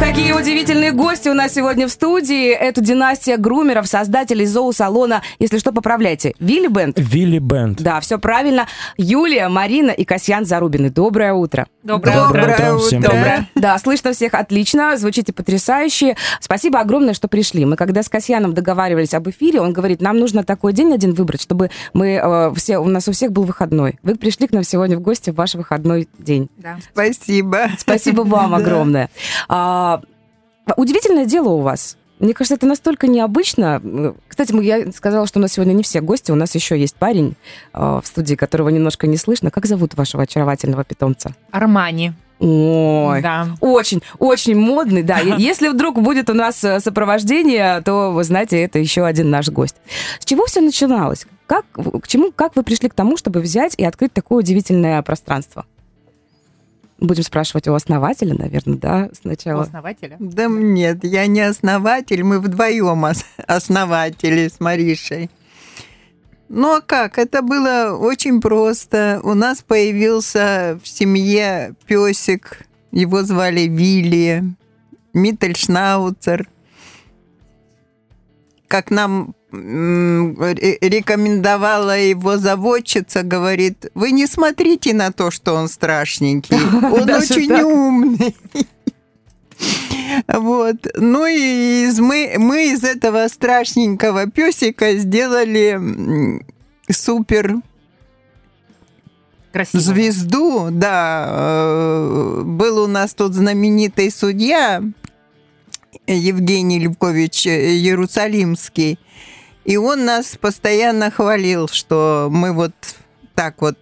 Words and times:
какие 0.00 0.32
удивительные 0.32 0.92
гости 0.92 1.28
у 1.28 1.34
нас 1.34 1.52
сегодня 1.52 1.86
в 1.86 1.90
студии. 1.90 2.48
Это 2.48 2.80
династия 2.80 3.36
грумеров, 3.36 3.86
создателей 3.86 4.46
зоу-салона. 4.46 5.20
Если 5.38 5.58
что, 5.58 5.72
поправляйте. 5.72 6.32
Вилли 6.40 6.68
Бенд? 6.68 6.98
Вилли 6.98 7.38
Бенд. 7.38 7.82
Да, 7.82 8.00
все 8.00 8.18
правильно. 8.18 8.66
Юлия, 8.96 9.48
Марина 9.48 9.90
и 9.90 10.06
Касьян 10.06 10.46
Зарубины. 10.46 10.88
Доброе 10.88 11.34
утро. 11.34 11.66
Доброе, 11.82 12.16
Доброе 12.16 12.72
утро. 12.72 12.78
Всем 12.78 13.02
Доброе. 13.02 13.48
Да, 13.54 13.78
слышно 13.78 14.12
всех 14.12 14.32
отлично, 14.34 14.96
звучите 14.96 15.34
потрясающе. 15.34 16.16
Спасибо 16.40 16.80
огромное, 16.80 17.12
что 17.12 17.28
пришли. 17.28 17.66
Мы 17.66 17.76
когда 17.76 18.02
с 18.02 18.08
Касьяном 18.08 18.54
договаривались 18.54 19.12
об 19.12 19.28
эфире, 19.28 19.60
он 19.60 19.74
говорит, 19.74 20.00
нам 20.00 20.18
нужно 20.18 20.44
такой 20.44 20.72
день 20.72 20.94
один 20.94 21.12
выбрать, 21.12 21.42
чтобы 21.42 21.70
мы 21.92 22.20
э, 22.22 22.54
все, 22.56 22.78
у 22.78 22.86
нас 22.86 23.06
у 23.08 23.12
всех 23.12 23.32
был 23.32 23.44
выходной. 23.44 23.98
Вы 24.02 24.14
пришли 24.14 24.46
к 24.46 24.52
нам 24.52 24.62
сегодня 24.62 24.96
в 24.96 25.00
гости 25.00 25.28
в 25.28 25.34
ваш 25.34 25.54
выходной 25.54 26.08
день. 26.18 26.48
Да. 26.56 26.78
Спасибо. 26.92 27.68
Спасибо 27.78 28.22
вам 28.22 28.54
огромное. 28.60 29.10
А, 29.48 29.89
удивительное 30.76 31.24
дело 31.24 31.50
у 31.50 31.60
вас. 31.60 31.96
Мне 32.18 32.34
кажется, 32.34 32.54
это 32.56 32.66
настолько 32.66 33.06
необычно. 33.06 34.14
Кстати, 34.28 34.52
я 34.62 34.92
сказала, 34.92 35.26
что 35.26 35.38
у 35.38 35.42
нас 35.42 35.52
сегодня 35.52 35.72
не 35.72 35.82
все 35.82 36.02
гости. 36.02 36.30
У 36.30 36.34
нас 36.34 36.54
еще 36.54 36.78
есть 36.78 36.94
парень 36.96 37.34
э, 37.72 38.00
в 38.02 38.06
студии, 38.06 38.34
которого 38.34 38.68
немножко 38.68 39.06
не 39.06 39.16
слышно. 39.16 39.50
Как 39.50 39.64
зовут 39.64 39.94
вашего 39.94 40.24
очаровательного 40.24 40.84
питомца? 40.84 41.34
Армани. 41.50 42.12
Ой, 42.38 43.20
Да. 43.22 43.48
очень, 43.60 44.02
очень 44.18 44.54
модный, 44.56 45.02
да. 45.02 45.18
Если 45.38 45.68
вдруг 45.68 46.00
будет 46.00 46.28
у 46.28 46.34
нас 46.34 46.62
э, 46.62 46.80
сопровождение, 46.80 47.80
то, 47.82 48.10
вы 48.12 48.22
знаете, 48.24 48.62
это 48.62 48.78
еще 48.78 49.04
один 49.04 49.30
наш 49.30 49.48
гость. 49.48 49.76
С 50.18 50.24
чего 50.26 50.44
все 50.46 50.60
начиналось? 50.60 51.26
Как, 51.46 51.64
к 51.72 52.06
чему, 52.06 52.32
как 52.32 52.54
вы 52.54 52.62
пришли 52.62 52.88
к 52.88 52.94
тому, 52.94 53.16
чтобы 53.16 53.40
взять 53.40 53.74
и 53.76 53.84
открыть 53.84 54.12
такое 54.12 54.38
удивительное 54.38 55.00
пространство? 55.02 55.64
Будем 57.00 57.22
спрашивать 57.22 57.66
у 57.66 57.72
основателя, 57.74 58.34
наверное, 58.34 58.76
да, 58.76 59.10
сначала. 59.20 59.62
Основателя. 59.62 60.16
Да 60.20 60.46
нет, 60.48 61.02
я 61.02 61.26
не 61.26 61.40
основатель, 61.40 62.22
мы 62.22 62.40
вдвоем 62.40 63.04
ос- 63.04 63.24
основатели 63.46 64.48
с 64.48 64.60
Маришей. 64.60 65.30
Ну 66.48 66.76
а 66.76 66.80
как? 66.80 67.16
Это 67.18 67.42
было 67.42 67.96
очень 67.96 68.40
просто. 68.40 69.20
У 69.22 69.34
нас 69.34 69.62
появился 69.62 70.78
в 70.82 70.88
семье 70.88 71.74
песик, 71.86 72.66
его 72.92 73.22
звали 73.22 73.62
Вилли, 73.62 74.44
Миттельшнауцер. 75.14 76.48
Как 78.68 78.90
нам 78.90 79.34
рекомендовала 79.52 81.98
его 81.98 82.36
заводчица, 82.36 83.22
говорит, 83.22 83.86
вы 83.94 84.10
не 84.12 84.26
смотрите 84.26 84.92
на 84.94 85.12
то, 85.12 85.30
что 85.30 85.54
он 85.54 85.68
страшненький, 85.68 86.56
он 86.82 87.10
очень 87.10 87.52
умный. 87.52 88.36
Вот. 90.26 90.88
Ну 90.96 91.24
и 91.26 91.84
из, 91.84 92.00
мы, 92.00 92.34
мы 92.38 92.72
из 92.72 92.82
этого 92.82 93.28
страшненького 93.28 94.28
песика 94.28 94.96
сделали 94.96 95.78
супер 96.90 97.56
Красиво. 99.52 99.82
звезду. 99.82 100.68
Да, 100.70 101.26
э, 101.28 102.42
был 102.44 102.82
у 102.82 102.86
нас 102.86 103.14
тут 103.14 103.34
знаменитый 103.34 104.10
судья 104.10 104.82
Евгений 106.06 106.78
Левкович 106.78 107.46
Иерусалимский. 107.46 108.98
И 109.70 109.76
он 109.76 110.04
нас 110.04 110.36
постоянно 110.36 111.12
хвалил, 111.12 111.68
что 111.68 112.26
мы 112.28 112.52
вот 112.52 112.72
так 113.36 113.62
вот, 113.62 113.78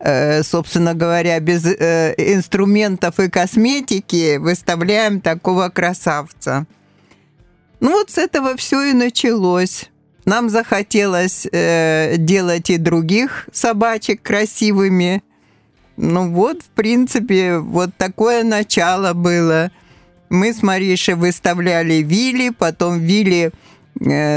э, 0.00 0.42
собственно 0.42 0.94
говоря, 0.94 1.38
без 1.38 1.64
э, 1.64 2.12
инструментов 2.16 3.20
и 3.20 3.30
косметики 3.30 4.38
выставляем 4.38 5.20
такого 5.20 5.68
красавца. 5.68 6.66
Ну 7.78 7.92
вот 7.92 8.10
с 8.10 8.18
этого 8.18 8.56
все 8.56 8.90
и 8.90 8.92
началось. 8.92 9.90
Нам 10.24 10.50
захотелось 10.50 11.46
э, 11.52 12.16
делать 12.18 12.70
и 12.70 12.76
других 12.76 13.48
собачек 13.52 14.20
красивыми. 14.22 15.22
Ну 15.96 16.32
вот, 16.32 16.62
в 16.62 16.68
принципе, 16.70 17.58
вот 17.58 17.90
такое 17.96 18.42
начало 18.42 19.12
было. 19.12 19.70
Мы 20.30 20.52
с 20.52 20.64
Маришей 20.64 21.14
выставляли 21.14 22.02
Вилли, 22.02 22.50
потом 22.50 22.98
Вилли 22.98 23.52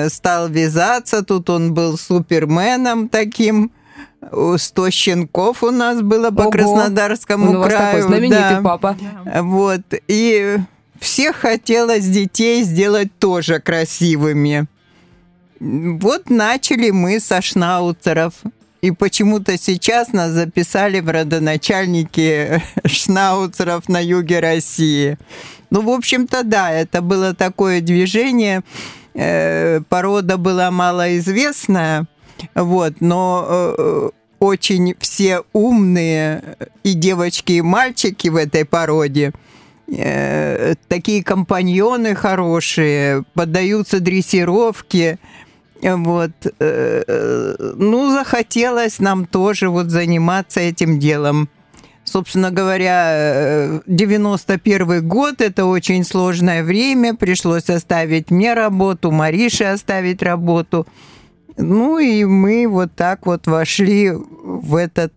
стал 0.09 0.49
вязаться, 0.49 1.23
тут 1.23 1.49
он 1.49 1.73
был 1.73 1.97
суперменом 1.97 3.09
таким. 3.09 3.72
О, 4.31 4.57
100 4.57 4.91
щенков 4.91 5.63
у 5.63 5.72
нас 5.72 6.01
было 6.01 6.29
по 6.29 6.44
Ого. 6.44 6.51
Краснодарскому 6.51 7.49
Он 7.49 7.55
у 7.55 7.59
вас 7.59 7.73
такой 7.73 7.89
краю. 7.91 8.03
знаменитый 8.03 8.39
да. 8.39 8.61
папа. 8.61 8.97
Вот. 9.41 9.81
И 10.07 10.57
всех 11.00 11.38
хотелось 11.38 12.05
детей 12.05 12.63
сделать 12.63 13.09
тоже 13.17 13.59
красивыми. 13.59 14.67
Вот 15.59 16.29
начали 16.29 16.91
мы 16.91 17.19
со 17.19 17.41
шнауцеров. 17.41 18.33
И 18.81 18.89
почему-то 18.91 19.57
сейчас 19.57 20.11
нас 20.11 20.31
записали 20.31 21.00
в 21.00 21.09
родоначальники 21.09 22.63
шнауцеров 22.85 23.88
на 23.89 24.00
юге 24.03 24.39
России. 24.39 25.17
Ну, 25.69 25.81
в 25.81 25.89
общем-то, 25.89 26.44
да, 26.44 26.71
это 26.71 27.01
было 27.01 27.33
такое 27.35 27.81
движение. 27.81 28.63
Э, 29.13 29.81
Порода 29.89 30.38
была 30.38 30.72
малоизвестная, 30.72 32.07
вот, 32.55 32.94
но 33.01 33.45
э, 33.49 34.09
очень 34.39 34.95
все 34.99 35.44
умные 35.53 36.57
и 36.83 36.94
девочки, 36.94 37.53
и 37.53 37.61
мальчики 37.61 38.29
в 38.29 38.35
этой 38.38 38.66
породе. 38.66 39.33
Э, 39.88 40.75
Такие 40.88 41.23
компаньоны 41.23 42.16
хорошие, 42.16 43.23
поддаются 43.33 44.00
дрессировке. 44.00 45.19
Вот. 45.81 46.31
э, 46.59 47.03
э, 47.07 47.73
Ну, 47.77 48.11
захотелось 48.11 49.00
нам 49.00 49.25
тоже 49.25 49.69
вот 49.69 49.89
заниматься 49.89 50.59
этим 50.59 51.00
делом. 51.00 51.50
Собственно 52.11 52.51
говоря, 52.51 53.05
э, 53.13 53.79
91 53.88 55.07
год– 55.07 55.35
это 55.39 55.66
очень 55.66 56.03
сложное 56.03 56.61
время. 56.61 57.16
Пришлось 57.16 57.69
оставить 57.69 58.31
мне 58.31 58.53
работу, 58.53 59.11
Марише 59.11 59.63
оставить 59.63 60.21
работу. 60.21 60.85
Ну 61.57 62.00
и 62.00 62.25
мы 62.25 62.67
вот 62.67 62.91
так 62.95 63.25
вот 63.25 63.47
вошли 63.47 64.11
в 64.11 64.75
этот 64.75 65.13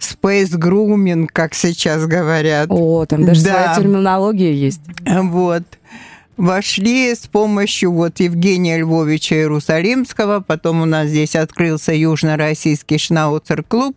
space 0.00 0.58
grooming, 0.58 1.28
как 1.32 1.54
сейчас 1.54 2.06
говорят. 2.06 2.66
О, 2.70 3.06
там 3.06 3.24
даже 3.24 3.44
Да. 3.44 3.50
своя 3.50 3.76
терминология 3.76 4.52
есть. 4.52 4.80
Вот. 5.06 5.62
Вошли 6.44 7.14
с 7.14 7.26
помощью 7.26 7.92
вот 7.92 8.18
Евгения 8.18 8.78
Львовича 8.78 9.34
Иерусалимского, 9.36 10.40
потом 10.40 10.80
у 10.80 10.86
нас 10.86 11.08
здесь 11.08 11.36
открылся 11.36 11.92
Южно-Российский 11.92 12.96
шнауцер-клуб. 12.96 13.94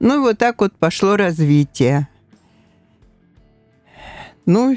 Ну 0.00 0.16
и 0.16 0.18
вот 0.18 0.36
так 0.36 0.60
вот 0.60 0.72
пошло 0.76 1.14
развитие. 1.16 2.08
Ну, 4.44 4.76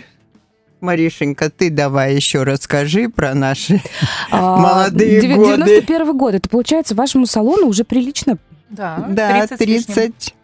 Маришенька, 0.79 1.49
ты 1.49 1.71
давай 1.71 2.13
еще 2.15 2.43
расскажи 2.43 3.09
про 3.09 3.33
наши 3.33 3.81
А, 4.29 4.57
молодые 4.57 5.19
девя- 5.19 5.37
годы. 5.37 5.63
91 5.63 6.15
год. 6.15 6.35
Это 6.35 6.47
получается 6.47 6.93
вашему 6.93 7.25
салону 7.25 7.65
уже 7.65 7.83
прилично 7.83 8.37
Да, 8.69 9.03
Да, 9.09 9.47
30 9.47 9.57
с 9.59 9.65
лишним. 9.65 9.93
30 9.95 10.35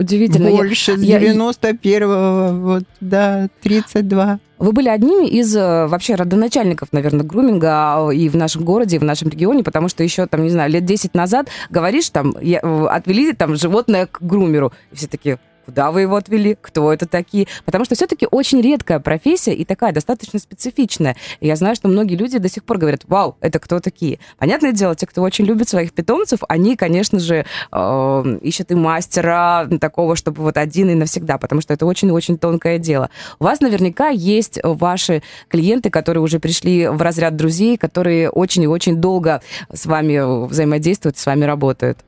удивительно. 0.00 0.48
Я- 0.48 0.56
больше, 0.56 0.96
с 0.96 1.02
я- 1.02 1.18
91-го, 1.20 2.58
вот, 2.60 2.84
да, 3.00 3.48
32. 3.62 4.38
Вы 4.58 4.72
были 4.72 4.88
одними 4.88 5.26
из 5.26 5.54
э, 5.56 5.86
вообще 5.86 6.16
родоначальников, 6.16 6.88
наверное, 6.92 7.24
груминга 7.24 7.68
а, 8.08 8.10
и 8.10 8.28
в 8.28 8.36
нашем 8.36 8.64
городе, 8.64 8.96
и 8.96 8.98
в 8.98 9.04
нашем 9.04 9.28
регионе, 9.28 9.62
потому 9.64 9.88
что 9.88 10.02
еще, 10.02 10.26
там, 10.26 10.42
не 10.42 10.50
знаю, 10.50 10.70
лет 10.70 10.84
10 10.84 11.14
назад 11.14 11.48
говоришь, 11.70 12.10
там, 12.10 12.34
я- 12.42 12.60
э, 12.62 12.86
отвели 12.90 13.32
там 13.32 13.56
животное 13.56 14.06
к 14.06 14.18
грумеру. 14.20 14.72
И 14.92 14.96
все 14.96 15.06
такие, 15.06 15.38
куда 15.64 15.90
вы 15.90 16.02
его 16.02 16.16
отвели, 16.16 16.56
кто 16.60 16.92
это 16.92 17.06
такие? 17.06 17.46
Потому 17.64 17.84
что 17.84 17.94
все-таки 17.94 18.26
очень 18.30 18.60
редкая 18.60 19.00
профессия 19.00 19.54
и 19.54 19.64
такая 19.64 19.92
достаточно 19.92 20.38
специфичная. 20.38 21.16
И 21.40 21.46
я 21.46 21.56
знаю, 21.56 21.74
что 21.74 21.88
многие 21.88 22.16
люди 22.16 22.38
до 22.38 22.48
сих 22.48 22.64
пор 22.64 22.78
говорят, 22.78 23.02
вау, 23.06 23.36
это 23.40 23.58
кто 23.58 23.80
такие? 23.80 24.18
Понятное 24.38 24.72
дело, 24.72 24.94
те, 24.94 25.06
кто 25.06 25.22
очень 25.22 25.44
любит 25.44 25.68
своих 25.68 25.92
питомцев, 25.92 26.40
они, 26.48 26.76
конечно 26.76 27.18
же, 27.18 27.44
э, 27.72 28.38
ищут 28.42 28.70
и 28.70 28.74
мастера 28.74 29.68
такого, 29.80 30.16
чтобы 30.16 30.42
вот 30.42 30.56
один 30.56 30.90
и 30.90 30.94
навсегда, 30.94 31.38
потому 31.38 31.60
что 31.60 31.74
это 31.74 31.86
очень-очень 31.86 32.38
тонкое 32.38 32.78
дело. 32.78 33.10
У 33.38 33.44
вас 33.44 33.60
наверняка 33.60 34.08
есть 34.08 34.58
ваши 34.62 35.22
клиенты, 35.48 35.90
которые 35.90 36.22
уже 36.22 36.40
пришли 36.40 36.88
в 36.88 37.00
разряд 37.02 37.36
друзей, 37.36 37.76
которые 37.76 38.30
очень 38.30 38.62
и 38.62 38.68
очень 38.68 38.96
долго 38.96 39.42
с 39.72 39.86
вами 39.86 40.46
взаимодействуют, 40.46 41.18
с 41.18 41.26
вами 41.26 41.44
работают. 41.44 41.98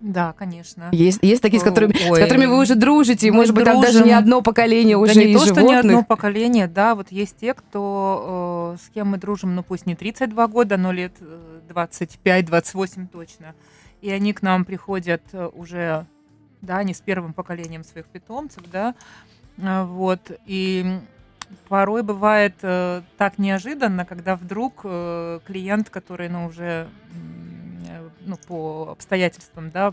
Да, 0.00 0.32
конечно. 0.32 0.88
Есть, 0.92 1.18
есть 1.22 1.42
такие, 1.42 1.60
с 1.60 1.62
которыми, 1.62 1.92
с 1.92 2.10
Ой. 2.10 2.20
которыми 2.20 2.46
вы 2.46 2.58
уже 2.58 2.74
дружите, 2.74 3.26
и, 3.26 3.30
может 3.30 3.54
быть, 3.54 3.64
там 3.64 3.80
даже 3.80 3.98
дружим. 3.98 4.08
не 4.08 4.14
одно 4.14 4.40
поколение 4.40 4.96
уже 4.96 5.14
да 5.14 5.20
не 5.20 5.32
и 5.32 5.34
то, 5.34 5.40
что 5.40 5.54
животных. 5.54 5.84
не 5.84 5.90
одно 5.90 6.04
поколение, 6.04 6.66
да, 6.68 6.94
вот 6.94 7.12
есть 7.12 7.36
те, 7.36 7.52
кто, 7.52 8.76
э, 8.76 8.82
с 8.82 8.88
кем 8.94 9.08
мы 9.08 9.18
дружим, 9.18 9.54
ну 9.54 9.62
пусть 9.62 9.84
не 9.86 9.94
32 9.94 10.46
года, 10.46 10.78
но 10.78 10.90
лет 10.90 11.12
э, 11.20 11.60
25-28 11.68 13.08
точно. 13.08 13.54
И 14.00 14.10
они 14.10 14.32
к 14.32 14.40
нам 14.40 14.64
приходят 14.64 15.22
э, 15.32 15.50
уже, 15.52 16.06
да, 16.62 16.82
не 16.82 16.94
с 16.94 17.00
первым 17.00 17.34
поколением 17.34 17.84
своих 17.84 18.06
питомцев, 18.06 18.62
да, 18.72 18.94
вот, 19.58 20.20
и 20.46 21.00
порой 21.68 22.02
бывает 22.02 22.54
э, 22.62 23.02
так 23.16 23.38
неожиданно, 23.38 24.04
когда 24.04 24.36
вдруг 24.36 24.80
э, 24.84 25.40
клиент, 25.46 25.90
который, 25.90 26.28
ну, 26.28 26.46
уже, 26.46 26.88
э, 26.88 27.49
ну, 28.30 28.36
по 28.36 28.92
обстоятельствам, 28.92 29.70
да, 29.70 29.92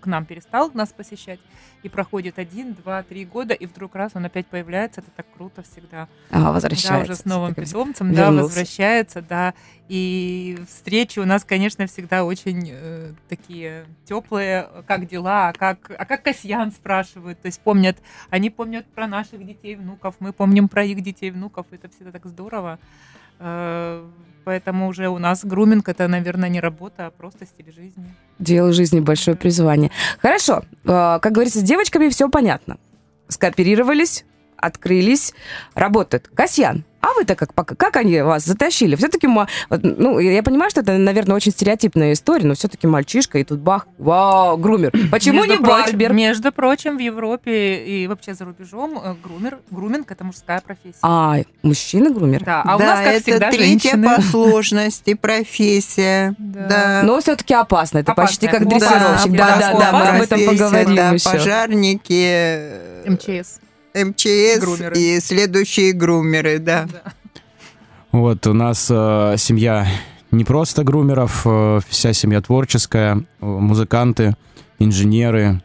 к 0.00 0.06
нам 0.06 0.26
перестал 0.26 0.70
нас 0.74 0.92
посещать, 0.92 1.40
и 1.82 1.88
проходит 1.88 2.38
один, 2.38 2.74
два, 2.74 3.02
три 3.02 3.24
года, 3.24 3.54
и 3.54 3.66
вдруг 3.66 3.94
раз 3.94 4.12
он 4.14 4.24
опять 4.24 4.46
появляется, 4.46 5.00
это 5.00 5.10
так 5.10 5.26
круто 5.34 5.62
всегда. 5.62 6.08
А, 6.30 6.40
Да, 6.40 6.52
возвращается. 6.52 7.12
уже 7.12 7.20
с 7.20 7.24
новым 7.24 7.54
питомцем, 7.54 8.14
да, 8.14 8.30
возвращается, 8.30 9.22
да. 9.22 9.54
И 9.88 10.58
встречи 10.68 11.18
у 11.18 11.26
нас, 11.26 11.44
конечно, 11.44 11.86
всегда 11.86 12.24
очень 12.24 12.70
э, 12.70 13.12
такие 13.28 13.86
теплые. 14.06 14.68
Как 14.86 15.06
дела? 15.06 15.48
А 15.48 15.52
как, 15.52 15.90
а 15.90 16.04
как 16.06 16.22
Касьян 16.22 16.72
спрашивают? 16.72 17.40
То 17.40 17.46
есть 17.46 17.60
помнят, 17.60 17.98
они 18.30 18.48
помнят 18.48 18.86
про 18.86 19.06
наших 19.06 19.44
детей, 19.46 19.76
внуков, 19.76 20.16
мы 20.20 20.32
помним 20.32 20.68
про 20.68 20.84
их 20.84 21.02
детей, 21.02 21.30
внуков. 21.30 21.66
Это 21.70 21.88
всегда 21.90 22.12
так 22.12 22.24
здорово. 22.24 22.78
Э, 23.38 24.04
Поэтому 24.44 24.88
уже 24.88 25.08
у 25.08 25.18
нас 25.18 25.44
груминг 25.44 25.88
это, 25.88 26.06
наверное, 26.06 26.48
не 26.48 26.60
работа, 26.60 27.06
а 27.06 27.10
просто 27.10 27.46
стиль 27.46 27.72
жизни. 27.72 28.14
Дело 28.38 28.72
жизни 28.72 29.00
большое 29.00 29.36
призвание. 29.36 29.90
Хорошо, 30.20 30.62
э, 30.84 31.18
как 31.20 31.32
говорится, 31.32 31.60
с 31.60 31.62
девочками 31.62 32.08
все 32.10 32.28
понятно. 32.28 32.76
Скооперировались, 33.28 34.26
открылись, 34.56 35.32
работают. 35.74 36.28
Касьян, 36.34 36.84
а 37.04 37.08
вы-то 37.18 37.34
как, 37.34 37.52
как 37.54 37.96
они 37.96 38.22
вас 38.22 38.44
затащили? 38.44 38.96
Все-таки, 38.96 39.26
ну, 39.26 40.18
я 40.18 40.42
понимаю, 40.42 40.70
что 40.70 40.80
это, 40.80 40.96
наверное, 40.96 41.36
очень 41.36 41.52
стереотипная 41.52 42.14
история, 42.14 42.46
но 42.46 42.54
все-таки 42.54 42.86
мальчишка, 42.86 43.38
и 43.38 43.44
тут 43.44 43.58
бах, 43.60 43.86
вау, 43.98 44.56
грумер. 44.56 44.90
Почему 45.10 45.40
Между 45.44 45.52
не 45.52 45.58
прочим- 45.58 45.84
барбер? 45.84 46.12
Между 46.14 46.50
прочим, 46.52 46.96
в 46.96 47.00
Европе 47.00 47.84
и 47.84 48.06
вообще 48.06 48.32
за 48.34 48.46
рубежом 48.46 48.98
э, 49.04 49.14
грумер, 49.22 49.58
груминг 49.70 50.10
это 50.10 50.24
мужская 50.24 50.62
профессия. 50.62 50.98
А, 51.02 51.36
мужчина 51.62 52.10
грумер? 52.10 52.42
Да, 52.42 52.62
а 52.64 52.76
у 52.76 52.78
да, 52.78 52.84
нас, 52.86 52.98
как 53.00 53.08
это 53.14 53.22
всегда, 53.22 53.50
третья 53.50 53.90
женщины. 53.90 54.16
по 54.16 54.22
сложности 54.22 55.14
профессия. 55.14 56.34
Да. 56.38 56.66
Да. 56.68 57.00
Но 57.04 57.20
все-таки 57.20 57.52
опасно. 57.52 57.98
Это 57.98 58.14
почти 58.14 58.46
как 58.48 58.64
Да, 58.64 58.70
дрессировщик. 58.70 59.32
да, 59.32 59.56
Да, 59.58 59.72
да, 59.78 59.92
мы 59.92 60.08
об 60.08 60.22
этом 60.22 60.44
поговорим 60.46 60.96
да, 60.96 61.10
еще. 61.10 61.30
Пожарники, 61.30 63.08
МЧС. 63.08 63.60
МЧС 63.94 64.60
Грумеры. 64.60 64.98
и 64.98 65.20
следующие 65.20 65.92
грумеры, 65.92 66.58
да. 66.58 66.88
Да. 66.90 67.12
Вот 68.12 68.46
у 68.46 68.52
нас 68.52 68.88
э, 68.90 69.34
семья 69.38 69.86
не 70.30 70.44
просто 70.44 70.84
грумеров, 70.84 71.42
э, 71.44 71.80
вся 71.88 72.12
семья 72.12 72.40
творческая, 72.40 73.16
э, 73.16 73.44
музыканты, 73.44 74.36
инженеры. 74.78 75.62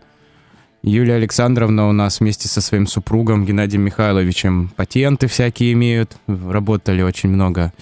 Юлия 0.81 1.15
Александровна 1.15 1.89
у 1.89 1.91
нас 1.91 2.19
вместе 2.19 2.47
со 2.47 2.61
своим 2.61 2.87
супругом 2.87 3.45
Геннадием 3.45 3.81
Михайловичем 3.81 4.71
патенты 4.75 5.27
всякие 5.27 5.73
имеют, 5.73 6.17
работали 6.27 7.01
очень 7.01 7.29
много 7.29 7.73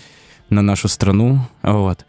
на 0.50 0.62
нашу 0.62 0.88
страну. 0.88 1.40
Вот. 1.62 2.06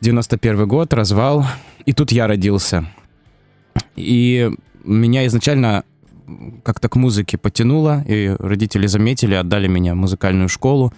91 0.00 0.66
год, 0.66 0.92
развал, 0.92 1.46
и 1.84 1.92
тут 1.92 2.12
я 2.12 2.26
родился. 2.26 2.86
И 3.94 4.50
меня 4.84 5.26
изначально 5.26 5.84
как-то 6.62 6.88
к 6.88 6.96
музыке 6.96 7.38
потянуло, 7.38 8.02
и 8.06 8.34
родители 8.38 8.86
заметили, 8.86 9.34
отдали 9.34 9.68
меня 9.68 9.94
в 9.94 9.96
музыкальную 9.96 10.48
школу. 10.48 10.92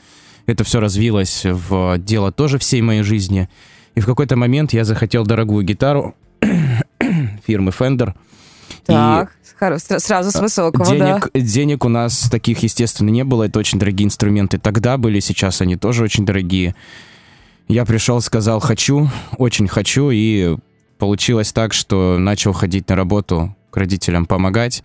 Это 0.46 0.64
все 0.64 0.80
развилось 0.80 1.42
в 1.44 1.98
дело 1.98 2.32
тоже 2.32 2.58
всей 2.58 2.80
моей 2.82 3.02
жизни. 3.02 3.48
И 3.94 4.00
в 4.00 4.06
какой-то 4.06 4.36
момент 4.36 4.72
я 4.72 4.84
захотел 4.84 5.24
дорогую 5.24 5.64
гитару 5.64 6.14
фирмы 7.46 7.70
Fender. 7.70 8.14
И 8.84 8.92
Так, 8.92 9.32
сра- 9.60 9.98
сразу 9.98 10.30
с 10.30 10.40
высокого, 10.40 10.86
да. 10.86 11.20
денег, 11.20 11.30
денег 11.34 11.84
у 11.84 11.88
нас 11.88 12.28
таких, 12.30 12.62
естественно, 12.62 13.10
не 13.10 13.24
было. 13.24 13.44
Это 13.44 13.58
очень 13.58 13.78
дорогие 13.78 14.06
инструменты. 14.06 14.58
Тогда 14.58 14.96
были, 14.96 15.20
сейчас 15.20 15.60
они 15.60 15.76
тоже 15.76 16.04
очень 16.04 16.24
дорогие. 16.24 16.74
Я 17.66 17.84
пришел, 17.84 18.20
сказал 18.22 18.60
«хочу», 18.60 19.10
очень 19.36 19.68
хочу, 19.68 20.10
и 20.10 20.56
получилось 20.98 21.52
так, 21.52 21.74
что 21.74 22.16
начал 22.18 22.52
ходить 22.52 22.88
на 22.88 22.96
работу 22.96 23.54
к 23.70 23.76
родителям 23.76 24.26
помогать. 24.26 24.82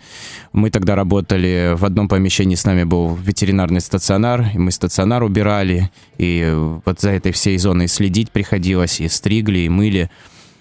Мы 0.52 0.70
тогда 0.70 0.96
работали, 0.96 1.74
в 1.76 1.86
одном 1.86 2.08
помещении 2.08 2.56
с 2.56 2.66
нами 2.66 2.84
был 2.84 3.16
ветеринарный 3.16 3.82
стационар, 3.82 4.46
и 4.54 4.58
мы 4.58 4.72
стационар 4.72 5.24
убирали, 5.24 5.90
и 6.18 6.54
вот 6.86 7.00
за 7.00 7.12
этой 7.12 7.32
всей 7.32 7.58
зоной 7.58 7.88
следить 7.88 8.32
приходилось, 8.32 9.00
и 9.00 9.08
стригли, 9.08 9.60
и 9.60 9.70
мыли. 9.70 10.10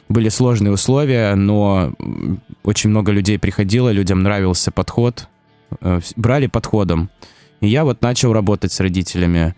Были 0.08 0.28
сложные 0.28 0.72
условия, 0.72 1.34
но 1.34 1.94
очень 2.64 2.90
много 2.90 3.12
людей 3.12 3.38
приходило, 3.38 3.90
людям 3.90 4.22
нравился 4.22 4.70
подход, 4.70 5.28
э, 5.80 6.00
брали 6.16 6.46
подходом. 6.46 7.10
И 7.60 7.68
я 7.68 7.84
вот 7.84 8.02
начал 8.02 8.32
работать 8.32 8.72
с 8.72 8.80
родителями. 8.80 9.54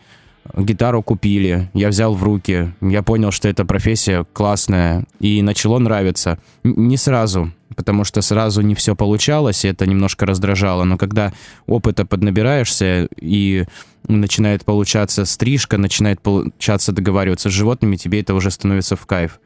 Гитару 0.56 1.02
купили, 1.02 1.70
я 1.72 1.88
взял 1.88 2.14
в 2.14 2.22
руки, 2.22 2.72
я 2.80 3.02
понял, 3.02 3.30
что 3.30 3.48
эта 3.48 3.64
профессия 3.64 4.24
классная, 4.32 5.06
и 5.18 5.40
начало 5.42 5.78
нравиться. 5.78 6.38
Не 6.62 6.96
сразу, 6.96 7.50
потому 7.74 8.04
что 8.04 8.20
сразу 8.20 8.60
не 8.60 8.74
все 8.74 8.94
получалось, 8.94 9.64
и 9.64 9.68
это 9.68 9.86
немножко 9.86 10.26
раздражало, 10.26 10.84
но 10.84 10.98
когда 10.98 11.32
опыта 11.66 12.04
поднабираешься, 12.04 13.08
и 13.20 13.64
начинает 14.06 14.64
получаться 14.64 15.24
стрижка, 15.24 15.78
начинает 15.78 16.20
получаться 16.20 16.92
договариваться 16.92 17.48
с 17.48 17.52
животными, 17.52 17.96
тебе 17.96 18.20
это 18.20 18.34
уже 18.34 18.50
становится 18.50 18.96
в 18.96 19.06
кайф. 19.06 19.40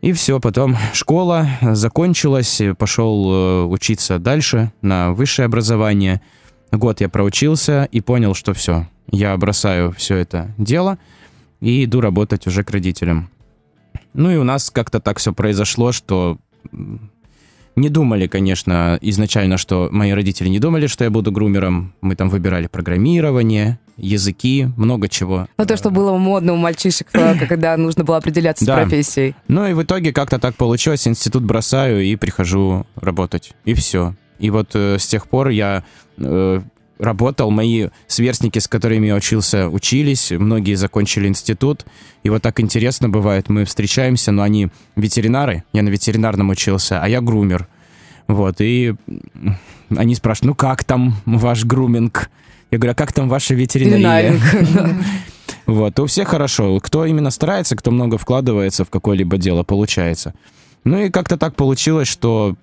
И 0.00 0.12
все, 0.12 0.40
потом 0.40 0.76
школа 0.94 1.46
закончилась, 1.60 2.60
пошел 2.78 3.30
э, 3.30 3.64
учиться 3.64 4.18
дальше 4.18 4.72
на 4.80 5.12
высшее 5.12 5.46
образование. 5.46 6.22
Год 6.72 7.00
я 7.00 7.08
проучился 7.08 7.88
и 7.90 8.00
понял, 8.00 8.34
что 8.34 8.54
все, 8.54 8.86
я 9.10 9.36
бросаю 9.36 9.92
все 9.92 10.16
это 10.16 10.54
дело 10.56 10.98
и 11.60 11.84
иду 11.84 12.00
работать 12.00 12.46
уже 12.46 12.62
к 12.64 12.70
родителям. 12.70 13.28
Ну 14.14 14.30
и 14.30 14.36
у 14.36 14.44
нас 14.44 14.70
как-то 14.70 15.00
так 15.00 15.18
все 15.18 15.32
произошло, 15.32 15.92
что 15.92 16.38
не 17.76 17.88
думали, 17.88 18.26
конечно, 18.26 18.98
изначально, 19.00 19.56
что 19.56 19.88
мои 19.92 20.10
родители 20.12 20.48
не 20.48 20.58
думали, 20.58 20.86
что 20.86 21.04
я 21.04 21.10
буду 21.10 21.30
грумером. 21.32 21.94
Мы 22.00 22.16
там 22.16 22.28
выбирали 22.28 22.66
программирование, 22.66 23.78
языки, 23.96 24.68
много 24.76 25.08
чего. 25.08 25.46
Ну, 25.56 25.66
то, 25.66 25.76
что 25.76 25.90
было 25.90 26.16
модно 26.16 26.52
у 26.54 26.56
мальчишек, 26.56 27.08
когда 27.12 27.76
нужно 27.76 28.04
было 28.04 28.16
определяться 28.16 28.64
с 28.64 28.66
Да. 28.66 28.76
профессией. 28.76 29.34
Ну 29.48 29.66
и 29.66 29.72
в 29.72 29.82
итоге 29.82 30.12
как-то 30.12 30.38
так 30.38 30.56
получилось, 30.56 31.06
институт 31.06 31.44
бросаю 31.44 32.02
и 32.02 32.16
прихожу 32.16 32.86
работать. 32.96 33.52
И 33.64 33.74
все. 33.74 34.14
И 34.40 34.50
вот 34.50 34.70
э, 34.74 34.98
с 34.98 35.06
тех 35.06 35.28
пор 35.28 35.48
я 35.48 35.84
э, 36.18 36.60
работал, 36.98 37.50
мои 37.50 37.88
сверстники, 38.06 38.58
с 38.58 38.68
которыми 38.68 39.06
я 39.06 39.14
учился, 39.14 39.68
учились, 39.68 40.30
многие 40.30 40.74
закончили 40.74 41.28
институт. 41.28 41.86
И 42.22 42.30
вот 42.30 42.42
так 42.42 42.60
интересно 42.60 43.08
бывает, 43.08 43.48
мы 43.48 43.64
встречаемся, 43.64 44.32
но 44.32 44.42
они 44.42 44.68
ветеринары, 44.96 45.64
я 45.72 45.82
на 45.82 45.88
ветеринарном 45.88 46.50
учился, 46.50 47.02
а 47.02 47.08
я 47.08 47.20
грумер. 47.20 47.68
Вот, 48.26 48.56
и 48.60 48.94
они 49.96 50.14
спрашивают, 50.14 50.46
ну 50.46 50.54
как 50.54 50.84
там 50.84 51.16
ваш 51.26 51.64
груминг? 51.64 52.30
Я 52.70 52.78
говорю, 52.78 52.92
а 52.92 52.94
как 52.94 53.12
там 53.12 53.28
ваша 53.28 53.54
ветеринария? 53.54 54.38
Вот, 55.66 56.00
у 56.00 56.06
всех 56.06 56.28
хорошо. 56.28 56.80
Кто 56.80 57.04
именно 57.04 57.30
старается, 57.30 57.76
кто 57.76 57.92
много 57.92 58.18
вкладывается 58.18 58.84
в 58.84 58.90
какое-либо 58.90 59.36
дело, 59.36 59.62
получается. 59.62 60.34
Ну 60.82 60.98
и 60.98 61.10
как-то 61.10 61.36
так 61.36 61.54
получилось, 61.54 62.08
что 62.08 62.56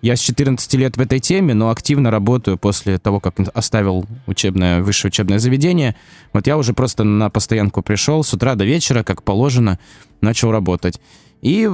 я 0.00 0.16
с 0.16 0.20
14 0.20 0.74
лет 0.74 0.96
в 0.96 1.00
этой 1.00 1.18
теме, 1.18 1.54
но 1.54 1.70
активно 1.70 2.10
работаю 2.10 2.56
после 2.56 2.98
того, 2.98 3.20
как 3.20 3.34
оставил 3.54 4.06
учебное, 4.26 4.82
высшее 4.82 5.10
учебное 5.10 5.38
заведение. 5.38 5.96
Вот 6.32 6.46
я 6.46 6.56
уже 6.56 6.72
просто 6.72 7.04
на 7.04 7.30
постоянку 7.30 7.82
пришел, 7.82 8.22
с 8.22 8.32
утра 8.32 8.54
до 8.54 8.64
вечера, 8.64 9.02
как 9.02 9.22
положено, 9.22 9.78
начал 10.20 10.52
работать. 10.52 11.00
И 11.42 11.68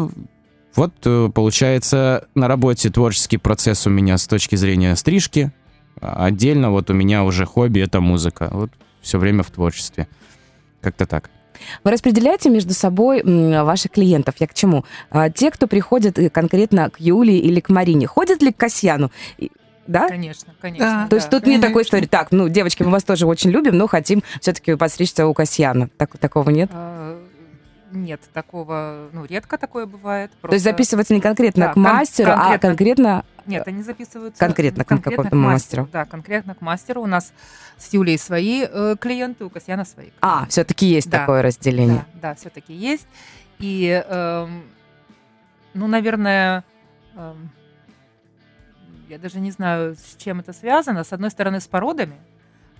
вот, 0.74 0.94
э, 1.04 1.30
получается, 1.34 2.26
на 2.34 2.48
работе 2.48 2.90
творческий 2.90 3.36
процесс 3.36 3.86
у 3.86 3.90
меня 3.90 4.18
с 4.18 4.26
точки 4.26 4.56
зрения 4.56 4.96
стрижки. 4.96 5.52
А 6.00 6.26
Отдельно 6.26 6.70
вот 6.70 6.90
у 6.90 6.94
меня 6.94 7.24
уже 7.24 7.46
хобби— 7.46 7.80
это 7.80 8.00
музыка. 8.00 8.48
Вот 8.52 8.70
все 9.00 9.18
время 9.18 9.42
в 9.42 9.50
творчестве. 9.50 10.08
Как-то 10.80 11.06
так. 11.06 11.30
Вы 11.82 11.90
распределяете 11.90 12.50
между 12.50 12.74
собой 12.74 13.22
ваших 13.22 13.92
клиентов? 13.92 14.34
Я 14.38 14.46
к 14.46 14.54
чему? 14.54 14.84
А, 15.10 15.30
Те, 15.30 15.50
кто 15.50 15.66
приходят 15.66 16.18
э, 16.18 16.30
конкретно 16.30 16.90
к 16.90 17.00
Юлии 17.00 17.38
или 17.38 17.60
к 17.60 17.68
Марине, 17.68 18.06
ходят 18.06 18.42
ли 18.42 18.52
к 18.52 18.56
Касьяну? 18.56 19.10
Да? 19.86 20.08
Конечно, 20.08 20.54
конечно. 20.60 21.06
То 21.10 21.16
есть 21.16 21.30
да. 21.30 21.38
тут 21.38 21.46
нет 21.46 21.60
такой 21.60 21.74
конечно. 21.74 21.96
истории. 21.96 22.06
Так, 22.06 22.32
ну, 22.32 22.48
девочки, 22.48 22.82
мы 22.82 22.90
вас 22.90 23.04
тоже 23.04 23.26
очень 23.26 23.50
любим, 23.50 23.76
но 23.76 23.86
хотим 23.86 24.22
все-таки 24.40 24.76
постричься 24.76 25.26
у 25.26 25.34
Касьяна. 25.34 25.90
Так, 25.98 26.16
такого 26.18 26.48
нет? 26.50 26.70
А, 26.72 27.20
нет, 27.94 28.20
такого, 28.32 29.08
ну, 29.12 29.24
редко 29.24 29.56
такое 29.58 29.86
бывает. 29.86 30.30
То 30.42 30.52
есть 30.52 30.64
записывается 30.64 31.14
не 31.14 31.20
конкретно 31.20 31.66
Да, 31.66 31.72
к 31.72 31.76
мастеру, 31.76 32.30
кон- 32.32 32.40
а 32.40 32.58
конкретно... 32.58 33.24
Нет, 33.46 33.66
они 33.68 33.82
записываются 33.82 34.38
Конкретно 34.40 34.84
к 34.84 34.88
какому-то 34.88 35.36
мастеру. 35.36 35.88
Да, 35.92 36.04
конкретно 36.06 36.54
к 36.54 36.60
мастеру. 36.62 37.02
У 37.02 37.06
нас 37.06 37.32
с 37.76 37.92
Юлей 37.92 38.18
свои 38.18 38.64
э, 38.68 38.96
клиенты, 38.98 39.44
у 39.44 39.50
Касьяна 39.50 39.84
свои. 39.84 40.10
А, 40.20 40.46
все-таки 40.46 40.86
есть 40.86 41.10
Да. 41.10 41.20
такое 41.20 41.42
разделение. 41.42 42.04
Да, 42.14 42.30
да, 42.30 42.34
все-таки 42.34 42.72
есть. 42.72 43.06
И, 43.58 44.02
эм, 44.08 44.64
ну, 45.74 45.86
наверное, 45.86 46.64
эм, 47.16 47.50
я 49.08 49.18
даже 49.18 49.40
не 49.40 49.50
знаю, 49.50 49.94
с 49.96 50.16
чем 50.16 50.40
это 50.40 50.52
связано. 50.52 51.04
С 51.04 51.12
одной 51.12 51.30
стороны, 51.30 51.60
с 51.60 51.66
породами, 51.66 52.16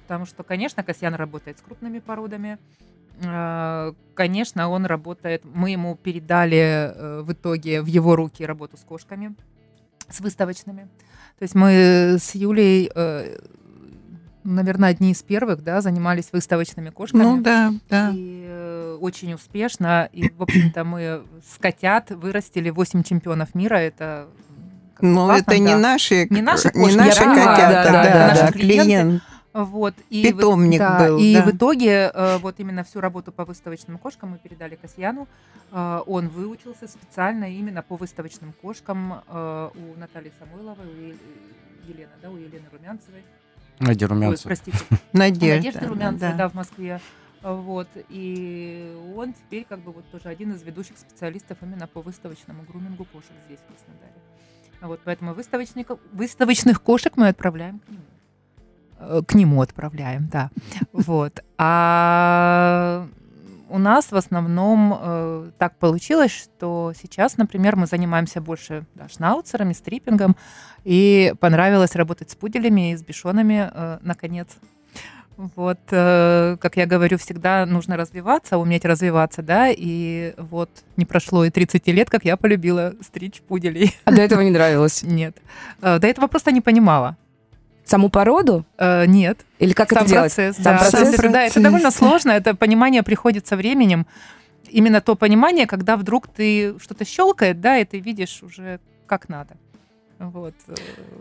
потому 0.06 0.26
что, 0.26 0.42
конечно, 0.42 0.82
Касьян 0.82 1.14
работает 1.14 1.58
с 1.58 1.62
крупными 1.62 1.99
породами. 1.99 2.58
Э, 3.23 3.92
Конечно, 4.14 4.68
он 4.68 4.87
работает. 4.87 5.42
Мы 5.44 5.70
ему 5.70 5.96
передали 5.96 6.92
э, 6.94 7.23
в 7.23 7.32
итоге 7.32 7.82
в 7.82 7.87
его 7.87 8.14
руки 8.16 8.44
работу 8.46 8.76
с 8.76 8.80
кошками, 8.80 9.34
с 10.08 10.20
выставочными. 10.20 10.82
То 11.38 11.42
есть 11.42 11.54
мы 11.54 12.16
с 12.18 12.34
Юлей, 12.34 12.90
э, 12.94 13.38
наверное, 14.44 14.90
одни 14.90 15.11
из 15.11 15.23
первых, 15.23 15.64
да, 15.64 15.80
занимались 15.80 16.28
выставочными 16.32 16.90
кошками. 16.90 17.23
Ну 17.23 17.40
да, 17.40 17.73
да. 17.88 18.12
И 18.14 18.96
очень 19.00 19.34
успешно. 19.34 20.08
И, 20.12 20.30
в 20.30 20.42
общем-то, 20.42 20.84
мы 20.84 21.23
с 21.52 21.58
котят 21.58 22.11
вырастили 22.11 22.70
8 22.70 23.02
чемпионов 23.02 23.54
мира. 23.54 23.76
Это 23.76 24.28
Но 25.00 25.26
классно, 25.26 25.42
это 25.42 25.58
не 25.58 25.73
да. 25.73 25.78
наши, 25.78 26.26
Не 26.30 26.42
наши 26.42 26.70
не 26.75 26.82
кошки, 26.84 26.96
наши 26.96 27.23
я 27.23 27.28
понимаю, 27.30 27.49
котята, 27.56 27.73
да, 27.73 27.82
да, 27.84 27.92
да, 27.92 28.02
да, 28.02 28.12
да, 28.34 28.42
наши 28.42 28.52
клиенты. 28.52 28.84
клиент. 28.84 29.23
Вот, 29.54 29.94
и 30.11 30.20
в- 30.20 30.37
Питомник 30.37 30.80
да, 30.80 30.99
был, 30.99 31.18
И 31.18 31.32
да. 31.32 31.44
в 31.44 31.50
итоге 31.52 32.11
э, 32.12 32.38
вот 32.38 32.58
именно 32.58 32.82
всю 32.82 33.00
работу 33.00 33.30
по 33.30 33.44
выставочным 33.44 33.99
кошкам 33.99 34.30
мы 34.30 34.38
передали 34.38 34.75
Касьяну. 34.75 35.28
Э, 35.70 36.00
Он 36.06 36.28
выучился 36.28 36.88
специально 36.88 37.44
именно 37.44 37.82
по 37.82 37.94
выставочным 37.94 38.52
кошкам 38.61 39.23
э, 39.28 39.70
у 39.73 39.99
Натальи 40.00 40.32
Самойловой, 40.40 40.87
у 40.87 41.88
Елены, 41.88 42.11
да, 42.20 42.30
у 42.30 42.37
Елены 42.37 42.64
Румянцевой. 42.73 43.23
Ради 43.78 44.02
Ой, 44.02 44.08
румянцев. 44.11 44.44
простите, 44.44 44.76
Надежда. 45.12 45.56
Надежды 45.56 45.87
Румянцевой, 45.87 46.32
да. 46.32 46.37
да, 46.38 46.49
в 46.49 46.54
Москве. 46.54 47.00
Вот. 47.42 47.88
И 48.08 48.92
он 49.16 49.34
теперь 49.34 49.64
как 49.68 49.78
бы 49.80 49.92
вот 49.92 50.04
тоже 50.11 50.28
один 50.30 50.52
из 50.52 50.64
ведущих 50.64 50.99
специалистов 50.99 51.58
именно 51.62 51.87
по 51.87 52.00
выставочному 52.00 52.64
грумингу 52.64 53.04
кошек 53.04 53.30
здесь, 53.46 53.61
в 53.61 53.66
Краснодаре. 53.66 54.14
Вот, 54.80 55.00
поэтому 55.04 55.32
выставочников, 55.32 56.00
выставочных 56.12 56.82
кошек 56.82 57.16
мы 57.16 57.28
отправляем 57.28 57.78
к 57.78 57.88
нему. 57.88 58.02
Э, 58.99 59.23
К 59.27 59.35
нему 59.35 59.61
отправляем, 59.63 60.29
да. 60.31 60.51
Вот. 60.93 61.43
А 61.59 63.07
у 63.69 63.79
нас 63.79 64.13
в 64.13 64.17
основном 64.17 64.97
э, 64.97 65.51
так 65.59 65.77
получилось, 65.79 66.31
что 66.31 66.93
сейчас, 67.01 67.37
например, 67.37 67.77
мы 67.77 67.87
занимаемся 67.87 68.41
больше 68.41 68.85
да, 68.95 69.09
шнауцерами, 69.09 69.73
стриппингом, 69.73 70.37
и 70.85 71.35
понравилось 71.41 71.97
работать 71.97 72.31
с 72.31 72.37
пуделями 72.37 72.93
и 72.93 72.97
с 72.97 73.03
бишонами, 73.03 73.71
э, 73.73 73.99
наконец. 74.03 74.49
Вот, 75.37 75.81
э, 75.91 76.57
как 76.61 76.77
я 76.77 76.87
говорю, 76.87 77.19
всегда 77.19 77.67
нужно 77.67 77.97
развиваться, 77.97 78.59
уметь 78.59 78.85
развиваться, 78.85 79.43
да, 79.43 79.69
и 79.69 80.35
вот 80.37 80.71
не 80.97 81.05
прошло 81.05 81.45
и 81.45 81.51
30 81.51 81.89
лет, 81.89 82.09
как 82.09 82.25
я 82.25 82.37
полюбила 82.37 82.95
стричь 83.03 83.41
пуделей. 83.41 83.97
А 84.05 84.13
до 84.13 84.23
этого 84.23 84.43
не 84.43 84.51
нравилось? 84.51 85.03
Нет. 85.03 85.37
Э, 85.83 85.99
До 85.99 86.07
этого 86.07 86.29
просто 86.29 86.53
не 86.53 86.61
понимала. 86.61 87.17
Саму 87.85 88.09
породу? 88.09 88.64
Э, 88.79 89.05
Нет. 89.07 89.45
Или 89.59 89.73
как 89.73 89.91
Сам 89.91 89.99
это 90.03 90.09
делать? 90.09 90.35
процесс, 90.35 90.57
Сам 90.57 90.64
да. 90.64 90.79
процесс? 90.79 91.00
Есть 91.00 91.14
это- 91.14 91.23
да, 91.23 91.43
это 91.43 91.53
Процесс. 91.53 91.62
довольно 91.62 91.91
сложно, 91.91 92.31
это 92.33 92.55
понимание 92.55 93.03
приходит 93.03 93.47
со 93.47 93.57
временем. 93.57 94.07
Именно 94.71 95.00
то 95.00 95.14
понимание, 95.14 95.67
когда 95.67 95.97
вдруг 95.97 96.26
ты 96.26 96.79
что-то 96.81 97.05
щелкает, 97.05 97.61
да, 97.61 97.79
и 97.79 97.85
ты 97.85 98.00
видишь 98.00 98.43
уже 98.43 98.81
как 99.07 99.29
надо. 99.29 99.57
Вот. 100.19 100.55
Э, 100.69 100.75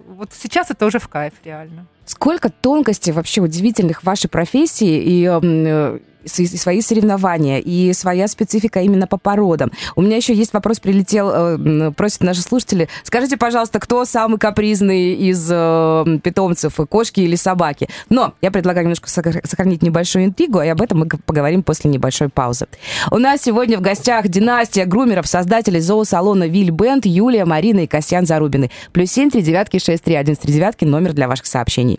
Вот 0.07 0.29
сейчас 0.33 0.71
это 0.71 0.85
уже 0.85 0.99
в 0.99 1.07
кайф, 1.09 1.33
реально. 1.43 1.85
Сколько 2.05 2.49
тонкостей 2.49 3.11
вообще 3.13 3.41
удивительных 3.41 4.01
в 4.01 4.05
вашей 4.05 4.29
профессии 4.29 5.01
и 5.01 5.25
м, 5.25 5.39
э, 5.43 5.99
и 6.25 6.57
свои 6.57 6.81
соревнования, 6.81 7.59
и 7.59 7.93
своя 7.93 8.27
специфика 8.27 8.81
именно 8.81 9.07
по 9.07 9.17
породам. 9.17 9.71
У 9.95 10.01
меня 10.01 10.17
еще 10.17 10.33
есть 10.33 10.53
вопрос, 10.53 10.79
прилетел, 10.79 11.31
э, 11.33 11.91
просят 11.91 12.21
наши 12.21 12.41
слушатели. 12.41 12.89
Скажите, 13.03 13.37
пожалуйста, 13.37 13.79
кто 13.79 14.05
самый 14.05 14.37
капризный 14.37 15.13
из 15.13 15.47
э, 15.51 16.19
питомцев, 16.23 16.75
кошки 16.89 17.21
или 17.21 17.35
собаки? 17.35 17.89
Но 18.09 18.33
я 18.41 18.51
предлагаю 18.51 18.85
немножко 18.85 19.07
сохр- 19.09 19.45
сохранить 19.45 19.81
небольшую 19.81 20.25
интригу, 20.25 20.61
и 20.61 20.67
об 20.67 20.81
этом 20.81 20.99
мы 20.99 21.07
поговорим 21.07 21.63
после 21.63 21.91
небольшой 21.91 22.29
паузы. 22.29 22.67
У 23.11 23.17
нас 23.17 23.41
сегодня 23.41 23.77
в 23.77 23.81
гостях 23.81 24.27
династия 24.27 24.85
грумеров, 24.85 25.27
создателей 25.27 25.79
зоосалона 25.79 26.47
Виль 26.47 26.71
Бенд, 26.71 27.05
Юлия, 27.05 27.45
Марина 27.45 27.81
и 27.81 27.87
Касьян 27.87 28.25
Зарубины. 28.25 28.71
Плюс 28.91 29.11
семь, 29.11 29.29
три 29.29 29.41
девятки, 29.41 29.79
шесть, 29.79 30.03
три, 30.03 30.15
один, 30.15 30.35
три 30.35 30.53
девятки, 30.53 30.85
номер 30.85 31.13
для 31.13 31.27
ваших 31.27 31.45
сообщений. 31.45 31.92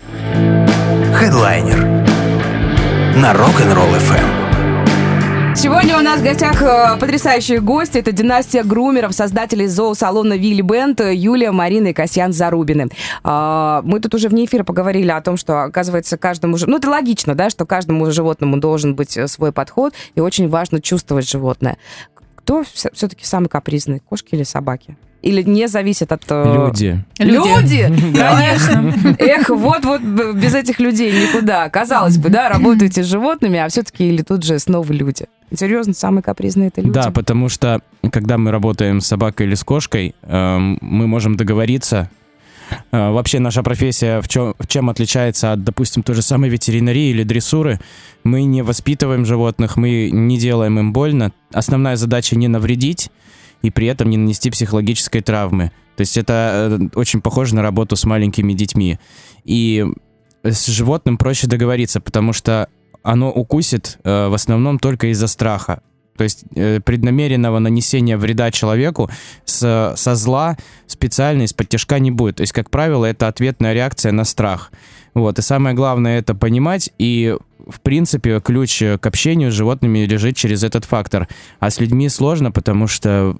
Хедлайнер 1.24 1.82
на 3.16 3.32
Rock'n'Roll 3.32 3.96
FM. 3.96 5.56
Сегодня 5.56 5.96
у 5.96 6.02
нас 6.02 6.20
в 6.20 6.22
гостях 6.22 6.60
э, 6.60 6.98
потрясающие 7.00 7.60
гости. 7.62 7.96
Это 7.96 8.12
династия 8.12 8.62
грумеров, 8.62 9.14
создателей 9.14 9.66
зоосалона 9.66 10.34
Вилли 10.34 10.60
Бенд, 10.60 11.00
Юлия, 11.00 11.50
Марина 11.50 11.86
и 11.86 11.92
Касьян 11.94 12.34
Зарубины. 12.34 12.90
А, 13.22 13.80
Мы 13.86 14.00
тут 14.00 14.14
уже 14.14 14.28
вне 14.28 14.44
эфира 14.44 14.64
поговорили 14.64 15.10
о 15.10 15.22
том, 15.22 15.38
что, 15.38 15.62
оказывается, 15.62 16.18
каждому... 16.18 16.58
Ну, 16.60 16.76
это 16.76 16.90
логично, 16.90 17.34
да, 17.34 17.48
что 17.48 17.64
каждому 17.64 18.10
животному 18.10 18.58
должен 18.58 18.94
быть 18.94 19.16
э, 19.16 19.26
свой 19.26 19.50
подход, 19.50 19.94
и 20.14 20.20
очень 20.20 20.50
важно 20.50 20.82
чувствовать 20.82 21.26
животное. 21.26 21.78
Кто 22.34 22.64
все-таки 22.64 23.24
самый 23.24 23.48
капризный, 23.48 24.00
кошки 24.00 24.34
или 24.34 24.42
собаки? 24.42 24.98
Или 25.24 25.42
не 25.42 25.68
зависит 25.68 26.12
от... 26.12 26.22
э, 26.28 26.54
Люди. 26.54 27.02
Люди! 27.18 27.82
Конечно. 28.14 29.16
Эх, 29.18 29.48
вот-вот 29.48 30.02
без 30.02 30.54
этих 30.54 30.80
людей 30.80 31.10
никуда. 31.12 31.70
Казалось 31.70 32.18
бы, 32.18 32.28
да, 32.28 32.50
работаете 32.50 33.02
с 33.02 33.06
животными, 33.06 33.58
а 33.58 33.68
все-таки 33.68 34.06
или 34.06 34.20
тут 34.20 34.44
же 34.44 34.58
снова 34.58 34.92
люди. 34.92 35.24
Серьезно, 35.54 35.94
самые 35.94 36.22
капризные 36.22 36.68
это 36.68 36.82
люди? 36.82 36.92
Да, 36.92 37.10
потому 37.10 37.48
что 37.48 37.80
когда 38.12 38.36
мы 38.36 38.50
работаем 38.50 39.00
с 39.00 39.06
собакой 39.06 39.46
или 39.46 39.54
с 39.54 39.64
кошкой, 39.64 40.14
эм, 40.22 40.76
мы 40.82 41.06
можем 41.06 41.36
договориться. 41.36 42.10
Э, 42.92 43.10
Вообще 43.10 43.38
наша 43.38 43.62
профессия 43.62 44.20
в 44.20 44.28
чем, 44.28 44.54
в 44.58 44.66
чем 44.66 44.90
отличается 44.90 45.52
от, 45.52 45.64
допустим, 45.64 46.02
той 46.02 46.16
же 46.16 46.22
самой 46.22 46.50
ветеринарии 46.50 47.10
или 47.10 47.22
дрессуры? 47.22 47.80
Мы 48.24 48.44
не 48.44 48.60
воспитываем 48.60 49.24
животных, 49.24 49.78
мы 49.78 50.10
не 50.12 50.36
делаем 50.36 50.78
им 50.78 50.92
больно. 50.92 51.32
Основная 51.50 51.96
задача 51.96 52.36
не 52.36 52.48
навредить 52.48 53.10
и 53.64 53.70
при 53.70 53.86
этом 53.86 54.10
не 54.10 54.18
нанести 54.18 54.50
психологической 54.50 55.22
травмы. 55.22 55.72
То 55.96 56.02
есть 56.02 56.18
это 56.18 56.78
э, 56.80 56.88
очень 56.94 57.22
похоже 57.22 57.54
на 57.54 57.62
работу 57.62 57.96
с 57.96 58.04
маленькими 58.04 58.52
детьми. 58.52 58.98
И 59.44 59.86
с 60.42 60.66
животным 60.66 61.16
проще 61.16 61.46
договориться, 61.46 62.00
потому 62.00 62.34
что 62.34 62.68
оно 63.02 63.32
укусит 63.32 63.98
э, 64.04 64.28
в 64.28 64.34
основном 64.34 64.78
только 64.78 65.06
из-за 65.06 65.28
страха. 65.28 65.80
То 66.18 66.24
есть 66.24 66.44
э, 66.54 66.80
преднамеренного 66.80 67.58
нанесения 67.58 68.18
вреда 68.18 68.50
человеку 68.50 69.10
с, 69.46 69.94
со 69.96 70.14
зла 70.14 70.58
специально 70.86 71.44
из-под 71.44 71.70
тяжка 71.70 71.98
не 71.98 72.10
будет. 72.10 72.36
То 72.36 72.42
есть, 72.42 72.52
как 72.52 72.68
правило, 72.68 73.06
это 73.06 73.28
ответная 73.28 73.72
реакция 73.72 74.12
на 74.12 74.24
страх. 74.24 74.72
Вот. 75.14 75.38
И 75.38 75.42
самое 75.42 75.74
главное 75.74 76.18
это 76.18 76.34
понимать. 76.34 76.90
И, 76.98 77.34
в 77.68 77.80
принципе, 77.80 78.40
ключ 78.40 78.82
к 79.00 79.06
общению 79.06 79.50
с 79.50 79.54
животными 79.54 80.00
лежит 80.00 80.36
через 80.36 80.62
этот 80.62 80.84
фактор. 80.84 81.28
А 81.60 81.70
с 81.70 81.80
людьми 81.80 82.08
сложно, 82.08 82.50
потому 82.50 82.86
что 82.86 83.36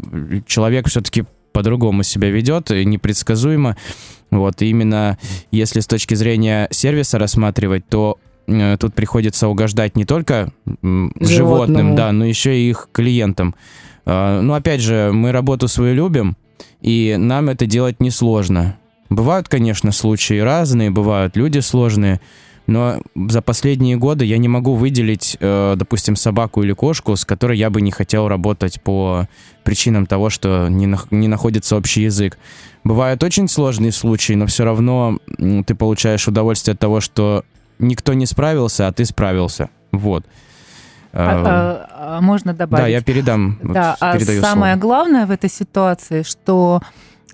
человек 0.46 0.88
все-таки 0.88 1.24
по-другому 1.52 2.02
себя 2.02 2.30
ведет, 2.30 2.70
и 2.70 2.84
непредсказуемо. 2.84 3.76
Вот, 4.30 4.60
и 4.62 4.70
именно 4.70 5.18
если 5.52 5.80
с 5.80 5.86
точки 5.86 6.14
зрения 6.14 6.66
сервиса 6.70 7.18
рассматривать, 7.18 7.86
то 7.88 8.18
э, 8.48 8.76
тут 8.78 8.94
приходится 8.94 9.46
угождать 9.48 9.96
не 9.96 10.04
только 10.04 10.52
м, 10.82 11.12
Животному. 11.20 11.26
животным, 11.26 11.94
да, 11.94 12.10
но 12.12 12.24
еще 12.24 12.58
и 12.58 12.68
их 12.70 12.88
клиентам. 12.92 13.54
А, 14.04 14.40
Ну, 14.40 14.54
опять 14.54 14.80
же, 14.80 15.10
мы 15.12 15.30
работу 15.30 15.68
свою 15.68 15.94
любим, 15.94 16.36
и 16.80 17.14
нам 17.18 17.48
это 17.48 17.66
делать 17.66 18.00
несложно. 18.00 18.76
Бывают, 19.08 19.48
конечно, 19.48 19.92
случаи 19.92 20.40
разные, 20.40 20.90
бывают 20.90 21.36
люди 21.36 21.60
сложные, 21.60 22.20
но 22.66 23.00
за 23.14 23.42
последние 23.42 23.96
годы 23.96 24.24
я 24.24 24.38
не 24.38 24.48
могу 24.48 24.74
выделить, 24.74 25.36
э, 25.40 25.74
допустим, 25.76 26.16
собаку 26.16 26.62
или 26.62 26.72
кошку, 26.72 27.14
с 27.16 27.24
которой 27.24 27.58
я 27.58 27.68
бы 27.70 27.80
не 27.80 27.90
хотел 27.90 28.28
работать 28.28 28.80
по 28.80 29.28
причинам 29.64 30.06
того, 30.06 30.30
что 30.30 30.68
не, 30.68 30.86
нах- 30.86 31.08
не 31.10 31.28
находится 31.28 31.76
общий 31.76 32.02
язык. 32.02 32.38
Бывают 32.84 33.22
очень 33.22 33.48
сложные 33.48 33.92
случаи, 33.92 34.34
но 34.34 34.46
все 34.46 34.64
равно 34.64 35.18
ты 35.66 35.74
получаешь 35.74 36.26
удовольствие 36.28 36.72
от 36.72 36.78
того, 36.80 37.00
что 37.00 37.44
никто 37.78 38.14
не 38.14 38.26
справился, 38.26 38.88
а 38.88 38.92
ты 38.92 39.04
справился. 39.04 39.68
Вот. 39.92 40.24
А, 41.16 41.86
а, 41.96 42.16
а 42.18 42.20
можно 42.20 42.54
добавить? 42.54 42.84
да, 42.84 42.88
я 42.88 43.00
передам. 43.00 43.58
вот 43.62 43.74
Да, 43.74 43.96
а 44.00 44.16
передаю 44.18 44.40
самое 44.42 44.74
слово. 44.74 44.80
главное 44.80 45.26
в 45.26 45.30
этой 45.30 45.48
ситуации, 45.48 46.22
что 46.22 46.80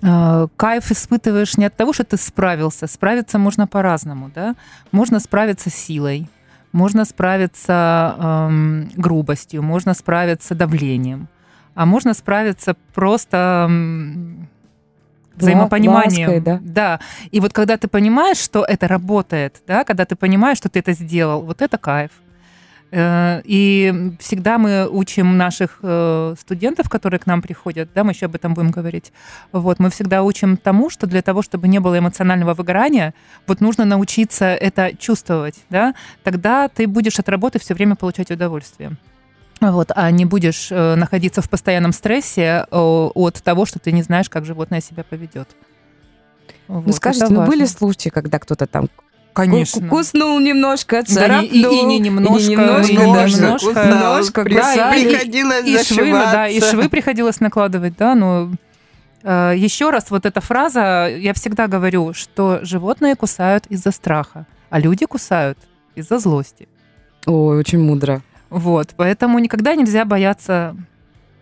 кайф 0.01 0.91
испытываешь 0.91 1.57
не 1.57 1.65
от 1.65 1.75
того, 1.75 1.93
что 1.93 2.03
ты 2.03 2.17
справился. 2.17 2.87
Справиться 2.87 3.37
можно 3.37 3.67
по-разному, 3.67 4.31
да. 4.33 4.55
Можно 4.91 5.19
справиться 5.19 5.69
силой, 5.69 6.27
можно 6.71 7.05
справиться 7.05 8.15
эм, 8.17 8.89
грубостью, 8.95 9.61
можно 9.61 9.93
справиться 9.93 10.55
давлением, 10.55 11.27
а 11.75 11.85
можно 11.85 12.13
справиться 12.13 12.75
просто 12.93 13.67
эм, 13.69 14.47
взаимопониманием. 15.35 16.29
Лаской, 16.29 16.39
да? 16.39 16.59
да. 16.61 16.99
И 17.31 17.39
вот 17.39 17.53
когда 17.53 17.77
ты 17.77 17.87
понимаешь, 17.87 18.37
что 18.37 18.63
это 18.63 18.87
работает, 18.87 19.61
да, 19.67 19.83
когда 19.83 20.05
ты 20.05 20.15
понимаешь, 20.15 20.57
что 20.57 20.69
ты 20.69 20.79
это 20.79 20.93
сделал, 20.93 21.41
вот 21.41 21.61
это 21.61 21.77
кайф. 21.77 22.11
Э, 22.91 23.41
И 23.45 24.13
всегда 24.19 24.57
мы 24.57 24.87
учим 24.89 25.37
наших 25.37 25.79
э, 25.81 26.35
студентов, 26.39 26.89
которые 26.89 27.19
к 27.19 27.25
нам 27.25 27.41
приходят, 27.41 27.89
да, 27.95 28.03
мы 28.03 28.11
еще 28.11 28.25
об 28.25 28.35
этом 28.35 28.53
будем 28.53 28.71
говорить. 28.71 29.13
Вот, 29.51 29.79
мы 29.79 29.89
всегда 29.89 30.23
учим 30.23 30.57
тому, 30.57 30.89
что 30.89 31.07
для 31.07 31.21
того, 31.21 31.41
чтобы 31.41 31.67
не 31.67 31.79
было 31.79 31.97
эмоционального 31.97 32.53
выгорания, 32.53 33.13
вот 33.47 33.61
нужно 33.61 33.85
научиться 33.85 34.45
это 34.45 34.95
чувствовать, 34.97 35.55
да, 35.69 35.95
тогда 36.23 36.67
ты 36.67 36.85
будешь 36.87 37.19
от 37.19 37.29
работы 37.29 37.59
все 37.59 37.73
время 37.73 37.95
получать 37.95 38.31
удовольствие. 38.31 38.91
Вот, 39.61 39.91
а 39.95 40.11
не 40.11 40.25
будешь 40.25 40.71
э, 40.71 40.95
находиться 40.95 41.41
в 41.41 41.49
постоянном 41.49 41.93
стрессе 41.93 42.65
от 42.71 43.41
того, 43.43 43.65
что 43.65 43.79
ты 43.79 43.91
не 43.91 44.01
знаешь, 44.01 44.29
как 44.29 44.43
животное 44.45 44.81
себя 44.81 45.03
поведет. 45.03 45.49
Ну, 46.67 46.81
Вот, 46.81 46.95
скажите, 46.95 47.25
это 47.25 47.33
ну 47.33 47.45
были 47.45 47.65
случаи, 47.65 48.09
когда 48.09 48.39
кто-то 48.39 48.65
там 48.65 48.89
Конечно. 49.33 49.87
куснул 49.87 50.39
немножко, 50.39 50.97
Да, 50.97 51.01
и- 51.01 51.05
царапнул, 51.15 51.71
и- 51.71 51.75
и 51.77 51.83
не 51.83 51.99
немножко, 51.99 52.39
и 52.41 52.47
немножко, 52.47 52.91
и 52.91 52.97
не 52.97 53.13
даже 53.13 53.37
немножко. 53.41 53.69
немножко, 53.69 54.43
При- 54.43 54.55
да, 54.55 54.95
и- 54.95 55.05
приходилось 55.09 55.65
и 55.65 55.93
швы, 55.93 56.11
да, 56.11 56.47
и 56.47 56.59
швы 56.61 56.89
приходилось 56.89 57.39
накладывать, 57.39 57.95
да, 57.97 58.15
но 58.15 58.51
э, 59.23 59.53
еще 59.55 59.91
раз, 59.91 60.09
вот 60.09 60.25
эта 60.25 60.41
фраза, 60.41 61.07
я 61.15 61.33
всегда 61.33 61.67
говорю, 61.67 62.13
что 62.13 62.59
животные 62.63 63.15
кусают 63.15 63.65
из-за 63.67 63.91
страха, 63.91 64.47
а 64.69 64.79
люди 64.79 65.05
кусают 65.05 65.57
из-за 65.95 66.17
злости. 66.17 66.67
Ой, 67.27 67.57
очень 67.59 67.79
мудро. 67.79 68.21
Вот, 68.49 68.89
поэтому 68.97 69.37
никогда 69.39 69.75
нельзя 69.75 70.05
бояться 70.05 70.75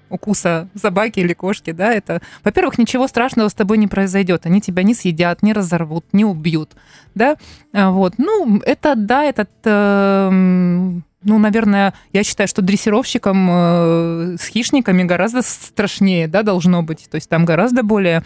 укуса 0.10 0.68
собаки 0.76 1.20
или 1.20 1.34
кошки, 1.34 1.72
да, 1.72 1.94
это, 1.94 2.22
во-первых, 2.44 2.78
ничего 2.78 3.08
страшного 3.08 3.50
с 3.50 3.54
тобой 3.54 3.78
не 3.78 3.88
произойдет, 3.88 4.46
они 4.46 4.62
тебя 4.62 4.84
не 4.84 4.94
съедят, 4.94 5.44
не 5.44 5.54
разорвут, 5.54 6.06
не 6.12 6.26
убьют, 6.26 6.72
да, 7.16 7.36
А, 7.74 7.92
вот, 7.92 8.14
ну, 8.18 8.62
это, 8.66 8.96
да, 8.96 9.24
этот, 9.24 9.50
эм, 9.66 11.04
ну, 11.24 11.38
наверное, 11.38 11.94
я 12.14 12.24
считаю, 12.24 12.48
что 12.48 12.62
дрессировщикам 12.62 13.48
э, 13.52 14.36
с 14.40 14.48
хищниками 14.48 15.04
гораздо 15.04 15.42
страшнее, 15.42 16.28
да, 16.28 16.44
должно 16.44 16.82
быть, 16.82 17.08
то 17.10 17.16
есть 17.16 17.30
там 17.30 17.46
гораздо 17.46 17.84
более 17.84 18.24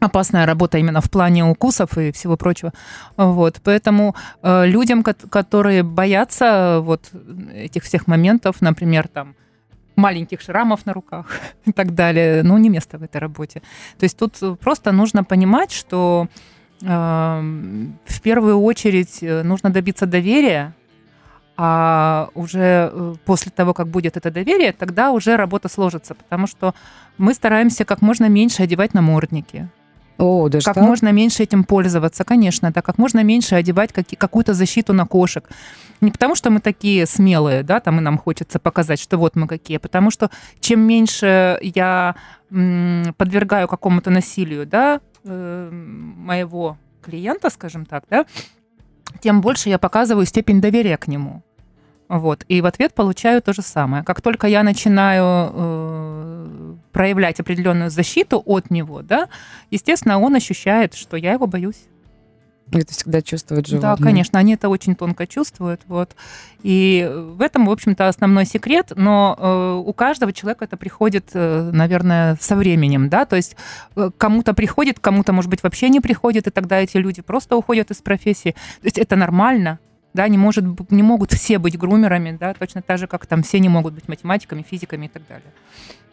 опасная 0.00 0.46
работа 0.46 0.78
именно 0.78 1.00
в 1.00 1.10
плане 1.10 1.44
укусов 1.44 1.96
и 1.98 2.12
всего 2.12 2.36
прочего. 2.36 2.72
Вот, 3.16 3.60
поэтому 3.62 4.14
э, 4.42 4.66
людям, 4.66 5.02
кот- 5.02 5.28
которые 5.30 5.82
боятся 5.82 6.80
вот 6.82 7.10
этих 7.54 7.84
всех 7.84 8.06
моментов, 8.06 8.60
например, 8.60 9.08
там 9.08 9.34
маленьких 9.96 10.40
шрамов 10.40 10.86
на 10.86 10.92
руках 10.92 11.26
и 11.66 11.72
так 11.72 11.94
далее, 11.94 12.42
ну, 12.42 12.58
не 12.58 12.68
место 12.68 12.98
в 12.98 13.02
этой 13.02 13.18
работе. 13.18 13.62
То 13.98 14.04
есть 14.04 14.18
тут 14.18 14.58
просто 14.60 14.92
нужно 14.92 15.24
понимать, 15.24 15.72
что 15.72 16.28
э, 16.82 16.86
в 16.86 18.20
первую 18.22 18.60
очередь 18.60 19.22
э, 19.22 19.42
нужно 19.42 19.70
добиться 19.70 20.06
доверия, 20.06 20.74
а 21.56 22.30
уже 22.34 22.90
э, 22.92 23.14
после 23.24 23.52
того, 23.52 23.74
как 23.74 23.88
будет 23.88 24.16
это 24.16 24.30
доверие, 24.30 24.72
тогда 24.72 25.12
уже 25.12 25.36
работа 25.36 25.68
сложится, 25.68 26.14
потому 26.14 26.46
что 26.46 26.74
мы 27.18 27.34
стараемся 27.34 27.84
как 27.84 28.02
можно 28.02 28.28
меньше 28.28 28.64
одевать 28.64 28.94
намордники, 28.94 29.68
О, 30.18 30.48
даже 30.48 30.64
как 30.64 30.74
так? 30.74 30.84
можно 30.84 31.12
меньше 31.12 31.42
этим 31.42 31.64
пользоваться, 31.64 32.24
конечно, 32.24 32.70
да, 32.70 32.82
как 32.82 32.98
можно 32.98 33.24
меньше 33.24 33.56
одевать 33.56 33.92
каки- 33.92 34.16
какую-то 34.16 34.54
защиту 34.54 34.92
на 34.92 35.06
кошек. 35.06 35.48
Не 36.00 36.10
потому, 36.10 36.34
что 36.36 36.50
мы 36.50 36.60
такие 36.60 37.06
смелые, 37.06 37.62
да, 37.62 37.80
там 37.80 37.98
и 37.98 38.00
нам 38.02 38.18
хочется 38.18 38.58
показать, 38.58 39.00
что 39.00 39.18
вот 39.18 39.34
мы 39.36 39.48
какие, 39.48 39.78
а 39.78 39.80
потому 39.80 40.10
что 40.10 40.30
чем 40.60 40.80
меньше 40.80 41.58
я 41.62 42.14
м, 42.50 43.14
подвергаю 43.16 43.66
какому-то 43.66 44.10
насилию, 44.10 44.66
да, 44.66 45.00
э, 45.24 45.70
моего 45.72 46.76
клиента, 47.02 47.50
скажем 47.50 47.84
так, 47.84 48.04
да, 48.08 48.26
тем 49.20 49.40
больше 49.40 49.68
я 49.68 49.78
показываю 49.78 50.26
степень 50.26 50.60
доверия 50.60 50.96
к 50.96 51.08
нему. 51.08 51.42
Вот. 52.08 52.44
И 52.48 52.60
в 52.60 52.66
ответ 52.66 52.94
получаю 52.94 53.42
то 53.42 53.52
же 53.52 53.62
самое. 53.62 54.04
Как 54.04 54.20
только 54.20 54.46
я 54.46 54.62
начинаю 54.62 55.50
э, 55.54 56.74
проявлять 56.92 57.40
определенную 57.40 57.90
защиту 57.90 58.42
от 58.44 58.70
него, 58.70 59.02
да, 59.02 59.28
естественно, 59.70 60.18
он 60.20 60.34
ощущает, 60.34 60.94
что 60.94 61.16
я 61.16 61.32
его 61.32 61.46
боюсь. 61.46 61.86
Это 62.72 62.92
всегда 62.92 63.20
чувствует 63.20 63.66
животное. 63.66 63.96
Да, 63.96 64.02
конечно, 64.02 64.38
они 64.38 64.54
это 64.54 64.68
очень 64.68 64.96
тонко 64.96 65.26
чувствуют. 65.26 65.82
Вот. 65.86 66.16
И 66.62 67.08
в 67.12 67.42
этом, 67.42 67.66
в 67.66 67.70
общем-то, 67.70 68.08
основной 68.08 68.46
секрет, 68.46 68.92
но 68.96 69.36
э, 69.38 69.82
у 69.86 69.92
каждого 69.92 70.32
человека 70.32 70.64
это 70.64 70.76
приходит, 70.76 71.30
э, 71.34 71.70
наверное, 71.72 72.36
со 72.40 72.56
временем, 72.56 73.08
да, 73.08 73.26
то 73.26 73.36
есть 73.36 73.56
э, 73.96 74.10
кому-то 74.16 74.54
приходит, 74.54 74.98
кому-то, 74.98 75.32
может 75.32 75.50
быть, 75.50 75.62
вообще 75.62 75.88
не 75.88 76.00
приходит, 76.00 76.46
и 76.46 76.50
тогда 76.50 76.80
эти 76.80 76.96
люди 76.96 77.20
просто 77.20 77.56
уходят 77.56 77.90
из 77.90 77.98
профессии. 77.98 78.52
То 78.80 78.84
есть 78.84 78.98
это 78.98 79.14
нормально, 79.14 79.78
да, 80.14 80.28
не, 80.28 80.38
может, 80.38 80.64
не 80.90 81.02
могут 81.02 81.32
все 81.32 81.58
быть 81.58 81.76
грумерами, 81.76 82.36
да, 82.40 82.54
точно 82.54 82.82
так 82.82 82.98
же, 82.98 83.06
как 83.06 83.26
там 83.26 83.42
все 83.42 83.58
не 83.58 83.68
могут 83.68 83.94
быть 83.94 84.08
математиками, 84.08 84.62
физиками 84.62 85.06
и 85.06 85.08
так 85.08 85.26
далее. 85.28 85.52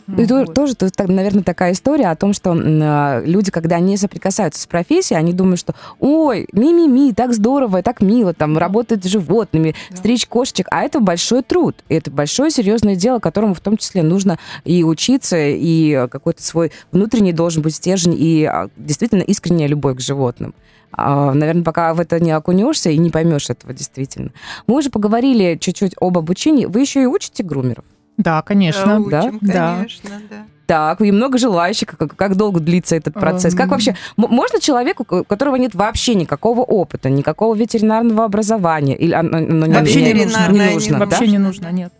То- 0.06 0.36
Вот. 0.46 0.54
тоже, 0.54 0.76
так, 0.76 1.08
наверное, 1.08 1.44
такая 1.44 1.74
история 1.74 2.08
о 2.08 2.16
том, 2.16 2.34
что 2.34 2.54
а, 2.56 3.22
люди, 3.26 3.52
когда 3.52 3.80
не 3.80 3.98
соприкасаются 3.98 4.62
с 4.62 4.66
профессией, 4.68 5.20
они 5.20 5.34
думают, 5.34 5.60
что 5.60 5.74
ой, 6.00 6.48
ми-ми-ми, 6.54 7.14
так 7.14 7.34
здорово, 7.34 7.82
так 7.82 8.02
мило, 8.02 8.34
там, 8.34 8.58
работать 8.58 9.04
с 9.04 9.08
животными, 9.08 9.76
Да. 9.90 9.98
стричь 9.98 10.26
кошечек, 10.28 10.68
а 10.72 10.84
это 10.84 11.00
большой 11.00 11.44
труд. 11.44 11.76
Это 11.90 12.12
большое 12.12 12.52
серьезное 12.52 12.96
дело, 12.96 13.20
которому 13.20 13.54
в 13.54 13.60
том 13.60 13.78
числе 13.78 14.04
нужно 14.04 14.38
и 14.66 14.84
учиться, 14.84 15.38
и 15.40 16.08
какой-то 16.10 16.44
свой 16.44 16.72
внутренний 16.92 17.34
должен 17.34 17.62
быть 17.62 17.76
стержень, 17.76 18.16
и 18.18 18.44
а, 18.46 18.70
действительно 18.78 19.22
искренняя 19.24 19.68
любовь 19.68 19.98
к 19.98 20.02
животным. 20.02 20.54
А, 20.94 21.34
Наверное, 21.34 21.64
пока 21.64 21.94
в 21.94 22.02
это 22.02 22.20
не 22.20 22.32
окунешься 22.32 22.90
и 22.90 22.98
не 22.98 23.10
поймешь 23.10 23.50
этого 23.50 23.74
действительно. 23.74 24.32
Мы 24.68 24.76
уже 24.78 24.90
поговорили 24.90 25.58
чуть-чуть 25.60 25.94
об 26.02 26.18
обучении. 26.18 26.66
Вы 26.66 26.82
еще 26.82 27.02
и 27.02 27.06
учите 27.06 27.44
грумеров? 27.44 27.86
Да, 28.17 28.41
конечно. 28.41 29.04
да? 29.10 29.24
учим, 29.26 29.39
Да. 29.41 29.76
конечно, 29.78 30.10
да. 30.30 30.36
Так, 30.67 31.02
и 31.02 31.12
много 31.12 31.38
желающих. 31.38 31.88
Как, 31.97 32.15
как 32.15 32.36
долго 32.38 32.60
длится 32.62 32.95
этот 32.95 33.13
процесс? 33.13 33.54
Как 33.54 33.65
Эм. 33.65 33.71
вообще? 33.71 33.95
Можно 34.15 34.62
человеку, 34.62 35.06
у 35.10 35.24
которого 35.26 35.58
нет 35.58 35.76
вообще 35.76 36.15
никакого 36.15 36.62
опыта, 36.62 37.10
никакого 37.10 37.56
ветеринарного 37.56 38.24
образования? 38.24 38.95
Или 38.95 39.13
оно, 39.13 39.38
оно 39.39 39.65
не- 39.65 39.74
Вообще 39.74 40.02
не 40.02 40.13
не, 40.13 40.24
нужно. 40.26 40.47
не 40.50 40.60
Не 40.60 40.74
нужно, 40.74 41.00
да? 41.00 41.06
Вообще 41.06 41.28
не 41.28 41.38
нужно, 41.39 41.71
нет. 41.71 41.91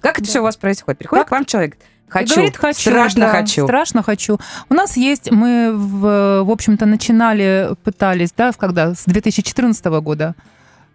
Как 0.00 0.18
это 0.20 0.28
все 0.28 0.40
у 0.40 0.42
вас 0.44 0.56
происходит? 0.56 0.98
Приходит 0.98 1.22
Как? 1.24 1.28
к 1.28 1.32
вам 1.32 1.44
человек, 1.44 1.74
И 1.74 2.10
хочу, 2.10 2.34
Говорит, 2.34 2.56
хочу. 2.56 2.80
страшно 2.82 3.20
да, 3.22 3.30
хочу. 3.32 3.64
Страшно 3.64 4.02
хочу. 4.04 4.38
У 4.68 4.74
нас 4.74 4.96
есть, 4.96 5.32
мы, 5.32 5.72
в, 5.74 6.42
в 6.44 6.50
общем-то, 6.52 6.86
начинали, 6.86 7.70
пытались, 7.82 8.30
да, 8.36 8.52
когда, 8.52 8.94
с 8.94 9.04
2014 9.06 9.84
года 9.86 10.34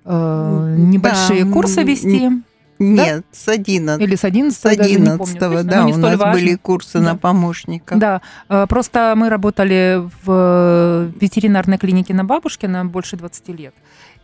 э, 0.06 0.76
небольшие 0.78 1.44
Да, 1.44 1.52
курсы 1.52 1.84
вести. 1.84 2.32
Нет, 2.80 3.26
с 3.32 3.48
11 3.50 4.02
Или 4.02 4.16
с 4.16 4.24
11 4.24 4.58
С 4.58 4.62
даже, 4.64 4.90
не 4.90 4.96
помню 4.96 5.14
11 5.16 5.40
точно, 5.40 5.64
но 5.64 5.64
да, 5.70 5.84
не 5.84 5.94
у 5.94 5.98
нас 5.98 6.18
важно. 6.18 6.34
были 6.34 6.56
курсы 6.56 7.00
Да. 7.00 7.04
на 7.04 7.16
помощников. 7.18 8.00
Да, 8.00 8.22
э, 8.48 8.66
просто 8.70 9.14
мы 9.18 9.30
работали 9.30 10.02
в 10.24 10.28
э, 10.28 11.12
ветеринарной 11.20 11.78
клинике 11.78 12.14
на 12.14 12.24
Бабушкина 12.24 12.86
больше 12.86 13.18
20 13.18 13.50
лет. 13.50 13.74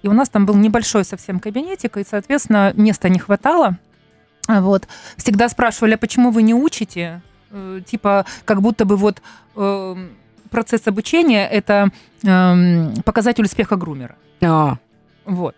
И 0.04 0.08
у 0.08 0.14
нас 0.14 0.30
там 0.30 0.46
был 0.46 0.56
небольшой 0.56 1.04
совсем 1.04 1.40
кабинетик, 1.40 1.98
и, 1.98 2.06
соответственно, 2.10 2.72
места 2.76 3.10
не 3.10 3.20
хватало. 3.20 3.78
А 4.48 4.62
Вот. 4.62 4.88
Всегда 5.18 5.50
спрашивали, 5.50 5.96
а 5.96 5.98
почему 5.98 6.32
вы 6.32 6.44
не 6.44 6.54
учите? 6.54 7.22
Э, 7.52 7.82
Типа, 7.86 8.26
как 8.46 8.62
будто 8.62 8.86
бы 8.86 8.96
вот 8.96 9.22
э, 9.56 9.96
процесс 10.50 10.88
обучения– 10.88 11.46
это 11.52 11.90
эм, 12.24 12.94
показатель 13.04 13.44
успеха 13.44 13.76
грумера. 13.76 14.16
А, 14.42 14.78
Вот. 15.26 15.56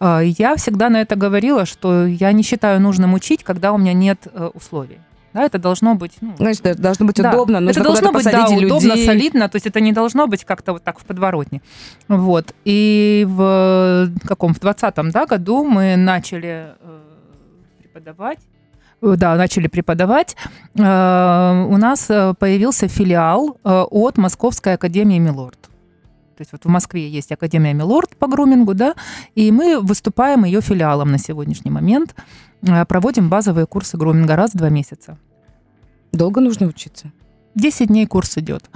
А, 0.00 0.20
Я 0.20 0.56
всегда 0.56 0.88
на 0.88 1.00
это 1.00 1.16
говорила, 1.16 1.66
что 1.66 2.06
я 2.06 2.32
не 2.32 2.42
считаю 2.42 2.80
нужным 2.80 3.14
учить, 3.14 3.44
когда 3.44 3.72
у 3.72 3.78
меня 3.78 3.92
нет 3.92 4.26
э, 4.32 4.50
условий. 4.54 4.98
Да, 5.34 5.44
это 5.44 5.58
должно 5.58 5.94
быть... 5.94 6.12
ну, 6.20 6.34
значит, 6.38 6.64
это 6.66 6.80
должно 6.80 7.06
быть 7.06 7.16
да. 7.16 7.30
удобно, 7.30 7.60
нужно 7.60 7.80
это 7.80 7.88
должно 7.88 8.12
быть, 8.12 8.24
да, 8.24 8.32
посадить 8.32 8.64
удобно, 8.64 8.94
людей. 8.94 9.06
солидно, 9.06 9.48
то 9.48 9.56
есть 9.56 9.66
это 9.66 9.80
не 9.80 9.92
должно 9.92 10.26
быть 10.26 10.44
как-то 10.44 10.72
вот 10.72 10.82
так 10.82 10.98
в 10.98 11.04
подворотне. 11.04 11.60
Вот. 12.08 12.54
И 12.64 13.26
в 13.28 14.10
каком, 14.26 14.54
в 14.54 14.60
20 14.60 14.94
да, 15.12 15.26
году 15.26 15.64
мы 15.64 15.96
начали 15.96 16.74
э, 16.80 17.00
преподавать, 17.82 18.38
Э, 19.02 19.14
да, 19.16 19.36
начали 19.36 19.68
преподавать. 19.68 20.36
Э, 20.76 21.66
У 21.68 21.76
нас 21.76 22.06
э, 22.10 22.34
появился 22.38 22.88
филиал 22.88 23.58
э, 23.64 23.84
от 23.90 24.18
Московской 24.18 24.74
академии 24.74 25.18
Милорд. 25.18 25.58
То 26.38 26.42
есть 26.42 26.52
вот 26.52 26.64
в 26.64 26.68
Москве 26.68 27.08
есть 27.08 27.32
Академия 27.32 27.74
Милорд 27.74 28.16
по 28.16 28.28
грумингу, 28.28 28.72
да, 28.72 28.94
и 29.34 29.50
мы 29.50 29.80
выступаем 29.80 30.44
ее 30.44 30.60
филиалом 30.60 31.10
на 31.10 31.18
сегодняшний 31.18 31.72
момент. 31.72 32.14
Э, 32.62 32.84
Проводим 32.84 33.28
базовые 33.28 33.66
курсы 33.66 33.96
груминга 33.96 34.36
раз 34.36 34.52
в 34.52 34.56
два 34.56 34.68
месяца. 34.68 35.18
Долго 36.12 36.40
нужно 36.40 36.68
учиться? 36.68 37.10
10 37.56 37.88
дней 37.88 38.06
курс 38.06 38.38
идет. 38.38 38.70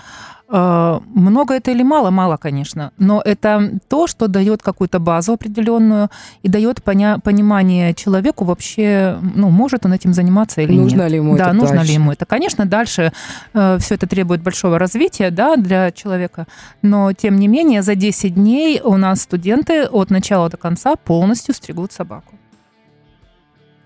Э, 0.55 1.01
много 1.15 1.55
это 1.55 1.71
или 1.71 1.83
мало? 1.83 2.11
Мало, 2.11 2.37
конечно. 2.37 2.93
Но 2.99 3.23
это 3.25 3.81
то, 3.89 4.07
что 4.07 4.29
дает 4.29 4.63
какую-то 4.63 4.99
базу 4.99 5.33
определенную 5.33 6.11
и 6.43 6.49
дает 6.49 6.83
поня- 6.85 7.19
понимание 7.21 7.95
человеку 7.95 8.45
вообще, 8.45 9.17
ну, 9.35 9.49
может 9.49 9.87
он 9.87 9.95
этим 9.95 10.13
заниматься 10.13 10.61
или 10.61 10.77
нужно 10.77 11.03
нет. 11.03 11.11
ли 11.11 11.17
ему 11.17 11.37
да, 11.37 11.47
это 11.47 11.53
нужно 11.55 11.77
дальше? 11.77 11.89
ли 11.89 11.95
ему 11.95 12.13
это. 12.13 12.27
Конечно, 12.27 12.67
дальше 12.67 13.13
э, 13.55 13.79
все 13.81 13.95
это 13.95 14.07
требует 14.07 14.43
большого 14.43 14.79
развития 14.79 15.31
да, 15.31 15.57
для 15.57 15.91
человека. 15.91 16.47
Но, 16.83 17.15
тем 17.15 17.37
не 17.37 17.49
менее, 17.49 17.81
за 17.81 17.95
10 17.95 18.35
дней 18.35 18.81
у 18.85 18.99
нас 18.99 19.23
студенты 19.23 19.87
от 19.87 20.11
начала 20.11 20.51
до 20.51 20.59
конца 20.59 20.97
полностью 20.97 21.55
стригут 21.55 21.93
собаку. 21.93 22.35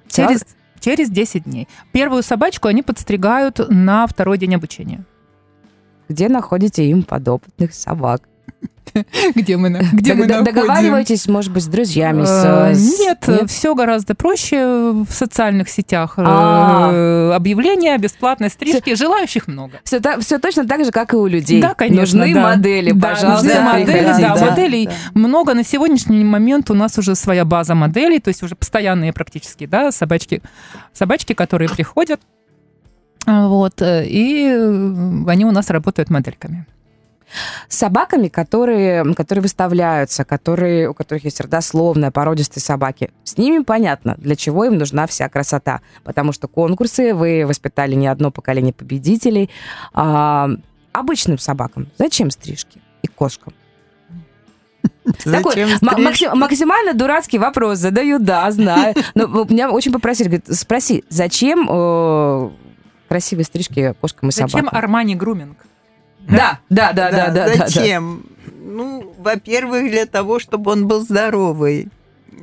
Через, 0.09 0.45
через 0.81 1.11
10 1.11 1.45
дней. 1.45 1.69
Первую 1.93 2.25
собачку 2.25 2.67
они 2.67 2.83
подстригают 2.83 3.61
на 3.69 4.09
второй 4.09 4.39
день 4.39 4.57
обучения. 4.57 5.05
Где 6.09 6.29
находите 6.29 6.85
им 6.87 7.03
подопытных 7.03 7.75
собак? 7.75 8.23
Где 9.35 9.57
мы, 9.59 9.69
где 9.93 10.15
Дог- 10.15 10.45
Договариваетесь, 10.45 11.29
может 11.29 11.53
быть, 11.53 11.65
с 11.65 11.67
друзьями? 11.67 12.25
с- 12.25 12.45
Э, 12.45 12.75
с- 12.75 12.99
Нет, 12.99 13.51
все 13.51 13.75
гораздо 13.75 14.15
проще 14.15 14.65
в 14.93 15.07
социальных 15.11 15.69
сетях. 15.69 16.15
Э, 16.17 16.23
А. 16.25 17.35
Объявления, 17.35 17.99
бесплатной 17.99 18.49
стрижки, 18.49 18.95
желающих 18.95 19.49
много. 19.49 19.81
Все, 19.85 20.01
все 20.21 20.39
точно 20.39 20.67
так 20.67 20.85
же, 20.85 20.93
как 20.93 21.13
и 21.13 21.17
у 21.17 21.27
людей. 21.27 21.61
Да, 21.61 21.75
конечно, 21.75 22.21
Нужны 22.21 22.35
да. 22.35 22.43
модели, 22.43 22.93
Да, 22.93 23.09
пожалуйста. 23.09 23.45
нужны 23.47 23.61
модели, 23.61 23.85
приходите. 23.99 24.23
да, 24.29 24.35
Да, 24.37 24.45
моделей 24.51 24.87
да. 24.87 24.93
много. 25.21 25.53
На 25.55 25.65
сегодняшний 25.65 26.25
момент 26.25 26.71
у 26.71 26.75
нас 26.75 26.97
уже 26.97 27.17
своя 27.17 27.45
база 27.45 27.75
моделей, 27.75 28.21
то 28.21 28.29
есть 28.29 28.43
уже 28.43 28.55
постоянные 28.55 29.13
практически, 29.13 29.67
да, 29.67 29.93
собачки, 29.93 30.41
собачки, 30.95 31.35
которые 31.35 31.69
приходят, 31.69 32.21
вот, 33.27 33.83
э, 33.83 34.07
и 34.07 34.47
э, 34.49 35.25
они 35.29 35.45
у 35.45 35.51
нас 35.51 35.71
работают 35.71 36.11
модельками. 36.11 36.67
С 37.69 37.79
собаками, 37.79 38.29
которые, 38.29 39.15
которые 39.15 39.43
выставляются, 39.43 40.25
которые, 40.25 40.89
у 40.89 40.95
которых 40.95 41.25
есть 41.25 41.41
родословная, 41.41 42.13
породистые 42.13 42.63
собаки, 42.63 43.11
с 43.25 43.37
ними 43.37 43.65
понятно, 43.65 44.15
для 44.17 44.37
чего 44.37 44.65
им 44.65 44.79
нужна 44.79 45.07
вся 45.07 45.29
красота. 45.29 45.81
Потому 46.05 46.33
что 46.33 46.47
конкурсы, 46.47 47.15
вы 47.15 47.45
воспитали 47.45 47.95
не 47.95 48.07
одно 48.07 48.31
поколение 48.31 48.73
победителей. 48.73 49.51
А, 49.93 50.49
обычным 50.93 51.39
собакам 51.39 51.89
зачем 51.99 52.31
стрижки? 52.31 52.81
И 53.03 53.09
кошкам. 53.09 53.53
Такой 55.25 55.67
максим- 55.83 56.37
максимально 56.37 56.95
дурацкий 56.95 57.39
вопрос 57.39 57.79
задаю, 57.79 58.19
да, 58.19 58.51
знаю. 58.51 58.95
Но 59.15 59.27
меня 59.45 59.71
очень 59.71 59.93
попросили, 59.93 60.29
говорит, 60.29 60.47
спроси, 60.57 61.05
зачем 61.09 61.69
э, 61.71 62.51
красивые 63.09 63.45
стрижки 63.45 63.95
кошкам 64.01 64.29
и 64.29 64.33
Зачем 64.33 64.49
собакам? 64.49 64.79
Армани 64.79 65.15
груминг? 65.15 65.59
Да, 66.21 66.61
да, 66.69 66.93
да, 66.93 67.11
да, 67.11 67.29
да, 67.29 67.31
да, 67.31 67.57
да. 67.57 67.67
Зачем? 67.69 68.27
Ну, 68.61 69.15
во-первых, 69.19 69.91
для 69.91 70.07
того, 70.07 70.39
чтобы 70.39 70.73
он 70.73 70.87
был 70.89 71.01
здоровый. 71.03 71.89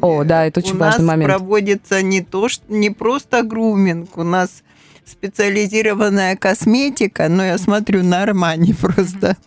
О, 0.02 0.24
да, 0.24 0.46
это 0.46 0.60
очень 0.62 0.76
у 0.76 0.78
важный 0.80 1.06
нас 1.06 1.08
момент. 1.08 1.32
проводится 1.34 2.02
не 2.02 2.22
то, 2.22 2.50
что 2.50 2.64
не 2.68 2.90
просто 2.90 3.44
груминг, 3.44 4.18
у 4.18 4.24
нас 4.24 4.64
специализированная 5.06 6.36
косметика, 6.36 7.28
но 7.30 7.44
я 7.44 7.58
смотрю 7.58 8.04
на 8.04 8.24
Армани 8.24 8.74
просто, 8.82 9.38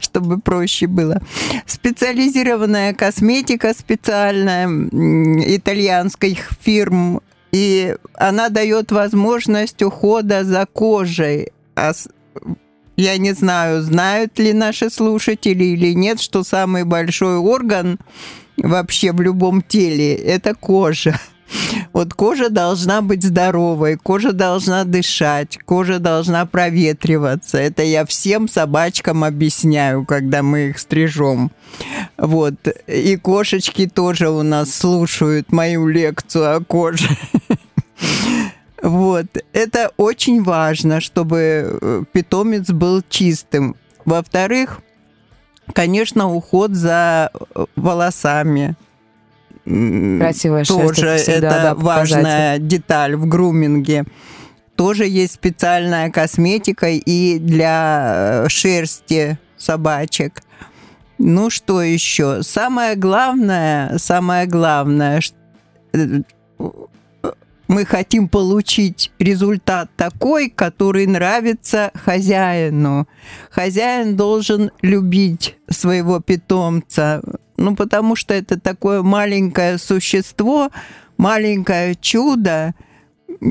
чтобы 0.00 0.38
проще 0.40 0.86
было. 0.86 1.20
Специализированная 1.66 2.94
косметика 2.94 3.74
специальная 3.74 4.66
итальянских 4.68 6.50
фирм, 6.60 7.20
и 7.54 7.94
она 8.14 8.48
дает 8.48 8.90
возможность 8.90 9.80
ухода 9.80 10.42
за 10.42 10.66
кожей. 10.66 11.52
А 11.76 11.92
я 12.96 13.16
не 13.16 13.32
знаю, 13.32 13.82
знают 13.82 14.40
ли 14.40 14.52
наши 14.52 14.90
слушатели 14.90 15.62
или 15.62 15.94
нет, 15.94 16.20
что 16.20 16.42
самый 16.42 16.82
большой 16.82 17.36
орган 17.36 18.00
вообще 18.56 19.12
в 19.12 19.20
любом 19.20 19.62
теле– 19.62 20.14
это 20.16 20.56
кожа. 20.56 21.20
Вот 21.92 22.14
кожа 22.14 22.48
должна 22.48 23.02
быть 23.02 23.22
здоровой, 23.22 23.96
кожа 23.96 24.32
должна 24.32 24.84
дышать, 24.84 25.58
кожа 25.64 25.98
должна 25.98 26.46
проветриваться. 26.46 27.58
Это 27.58 27.82
я 27.82 28.04
всем 28.04 28.48
собачкам 28.48 29.24
объясняю, 29.24 30.04
когда 30.04 30.42
мы 30.42 30.70
их 30.70 30.78
стрижем. 30.78 31.50
Вот. 32.16 32.54
И 32.86 33.16
кошечки 33.16 33.86
тоже 33.86 34.28
у 34.30 34.42
нас 34.42 34.74
слушают 34.74 35.52
мою 35.52 35.86
лекцию 35.88 36.56
о 36.56 36.60
коже. 36.60 37.08
Вот. 38.82 39.26
Это 39.54 39.92
очень 39.96 40.42
важно, 40.42 41.00
чтобы 41.00 41.78
э, 41.80 42.02
питомец 42.12 42.68
был 42.68 43.02
чистым. 43.08 43.76
Во-вторых, 44.04 44.82
конечно, 45.72 46.30
уход 46.30 46.72
за 46.72 47.30
э, 47.32 47.64
волосами. 47.76 48.76
Красивая 49.64 50.64
шерсть, 50.64 50.80
Тоже 50.80 51.06
это 51.06 51.22
всегда, 51.22 51.48
это 51.48 51.62
да, 51.62 51.74
показатель. 51.74 52.14
важная 52.16 52.58
деталь 52.58 53.16
в 53.16 53.26
груминге. 53.26 54.04
Тоже 54.76 55.06
есть 55.06 55.34
специальная 55.34 56.10
косметика 56.10 56.88
и 56.90 57.38
для 57.38 58.44
э, 58.44 58.48
шерсти 58.48 59.38
собачек. 59.56 60.42
Ну 61.18 61.48
что 61.48 61.80
еще? 61.80 62.42
Самое 62.42 62.96
главное, 62.96 63.96
самое 63.98 64.46
главное, 64.46 65.20
э, 65.92 66.22
мы 67.68 67.86
хотим 67.86 68.28
получить 68.28 69.10
результат 69.18 69.90
такой, 69.96 70.50
который 70.50 71.06
нравится 71.06 71.90
хозяину. 71.94 73.08
Хозяин 73.50 74.16
должен 74.16 74.70
любить 74.82 75.56
своего 75.70 76.20
питомца, 76.20 77.22
ну 77.56 77.76
потому 77.76 78.16
что 78.16 78.34
это 78.34 78.60
такое 78.60 79.02
маленькое 79.02 79.78
существо, 79.78 80.70
маленькое 81.16 81.94
чудо, 81.94 82.74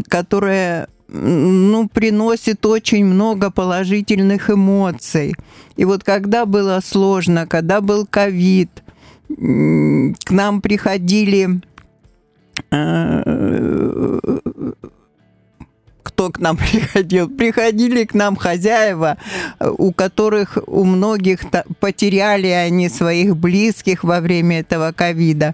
которое 0.07 0.87
ну, 1.07 1.87
приносит 1.87 2.65
очень 2.65 3.05
много 3.05 3.51
положительных 3.51 4.49
эмоций. 4.49 5.35
И 5.75 5.85
вот 5.85 6.03
когда 6.03 6.45
было 6.45 6.81
сложно, 6.83 7.45
когда 7.45 7.81
был 7.81 8.07
ковид, 8.07 8.83
к 9.29 10.31
нам 10.31 10.61
приходили 10.61 11.61
э, 12.71 14.09
кто 16.23 16.31
к 16.31 16.39
нам 16.39 16.57
приходил? 16.71 17.29
Приходили 17.29 18.05
к 18.05 18.13
нам 18.13 18.35
хозяева, 18.35 19.17
у 19.59 19.91
которых 19.91 20.57
у 20.67 20.83
многих 20.83 21.41
потеряли 21.79 22.47
они 22.47 22.89
своих 22.89 23.35
близких 23.35 24.03
во 24.03 24.21
время 24.21 24.59
этого 24.59 24.91
ковида. 24.91 25.53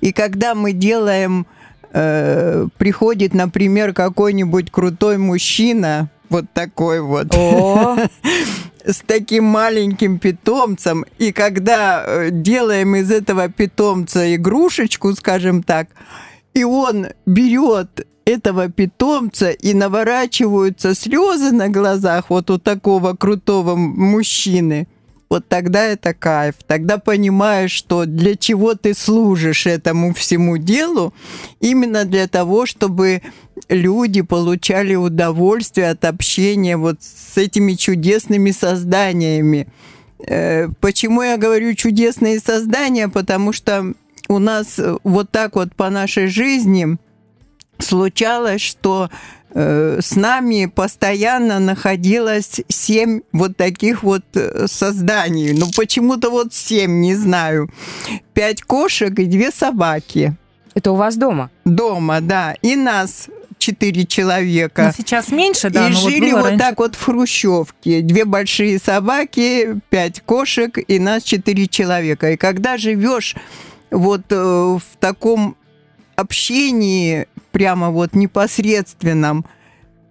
И 0.00 0.12
когда 0.12 0.54
мы 0.54 0.72
делаем, 0.72 1.46
э, 1.92 2.66
приходит, 2.76 3.34
например, 3.34 3.94
какой-нибудь 3.94 4.70
крутой 4.70 5.18
мужчина, 5.18 6.10
вот 6.28 6.44
такой 6.52 7.00
вот, 7.00 7.34
О, 7.34 7.96
с 8.84 9.02
таким 9.06 9.44
маленьким 9.44 10.18
питомцем, 10.18 11.04
и 11.18 11.32
когда 11.32 12.04
э, 12.06 12.28
делаем 12.30 12.94
из 12.96 13.10
этого 13.10 13.48
питомца 13.48 14.34
игрушечку, 14.34 15.14
скажем 15.14 15.62
так, 15.62 15.88
и 16.54 16.64
он 16.64 17.08
берет 17.26 18.06
этого 18.24 18.68
питомца 18.68 19.50
и 19.50 19.74
наворачиваются 19.74 20.94
слезы 20.94 21.52
на 21.52 21.68
глазах 21.68 22.30
вот 22.30 22.50
у 22.50 22.58
такого 22.58 23.14
крутого 23.14 23.76
мужчины, 23.76 24.88
вот 25.28 25.46
тогда 25.48 25.84
это 25.84 26.12
кайф. 26.12 26.56
Тогда 26.66 26.98
понимаешь, 26.98 27.70
что 27.70 28.04
для 28.04 28.36
чего 28.36 28.74
ты 28.74 28.94
служишь 28.94 29.66
этому 29.66 30.12
всему 30.12 30.58
делу, 30.58 31.14
именно 31.60 32.04
для 32.04 32.26
того, 32.26 32.66
чтобы 32.66 33.22
люди 33.68 34.22
получали 34.22 34.96
удовольствие 34.96 35.90
от 35.90 36.04
общения 36.04 36.76
вот 36.76 36.96
с 37.00 37.36
этими 37.38 37.74
чудесными 37.74 38.50
созданиями. 38.50 39.68
Э, 40.18 40.68
Почему 40.80 41.22
я 41.22 41.36
говорю 41.36 41.74
чудесные 41.74 42.40
создания? 42.40 43.08
Потому 43.08 43.52
что 43.52 43.94
у 44.30 44.38
нас 44.38 44.78
э, 44.78 44.96
вот 45.02 45.30
так 45.30 45.56
вот 45.56 45.74
по 45.74 45.90
нашей 45.90 46.28
жизни 46.28 46.98
случалось, 47.80 48.60
что 48.60 49.10
э, 49.52 49.98
с 50.00 50.14
нами 50.14 50.66
постоянно 50.66 51.58
находилось 51.58 52.60
семь 52.68 53.22
вот 53.32 53.56
таких 53.56 54.04
вот 54.04 54.22
э, 54.34 54.66
созданий. 54.68 55.52
Ну, 55.52 55.66
почему-то 55.76 56.30
вот 56.30 56.54
семь, 56.54 57.00
не 57.00 57.16
знаю. 57.16 57.70
Пять 58.32 58.62
кошек 58.62 59.18
и 59.18 59.24
две 59.24 59.50
собаки. 59.50 60.36
это 60.74 60.92
у 60.92 60.94
вас 60.94 61.16
дома? 61.16 61.50
Дома, 61.64 62.20
да. 62.20 62.54
И 62.62 62.76
нас 62.76 63.28
четыре 63.58 64.06
человека. 64.06 64.84
Ну, 64.86 64.92
сейчас 64.96 65.32
меньше, 65.32 65.70
да, 65.70 65.88
и 65.88 65.92
но 65.92 66.00
вот 66.00 66.10
жили 66.10 66.30
вот 66.30 66.44
раньше. 66.44 66.58
так 66.58 66.78
вот 66.78 66.94
в 66.94 67.04
хрущевке. 67.04 68.00
Две 68.02 68.24
большие 68.24 68.78
собаки, 68.78 69.80
пять 69.90 70.20
кошек 70.20 70.78
и 70.78 70.98
нас 71.00 71.24
четыре 71.24 71.66
человека. 71.66 72.30
И 72.30 72.36
когда 72.36 72.78
живешь 72.78 73.34
вот 73.90 74.22
э, 74.30 74.34
в 74.36 74.96
таком 74.98 75.56
общении, 76.16 77.26
прямо 77.52 77.90
вот 77.90 78.14
непосредственном, 78.14 79.44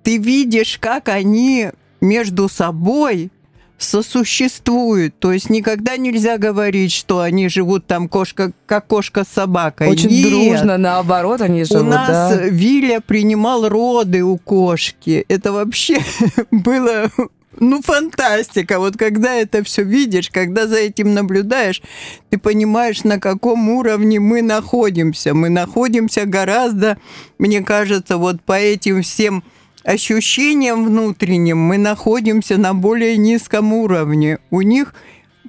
ты 0.04 0.18
видишь, 0.18 0.78
как 0.80 1.10
они 1.10 1.72
между 2.02 2.50
собой 2.50 3.32
сосуществуют. 3.78 5.18
То 5.20 5.32
есть 5.32 5.50
никогда 5.50 5.98
нельзя 5.98 6.38
говорить, 6.38 6.92
что 6.92 7.22
они 7.22 7.48
живут 7.48 7.88
там 7.88 8.10
кошка, 8.10 8.52
как 8.66 8.88
кошка 8.88 9.24
с 9.24 9.30
собакой. 9.30 9.88
Очень 9.88 10.10
Нет. 10.10 10.30
дружно, 10.30 10.78
наоборот, 10.78 11.42
они 11.42 11.64
живут, 11.64 11.84
У 11.84 11.86
нас 11.86 12.36
да. 12.36 12.44
Виля 12.44 13.00
принимал 13.00 13.68
роды 13.70 14.24
у 14.24 14.38
кошки. 14.38 15.26
Это 15.30 15.52
вообще 15.54 16.00
было 16.52 17.10
ну, 17.58 17.82
фантастика. 17.82 18.80
Вот 18.80 18.98
когда 18.98 19.36
это 19.36 19.64
все 19.64 19.84
видишь, 19.84 20.30
когда 20.30 20.68
за 20.68 20.78
этим 20.78 21.14
наблюдаешь, 21.14 21.82
ты 22.30 22.38
понимаешь, 22.38 23.04
на 23.04 23.20
каком 23.20 23.70
уровне 23.70 24.20
мы 24.20 24.42
находимся. 24.42 25.34
Мы 25.34 25.50
находимся 25.50 26.26
гораздо, 26.26 26.98
мне 27.38 27.62
кажется, 27.62 28.18
вот 28.18 28.42
по 28.42 28.54
этим 28.54 29.02
всем 29.02 29.44
ощущениям 29.84 30.86
внутренним 30.86 31.58
мы 31.58 31.78
находимся 31.78 32.58
на 32.58 32.74
более 32.74 33.18
низком 33.18 33.74
уровне. 33.74 34.40
У 34.52 34.62
них 34.62 34.94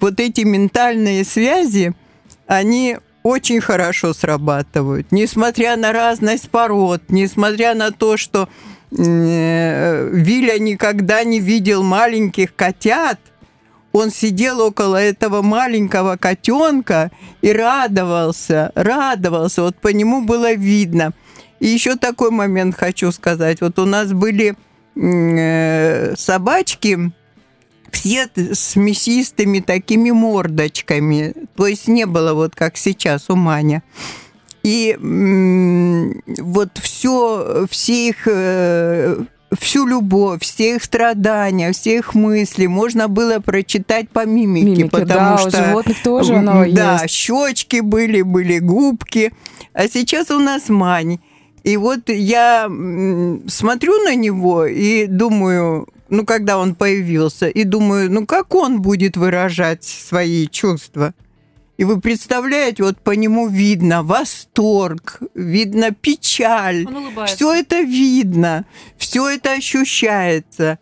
вот 0.01 0.21
эти 0.21 0.41
ментальные 0.41 1.25
связи, 1.25 1.93
они 2.47 2.99
очень 3.23 3.61
хорошо 3.61 4.15
срабатывают. 4.15 5.09
Несмотря 5.11 5.77
на 5.77 5.93
разность 5.93 6.49
пород, 6.49 7.03
несмотря 7.09 7.75
на 7.75 7.91
то, 7.91 8.17
что 8.17 8.49
Виля 8.91 10.59
никогда 10.59 11.23
не 11.25 11.41
видел 11.41 11.83
маленьких 11.83 12.55
котят, 12.55 13.19
он 13.93 14.11
сидел 14.11 14.61
около 14.61 14.97
этого 14.97 15.43
маленького 15.43 16.17
котенка 16.17 17.11
и 17.43 17.53
радовался, 17.53 18.73
радовался. 18.75 19.63
Вот 19.63 19.77
по 19.77 19.89
нему 19.89 20.23
было 20.23 20.53
видно. 20.53 21.13
И 21.59 21.67
еще 21.67 21.97
такой 21.97 22.31
момент 22.31 22.77
хочу 22.77 23.11
сказать. 23.13 23.61
Вот 23.61 23.79
у 23.79 23.87
нас 23.87 24.13
были 24.13 24.57
э, 24.97 26.15
собачки, 26.17 27.13
все 27.91 28.29
с 28.35 28.77
мясистыми 28.77 29.59
такими 29.59 30.11
мордочками. 30.11 31.35
То 31.57 31.67
есть 31.67 31.89
не 31.89 32.07
было 32.07 32.35
вот 32.35 32.55
как 32.55 32.77
сейчас 32.77 33.29
у 33.29 33.37
Маня. 33.37 33.83
И 34.63 34.97
вот 36.39 36.71
все, 36.79 37.67
все 37.71 38.09
их, 38.09 38.27
э, 38.27 39.25
всю 39.59 39.87
любовь, 39.87 40.43
все 40.43 40.77
их 40.77 40.85
страдания, 40.85 41.73
все 41.73 41.97
их 41.99 42.15
мысли 42.15 42.67
можно 42.67 43.09
было 43.09 43.41
прочитать 43.41 44.11
по 44.11 44.27
мимике, 44.27 44.67
Мимики, 44.67 44.89
потому 44.89 45.37
да, 45.37 45.43
у 45.45 45.49
что 45.49 45.65
животных 45.65 46.03
тоже 46.03 46.35
оно 46.37 46.65
да, 46.71 47.01
есть. 47.03 47.11
щечки 47.15 47.81
были, 47.81 48.23
были 48.23 48.59
губки, 48.59 49.33
а 49.73 49.89
сейчас 49.89 50.31
у 50.31 50.39
нас 50.39 50.69
Мань. 50.69 51.19
И 51.63 51.77
вот 51.77 52.09
я 52.09 52.71
смотрю 53.49 54.03
на 54.05 54.15
него 54.15 54.67
и 54.67 55.07
думаю, 55.07 55.89
ну, 56.09 56.25
когда 56.25 56.59
он 56.59 56.75
появился, 56.75 57.49
и 57.49 57.65
думаю, 57.65 58.11
ну, 58.11 58.27
как 58.27 58.55
он 58.55 58.81
будет 58.81 59.17
выражать 59.17 59.85
свои 59.85 60.47
чувства? 60.47 61.15
И 61.81 61.85
вы 61.85 61.99
представляете, 61.99 62.83
вот 62.83 62.99
по 63.01 63.13
нему 63.13 63.49
видно 63.49 64.03
восторг, 64.03 65.19
видно 65.33 65.93
печаль. 65.93 66.87
Все 67.25 67.55
это 67.55 67.81
видно, 67.81 68.67
все 68.99 69.27
это 69.31 69.53
ощущается. 69.53 70.79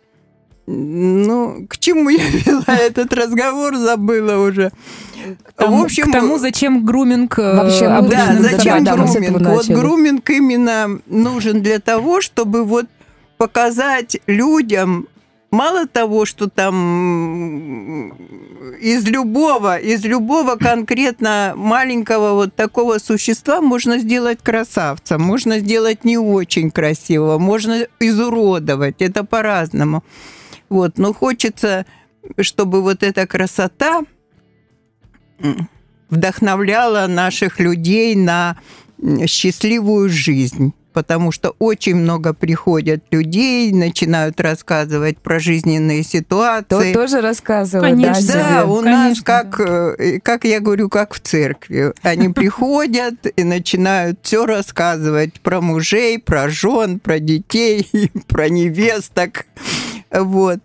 Ну, 0.67 1.65
к 1.69 1.77
чему 1.77 2.09
я 2.09 2.27
вела 2.45 2.75
этот 2.75 3.13
разговор, 3.13 3.77
забыла 3.77 4.45
уже. 4.45 4.73
К 5.45 5.53
тому, 5.53 5.83
в 5.83 5.85
общем, 5.85 6.09
к 6.09 6.11
тому, 6.11 6.37
зачем 6.37 6.85
груминг 6.85 7.39
э, 7.39 7.55
Вообще, 7.55 7.87
ну, 7.87 8.09
да, 8.09 8.35
зачем 8.37 8.83
этого 8.83 9.05
груминг? 9.05 9.47
Вот 9.47 9.67
груминг 9.67 10.29
именно 10.29 10.99
нужен 11.05 11.61
для 11.61 11.79
того, 11.79 12.19
чтобы 12.19 12.65
вот 12.65 12.87
показать 13.37 14.17
людям 14.27 15.07
мало 15.51 15.87
того, 15.87 16.25
что 16.25 16.49
там 16.49 18.11
из 18.81 19.05
любого, 19.07 19.77
из 19.77 20.03
любого 20.05 20.55
конкретно 20.55 21.53
маленького 21.55 22.33
вот 22.33 22.55
такого 22.55 22.99
существа 22.99 23.61
можно 23.61 23.97
сделать 23.99 24.39
красавца, 24.41 25.17
можно 25.17 25.59
сделать 25.59 26.05
не 26.05 26.17
очень 26.17 26.71
красивого, 26.71 27.37
можно 27.37 27.87
изуродовать, 27.99 29.01
это 29.01 29.23
по-разному. 29.23 30.03
Вот, 30.69 30.97
но 30.97 31.13
хочется, 31.13 31.85
чтобы 32.39 32.81
вот 32.81 33.03
эта 33.03 33.25
красота 33.25 34.01
вдохновляла 36.09 37.07
наших 37.07 37.59
людей 37.59 38.15
на 38.15 38.57
счастливую 39.27 40.09
жизнь. 40.09 40.73
Потому 40.93 41.31
что 41.31 41.55
очень 41.59 41.95
много 41.95 42.33
приходят 42.33 43.03
людей, 43.11 43.71
начинают 43.71 44.41
рассказывать 44.41 45.19
про 45.19 45.39
жизненные 45.39 46.03
ситуации. 46.03 46.93
тоже 46.93 47.21
рассказывают, 47.21 47.95
Конечно, 47.95 48.33
да, 48.33 48.49
Да, 48.49 48.65
у 48.65 48.81
нас 48.81 49.21
Конечно, 49.21 49.23
как, 49.23 49.59
э, 49.59 50.19
как 50.19 50.45
я 50.45 50.59
говорю, 50.59 50.89
как 50.89 51.13
в 51.13 51.19
церкви. 51.19 51.93
Они 52.01 52.29
приходят 52.33 53.15
и 53.35 53.43
начинают 53.43 54.19
все 54.23 54.45
рассказывать 54.45 55.39
про 55.41 55.61
мужей, 55.61 56.17
про 56.17 56.49
жен, 56.49 56.99
про 56.99 57.19
детей, 57.19 57.87
про 58.27 58.49
невесток. 58.49 59.45
Вот. 60.11 60.59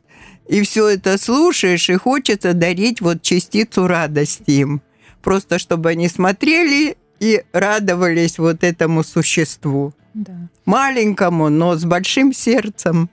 И 0.49 0.63
все 0.63 0.89
это 0.89 1.19
слушаешь, 1.19 1.89
и 1.89 1.95
хочется 1.95 2.55
дарить 2.55 3.01
вот 3.01 3.23
частицу 3.23 3.87
радости 3.87 4.51
им. 4.51 4.83
Просто 5.23 5.59
чтобы 5.59 5.91
они 5.91 6.09
смотрели 6.09 6.97
и 7.19 7.43
радовались 7.53 8.39
вот 8.39 8.63
этому 8.63 9.03
существу. 9.05 9.95
Да. 10.14 10.35
Маленькому, 10.64 11.48
но 11.48 11.74
с 11.77 11.85
большим 11.85 12.33
сердцем. 12.33 13.11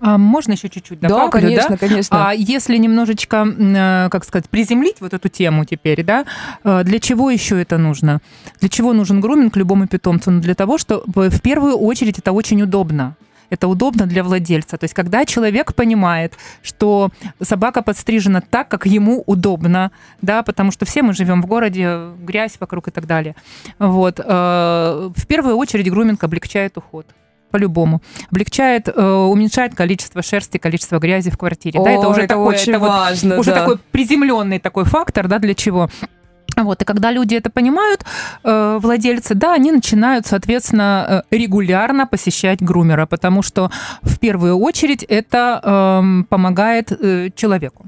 А 0.00 0.16
можно 0.16 0.52
еще 0.52 0.68
чуть-чуть 0.68 1.00
Да, 1.00 1.08
добавлю, 1.08 1.30
конечно, 1.32 1.76
конечно. 1.76 2.28
А 2.28 2.32
если 2.32 2.76
немножечко, 2.76 3.44
э, 3.46 4.08
как 4.10 4.24
сказать, 4.24 4.48
приземлить 4.48 5.00
вот 5.00 5.12
эту 5.12 5.28
тему 5.28 5.64
теперь, 5.64 6.04
да, 6.04 6.24
э, 6.62 6.84
для 6.84 7.00
чего 7.00 7.30
еще 7.30 7.60
это 7.60 7.78
нужно? 7.78 8.20
Для 8.60 8.68
чего 8.68 8.92
нужен 8.92 9.20
груминг 9.20 9.56
любому 9.56 9.88
питомцу? 9.88 10.30
Ну, 10.30 10.40
для 10.40 10.54
того, 10.54 10.78
что 10.78 11.02
в 11.06 11.40
первую 11.40 11.76
очередь 11.76 12.18
это 12.18 12.32
очень 12.32 12.62
удобно. 12.62 13.16
Это 13.50 13.68
удобно 13.68 14.06
для 14.06 14.22
владельца. 14.22 14.76
То 14.76 14.84
есть, 14.84 14.94
когда 14.94 15.24
человек 15.24 15.74
понимает, 15.74 16.34
что 16.62 17.10
собака 17.42 17.82
подстрижена 17.82 18.40
так, 18.40 18.68
как 18.68 18.86
ему 18.86 19.22
удобно, 19.26 19.90
да, 20.22 20.42
потому 20.42 20.70
что 20.70 20.84
все 20.84 21.02
мы 21.02 21.14
живем 21.14 21.42
в 21.42 21.46
городе, 21.46 22.10
грязь 22.20 22.56
вокруг 22.60 22.88
и 22.88 22.90
так 22.90 23.06
далее. 23.06 23.34
Вот. 23.78 24.20
э, 24.20 25.10
В 25.16 25.26
первую 25.26 25.56
очередь 25.56 25.90
груминг 25.90 26.22
облегчает 26.24 26.76
уход. 26.76 27.06
По-любому. 27.50 28.02
Облегчает, 28.30 28.88
э, 28.88 29.10
уменьшает 29.10 29.74
количество 29.74 30.20
шерсти, 30.22 30.58
количество 30.58 30.98
грязи 30.98 31.30
в 31.30 31.38
квартире. 31.38 31.80
да, 31.82 31.90
это 31.92 32.06
О, 32.06 32.10
уже 32.10 32.26
такое, 32.26 32.54
очень 32.56 32.72
это 32.72 32.78
вот 32.80 32.88
важно, 32.90 33.38
уже 33.38 33.52
да. 33.52 33.60
такой 33.60 33.78
приземленный 33.90 34.58
такой 34.58 34.84
фактор, 34.84 35.28
да, 35.28 35.38
для 35.38 35.54
чего. 35.54 35.88
Вот, 36.56 36.82
и 36.82 36.84
когда 36.84 37.12
люди 37.12 37.36
это 37.36 37.50
понимают, 37.50 38.04
э, 38.42 38.78
владельцы, 38.80 39.34
да, 39.34 39.54
они 39.54 39.70
начинают, 39.70 40.26
соответственно, 40.26 41.24
э, 41.30 41.36
регулярно 41.36 42.06
посещать 42.06 42.60
грумера, 42.60 43.06
потому 43.06 43.42
что 43.42 43.70
в 44.02 44.18
первую 44.18 44.56
очередь 44.58 45.04
это 45.04 45.60
эм, 45.62 46.24
помогает 46.24 46.90
э, 46.92 47.30
человеку. 47.36 47.86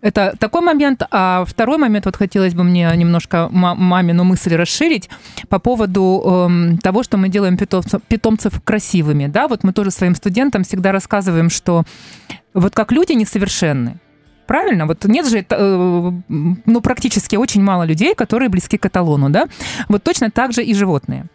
Это 0.00 0.34
такой 0.38 0.62
момент. 0.62 1.02
А 1.10 1.44
второй 1.46 1.76
момент, 1.78 2.06
вот 2.06 2.16
хотелось 2.16 2.54
бы 2.54 2.64
мне 2.64 2.90
немножко 2.96 3.48
ма- 3.50 3.74
мамину 3.74 4.24
мысль 4.24 4.56
расширить 4.56 5.10
по 5.48 5.58
поводу 5.58 6.22
эм, 6.24 6.78
того, 6.78 7.02
что 7.02 7.18
мы 7.18 7.28
делаем 7.28 7.56
питомцев, 7.56 8.02
питомцев 8.08 8.60
красивыми. 8.64 9.26
Да, 9.26 9.46
вот 9.46 9.62
мы 9.62 9.72
тоже 9.72 9.90
своим 9.90 10.14
студентам 10.14 10.64
всегда 10.64 10.92
рассказываем, 10.92 11.50
что 11.50 11.84
вот 12.54 12.74
как 12.74 12.92
люди 12.92 13.12
несовершенны, 13.12 13.98
Правильно? 14.50 14.86
Вот 14.86 15.04
нет 15.04 15.28
же, 15.28 15.46
э, 15.48 16.12
ну, 16.28 16.80
практически 16.80 17.36
очень 17.36 17.62
мало 17.62 17.84
людей, 17.84 18.16
которые 18.16 18.48
близки 18.48 18.78
к 18.78 18.86
эталону, 18.86 19.30
да? 19.30 19.46
Вот 19.88 20.02
точно 20.02 20.28
так 20.32 20.52
же 20.52 20.64
и 20.64 20.74
животные. 20.74 21.26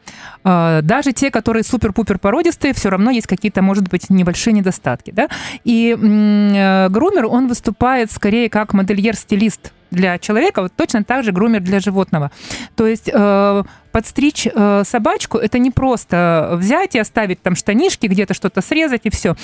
Э, 0.44 0.82
Даже 0.84 1.14
те, 1.14 1.32
которые 1.32 1.64
супер-пупер 1.64 2.20
породистые, 2.20 2.74
все 2.74 2.90
равно 2.90 3.12
есть 3.12 3.28
какие-то, 3.28 3.62
может 3.62 3.88
быть, 3.88 4.10
небольшие 4.10 4.54
недостатки, 4.54 5.12
да? 5.12 5.30
И 5.64 5.96
э, 5.98 6.90
грумер, 6.90 7.28
он 7.28 7.48
выступает 7.48 8.12
скорее 8.12 8.50
как 8.50 8.74
модельер-стилист 8.74 9.72
для 9.92 10.20
человека, 10.20 10.62
вот 10.64 10.74
точно 10.76 11.06
так 11.06 11.24
же 11.24 11.32
грумер 11.32 11.62
для 11.62 11.80
животного. 11.80 12.32
То 12.76 12.86
есть 12.86 13.10
э, 13.14 13.64
подстричь 13.94 14.46
собачку 14.84 15.38
это 15.38 15.58
не 15.58 15.72
просто 15.72 16.58
взять 16.60 16.96
и 16.96 17.00
оставить 17.00 17.42
там 17.42 17.56
штанишки, 17.56 18.08
где-то 18.08 18.34
что-то 18.34 18.62
срезать 18.62 19.06
и 19.06 19.10
все. 19.10 19.38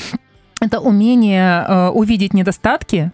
Это 0.59 0.81
умение 0.81 1.89
увидеть 1.91 2.33
недостатки, 2.33 3.11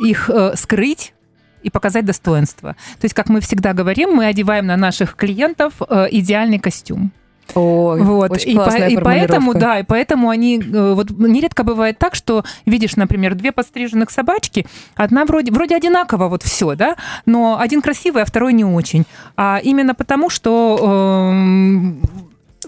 их 0.00 0.30
э, 0.30 0.52
скрыть 0.56 1.14
и 1.62 1.70
показать 1.70 2.04
достоинство. 2.04 2.72
То 3.00 3.04
есть, 3.04 3.14
как 3.14 3.28
мы 3.28 3.40
всегда 3.40 3.72
говорим, 3.72 4.12
мы 4.14 4.26
одеваем 4.26 4.66
на 4.66 4.76
наших 4.76 5.14
клиентов 5.16 5.74
э, 5.88 6.06
идеальный 6.10 6.58
костюм. 6.58 7.12
Ой, 7.54 8.00
Вот. 8.02 8.30
очень 8.30 8.52
И, 8.52 8.54
по- 8.54 8.70
и 8.76 8.96
поэтому, 8.96 9.54
да, 9.54 9.80
и 9.80 9.82
поэтому 9.82 10.28
они, 10.30 10.60
э, 10.60 10.92
вот 10.94 11.10
нередко 11.10 11.64
бывает 11.64 11.98
так, 11.98 12.14
что 12.14 12.44
видишь, 12.64 12.96
например, 12.96 13.34
две 13.34 13.50
подстриженных 13.50 14.10
собачки, 14.10 14.66
одна 14.94 15.24
вроде, 15.24 15.50
вроде 15.52 15.74
одинаково 15.76 16.28
вот 16.28 16.42
все, 16.44 16.76
да, 16.76 16.96
но 17.26 17.58
один 17.58 17.82
красивый, 17.82 18.22
а 18.22 18.24
второй 18.24 18.52
не 18.52 18.64
очень. 18.64 19.04
А 19.36 19.58
именно 19.62 19.94
потому, 19.96 20.30
что 20.30 21.30
эм, 21.32 22.02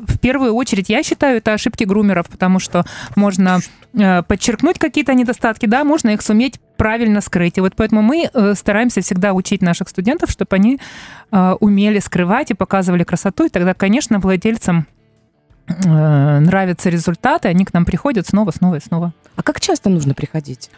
в 0.06 0.18
первую 0.18 0.54
очередь, 0.54 0.88
я 0.88 1.02
считаю, 1.02 1.38
это 1.38 1.52
ошибки 1.52 1.84
грумеров, 1.84 2.28
потому 2.28 2.58
что 2.58 2.84
можно 3.16 3.60
э, 3.94 4.22
подчеркнуть 4.22 4.78
какие-то 4.78 5.14
недостатки, 5.14 5.66
да, 5.66 5.84
можно 5.84 6.10
их 6.10 6.22
суметь 6.22 6.60
правильно 6.76 7.20
скрыть. 7.20 7.58
И 7.58 7.60
вот 7.60 7.74
поэтому 7.76 8.02
мы 8.02 8.28
э, 8.32 8.54
стараемся 8.54 9.00
всегда 9.00 9.32
учить 9.32 9.62
наших 9.62 9.88
студентов, 9.88 10.30
чтобы 10.30 10.56
они 10.56 10.80
э, 11.30 11.56
умели 11.60 11.98
скрывать 11.98 12.50
и 12.50 12.54
показывали 12.54 13.04
красоту, 13.04 13.46
и 13.46 13.48
тогда, 13.48 13.74
конечно, 13.74 14.18
владельцам 14.18 14.86
нравятся 15.64 16.90
результаты, 16.90 17.48
они 17.48 17.64
к 17.64 17.72
нам 17.72 17.84
приходят 17.84 18.26
снова, 18.26 18.50
снова 18.50 18.74
и 18.74 18.80
снова. 18.80 19.14
А 19.36 19.42
как 19.44 19.60
часто 19.60 19.90
нужно 19.90 20.12
приходить? 20.12 20.70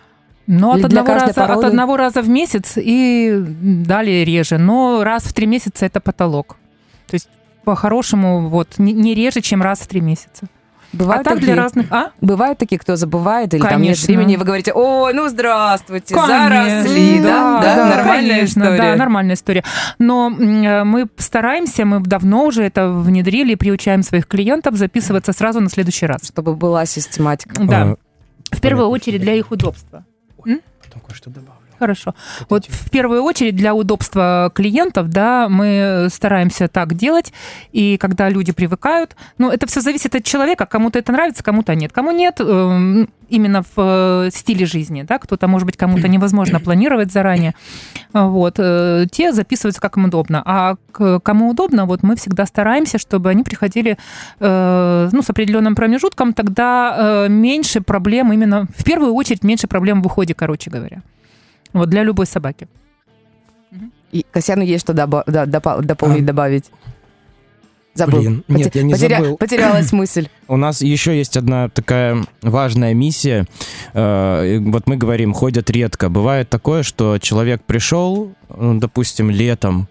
Ну, 0.47 0.73
от 0.73 0.85
одного, 0.85 1.15
раза, 1.15 1.45
от 1.45 1.65
одного 1.65 1.97
раза 1.97 2.21
в 2.21 2.29
месяц 2.29 2.75
и 2.77 3.43
далее 3.47 4.25
реже. 4.27 4.59
Но 4.59 5.03
раз 5.03 5.25
в 5.25 5.33
три 5.33 5.47
месяца 5.47 5.87
это 5.87 6.01
потолок. 6.01 6.59
То 7.07 7.15
есть 7.15 7.29
по-хорошему 7.65 8.49
вот 8.49 8.79
не, 8.79 8.93
не 8.93 9.15
реже, 9.15 9.41
чем 9.41 9.63
раз 9.63 9.81
в 9.81 9.87
три 9.87 10.01
месяца. 10.01 10.47
Бывают 10.95 11.23
а 11.23 11.25
так 11.25 11.35
такие, 11.35 11.53
для 11.55 11.63
разных... 11.63 11.87
А? 11.91 12.13
бывают 12.21 12.59
такие, 12.59 12.79
кто 12.79 12.95
забывает, 12.95 13.53
или 13.53 13.61
там 13.61 13.83
нет 13.83 13.97
Конечно. 13.97 14.07
времени, 14.07 14.35
и 14.35 14.37
вы 14.37 14.45
говорите, 14.45 14.73
ой, 14.73 15.13
ну 15.13 15.29
здравствуйте, 15.29 16.15
Конечно, 16.15 16.83
заросли, 16.83 17.21
да? 17.21 17.61
Да, 17.61 17.97
нормальная 17.97 18.35
конечно, 18.37 18.61
история. 18.61 18.79
Да, 18.79 18.97
нормальная 18.97 19.35
история. 19.35 19.65
Но 19.99 20.31
э, 20.31 20.85
мы 20.85 21.09
стараемся, 21.17 21.85
мы 21.85 22.01
давно 22.01 22.45
уже 22.45 22.63
это 22.63 22.91
внедрили 22.91 23.53
и 23.53 23.57
приучаем 23.57 24.03
своих 24.03 24.29
клиентов 24.29 24.77
записываться 24.77 25.33
сразу 25.33 25.61
на 25.61 25.69
следующий 25.69 26.07
раз. 26.07 26.29
Чтобы 26.29 26.55
была 26.55 26.87
систематика. 26.87 27.61
Да. 27.65 27.97
А, 28.53 28.57
В 28.57 28.61
первую 28.61 28.89
очередь 28.89 29.21
для 29.21 29.35
их 29.35 29.51
удобства. 29.51 30.05
Потом 30.37 31.01
кое-что 31.07 31.31
добавлю. 31.31 31.64
Хорошо. 31.85 32.15
Вот 32.49 32.65
в 32.65 32.89
первую 32.89 33.23
очередь 33.23 33.57
для 33.57 33.75
удобства 33.75 34.51
клиентов, 34.55 35.11
да, 35.11 35.51
мы 35.51 36.09
стараемся 36.11 36.67
так 36.67 36.95
делать, 36.95 37.31
и 37.73 37.99
когда 37.99 38.31
люди 38.31 38.53
привыкают, 38.53 39.17
ну, 39.37 39.51
это 39.51 39.67
все 39.67 39.83
зависит 39.83 40.15
от 40.15 40.25
человека, 40.25 40.65
кому-то 40.65 40.99
это 40.99 41.13
нравится, 41.13 41.45
кому-то 41.45 41.75
нет. 41.75 41.93
Кому 41.93 42.11
нет, 42.11 42.41
эм, 42.41 43.11
именно 43.29 43.63
в 43.63 43.77
э, 43.77 44.31
стиле 44.33 44.65
жизни, 44.65 45.03
да, 45.03 45.19
кто-то, 45.19 45.47
может 45.47 45.67
быть, 45.67 45.77
кому-то 45.77 46.09
невозможно 46.09 46.59
планировать 46.59 47.13
заранее, 47.13 47.55
вот, 48.15 48.55
э, 48.57 49.05
те 49.13 49.33
записываются 49.33 49.83
как 49.83 49.99
им 49.99 50.07
удобно, 50.07 50.43
а 50.47 50.77
кому 50.91 51.51
удобно, 51.51 51.85
вот 51.85 52.03
мы 52.03 52.17
всегда 52.17 52.47
стараемся, 52.47 52.97
чтобы 52.97 53.29
они 53.29 53.43
приходили, 53.43 53.99
э, 54.41 55.09
ну, 55.13 55.21
с 55.21 55.29
определенным 55.29 55.75
промежутком, 55.75 56.33
тогда 56.33 57.27
меньше 57.29 57.83
проблем 57.83 58.33
именно, 58.33 58.69
в 58.75 58.85
первую 58.85 59.13
очередь, 59.13 59.45
меньше 59.45 59.67
проблем 59.67 60.01
в 60.03 60.07
уходе, 60.07 60.33
короче 60.33 60.71
говоря. 60.71 61.03
Вот 61.75 61.91
для 61.91 62.03
любой 62.03 62.25
собаки. 62.27 62.67
И 64.13 64.25
Касьяну 64.31 64.63
есть 64.63 64.85
что 64.85 64.93
добо- 64.95 65.25
да, 65.27 65.45
дополнить, 65.47 66.23
А. 66.23 66.27
добавить. 66.27 66.71
Забыл. 67.95 68.21
Блин, 68.21 68.45
нет, 68.49 68.75
я 68.75 68.83
не 68.83 68.95
потеря- 68.95 69.19
забыл. 69.19 69.37
Потерялась 69.37 69.93
мысль. 69.93 70.29
У 70.49 70.57
нас 70.57 70.83
еще 70.83 71.17
есть 71.17 71.37
одна 71.37 71.69
такая 71.69 72.25
важная 72.43 72.95
миссия. 72.95 73.47
Э, 73.93 74.59
Вот 74.61 74.87
мы 74.89 74.97
говорим, 74.97 75.33
ходят 75.33 75.71
редко. 75.71 76.09
Бывает 76.09 76.49
такое, 76.49 76.83
что 76.83 77.19
человек 77.19 77.63
пришел, 77.65 78.33
допустим, 78.49 79.31
летом, 79.31 79.89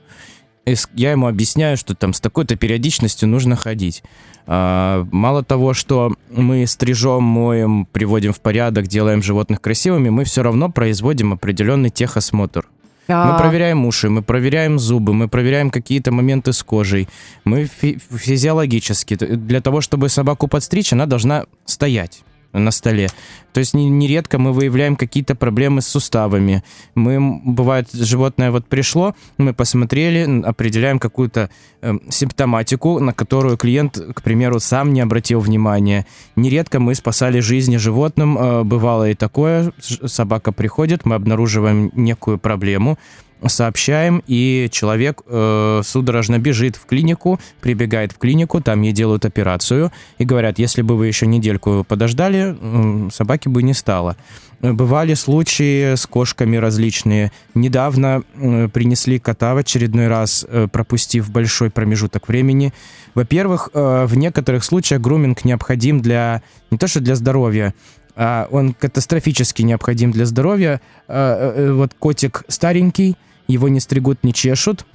я 0.93 1.11
ему 1.11 1.27
объясняю, 1.27 1.77
что 1.77 1.93
там 1.95 2.13
с 2.13 2.19
такой-то 2.19 2.55
периодичностью 2.55 3.27
нужно 3.27 3.55
ходить. 3.55 4.03
А, 4.47 5.05
Мало 5.11 5.43
того, 5.43 5.73
что 5.73 6.15
мы 6.31 6.65
стрижем, 6.67 7.23
моем, 7.23 7.85
приводим 7.91 8.33
в 8.33 8.39
порядок, 8.39 8.87
делаем 8.87 9.21
животных 9.21 9.61
красивыми, 9.61 10.09
мы 10.09 10.23
все 10.23 10.41
равно 10.43 10.69
производим 10.69 11.33
определенный 11.33 11.89
техосмотр. 11.89 12.65
Мы 13.33 13.37
проверяем 13.37 13.85
уши, 13.85 14.09
мы 14.09 14.21
проверяем 14.21 14.79
зубы, 14.79 15.13
мы 15.13 15.27
проверяем 15.27 15.69
какие-то 15.71 16.11
моменты 16.13 16.53
с 16.53 16.63
кожей. 16.63 17.09
Мы 17.43 17.65
фи- 17.65 17.99
физиологически, 18.09 19.15
для 19.15 19.59
того, 19.59 19.81
чтобы 19.81 20.07
собаку 20.07 20.47
подстричь, 20.47 20.93
она 20.93 21.05
должна 21.05 21.45
стоять 21.65 22.21
на 22.53 22.71
столе. 22.71 23.09
То 23.53 23.59
есть 23.59 23.73
не- 23.73 23.89
нередко 23.89 24.39
мы 24.39 24.51
выявляем 24.51 24.95
какие-то 24.95 25.35
проблемы 25.35 25.81
с 25.81 25.87
суставами. 25.87 26.63
Мы, 26.95 27.41
бывает, 27.45 27.87
животное 27.93 28.51
вот 28.51 28.67
пришло, 28.67 29.15
мы 29.37 29.53
посмотрели, 29.53 30.41
определяем 30.43 30.99
какую-то 30.99 31.49
эм, 31.81 32.01
симптоматику, 32.09 32.99
на 32.99 33.13
которую 33.13 33.57
клиент, 33.57 33.99
к 34.13 34.21
примеру, 34.21 34.59
сам 34.59 34.93
не 34.93 35.01
обратил 35.01 35.39
внимания. 35.39 36.05
Нередко 36.35 36.79
мы 36.79 36.95
спасали 36.95 37.39
жизни 37.39 37.77
животным, 37.77 38.37
э, 38.37 38.63
бывало 38.63 39.09
и 39.09 39.13
такое. 39.13 39.71
Собака 39.79 40.51
приходит, 40.51 41.05
мы 41.05 41.15
обнаруживаем 41.15 41.91
некую 41.93 42.37
проблему, 42.39 42.97
сообщаем, 43.47 44.23
и 44.27 44.67
человек 44.71 45.21
э, 45.27 45.81
судорожно 45.83 46.39
бежит 46.39 46.75
в 46.75 46.85
клинику, 46.85 47.39
прибегает 47.61 48.11
в 48.11 48.17
клинику, 48.17 48.61
там 48.61 48.81
ей 48.81 48.93
делают 48.93 49.25
операцию, 49.25 49.91
и 50.17 50.25
говорят, 50.25 50.59
если 50.59 50.81
бы 50.81 50.95
вы 50.97 51.07
еще 51.07 51.25
недельку 51.27 51.85
подождали, 51.87 52.55
м, 52.59 53.11
собаки 53.11 53.47
бы 53.49 53.63
не 53.63 53.73
стало. 53.73 54.15
Э, 54.61 54.71
Бывали 54.71 55.13
случаи 55.13 55.95
с 55.95 56.05
кошками 56.05 56.55
различные. 56.57 57.31
Недавно 57.53 58.23
э, 58.35 58.69
принесли 58.69 59.19
кота 59.19 59.53
в 59.53 59.57
очередной 59.57 60.07
раз, 60.07 60.45
э, 60.47 60.67
пропустив 60.71 61.29
большой 61.29 61.69
промежуток 61.69 62.27
времени. 62.27 62.73
Во-первых, 63.13 63.69
э, 63.73 64.05
в 64.05 64.17
некоторых 64.17 64.63
случаях 64.63 65.01
груминг 65.01 65.45
необходим 65.45 66.01
для 66.01 66.41
не 66.71 66.77
то 66.77 66.87
что 66.87 66.99
для 67.01 67.15
здоровья, 67.15 67.73
а 68.15 68.47
он 68.51 68.73
катастрофически 68.73 69.63
необходим 69.63 70.11
для 70.11 70.25
здоровья. 70.25 70.81
Э, 71.07 71.53
э, 71.55 71.73
Вот 71.73 71.93
котик 71.99 72.43
старенький, 72.47 73.17
его 73.53 73.69
не 73.69 73.79
стригут, 73.79 74.23
не 74.23 74.33
чешут. 74.33 74.85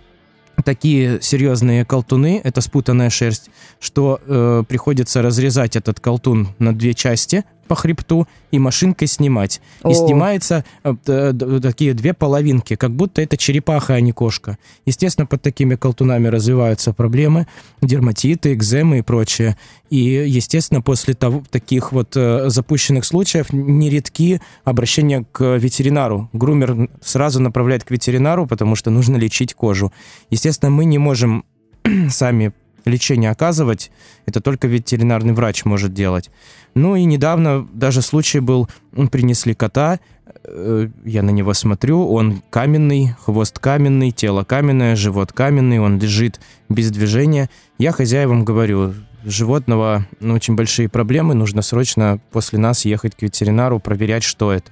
Такие 0.65 1.23
серьезные 1.23 1.85
колтуны, 1.85 2.41
это 2.43 2.61
спутанная 2.61 3.11
шерсть, 3.11 3.49
что 3.79 4.21
э, 4.27 4.65
приходится 4.69 5.23
разрезать 5.23 5.77
этот 5.77 6.01
колтун 6.01 6.49
на 6.59 6.75
две 6.75 6.95
части 6.95 7.45
по 7.69 7.75
хребту 7.75 8.27
и 8.51 8.59
машинкой 8.59 9.07
снимать. 9.07 9.61
И 9.85 9.89
О. 9.89 9.95
снимается 9.95 10.65
э, 10.83 10.95
д- 11.33 11.61
такие 11.61 11.95
две 11.95 12.15
половинки, 12.15 12.75
как 12.75 12.91
будто 12.91 13.23
это 13.23 13.37
черепаха, 13.37 13.95
а 13.95 14.01
не 14.01 14.13
кошка. 14.13 14.59
Естественно, 14.87 15.27
под 15.27 15.43
такими 15.43 15.77
колтунами 15.77 16.29
развиваются 16.29 16.93
проблемы, 16.93 17.47
дерматиты, 17.83 18.55
экземы 18.55 18.99
и 18.99 19.03
прочее. 19.03 19.57
И, 19.91 19.99
естественно, 19.99 20.83
после 20.83 21.15
того, 21.15 21.45
таких 21.51 21.93
вот 21.93 22.17
э, 22.17 22.49
запущенных 22.49 23.05
случаев 23.05 23.53
нередки 23.53 24.41
обращения 24.65 25.25
к 25.31 25.57
ветеринару. 25.57 26.29
Грумер 26.33 26.89
сразу 27.03 27.41
направляет 27.41 27.85
к 27.85 27.91
ветеринару, 27.91 28.47
потому 28.47 28.75
что 28.75 28.91
нужно 28.91 29.17
лечить 29.17 29.55
кожу. 29.55 29.93
Естественно, 30.31 30.71
мы 30.71 30.85
не 30.85 30.99
можем 30.99 31.45
сами 32.11 32.53
лечение 32.89 33.31
оказывать, 33.31 33.91
это 34.27 34.41
только 34.41 34.67
ветеринарный 34.67 35.33
врач 35.33 35.65
может 35.65 35.95
делать. 35.95 36.31
Ну 36.75 36.97
и 36.97 37.05
недавно 37.05 37.67
даже 37.73 38.03
случай 38.03 38.41
был, 38.41 38.69
принесли 39.11 39.55
кота, 39.55 40.01
э, 40.45 40.89
я 41.05 41.23
на 41.23 41.31
него 41.31 41.55
смотрю, 41.55 42.07
он 42.09 42.43
каменный, 42.51 43.15
хвост 43.25 43.59
каменный, 43.59 44.11
тело 44.11 44.45
каменное, 44.45 44.97
живот 44.97 45.33
каменный, 45.33 45.81
он 45.81 45.99
лежит 45.99 46.41
без 46.69 46.91
движения. 46.91 47.49
Я 47.79 47.93
хозяевам 47.93 48.45
говорю, 48.45 48.95
животного 49.25 50.07
ну, 50.21 50.35
очень 50.35 50.57
большие 50.57 50.89
проблемы, 50.89 51.35
нужно 51.35 51.63
срочно 51.63 52.21
после 52.31 52.59
нас 52.59 52.85
ехать 52.85 53.15
к 53.15 53.23
ветеринару, 53.23 53.81
проверять, 53.81 54.23
что 54.23 54.53
это. 54.53 54.71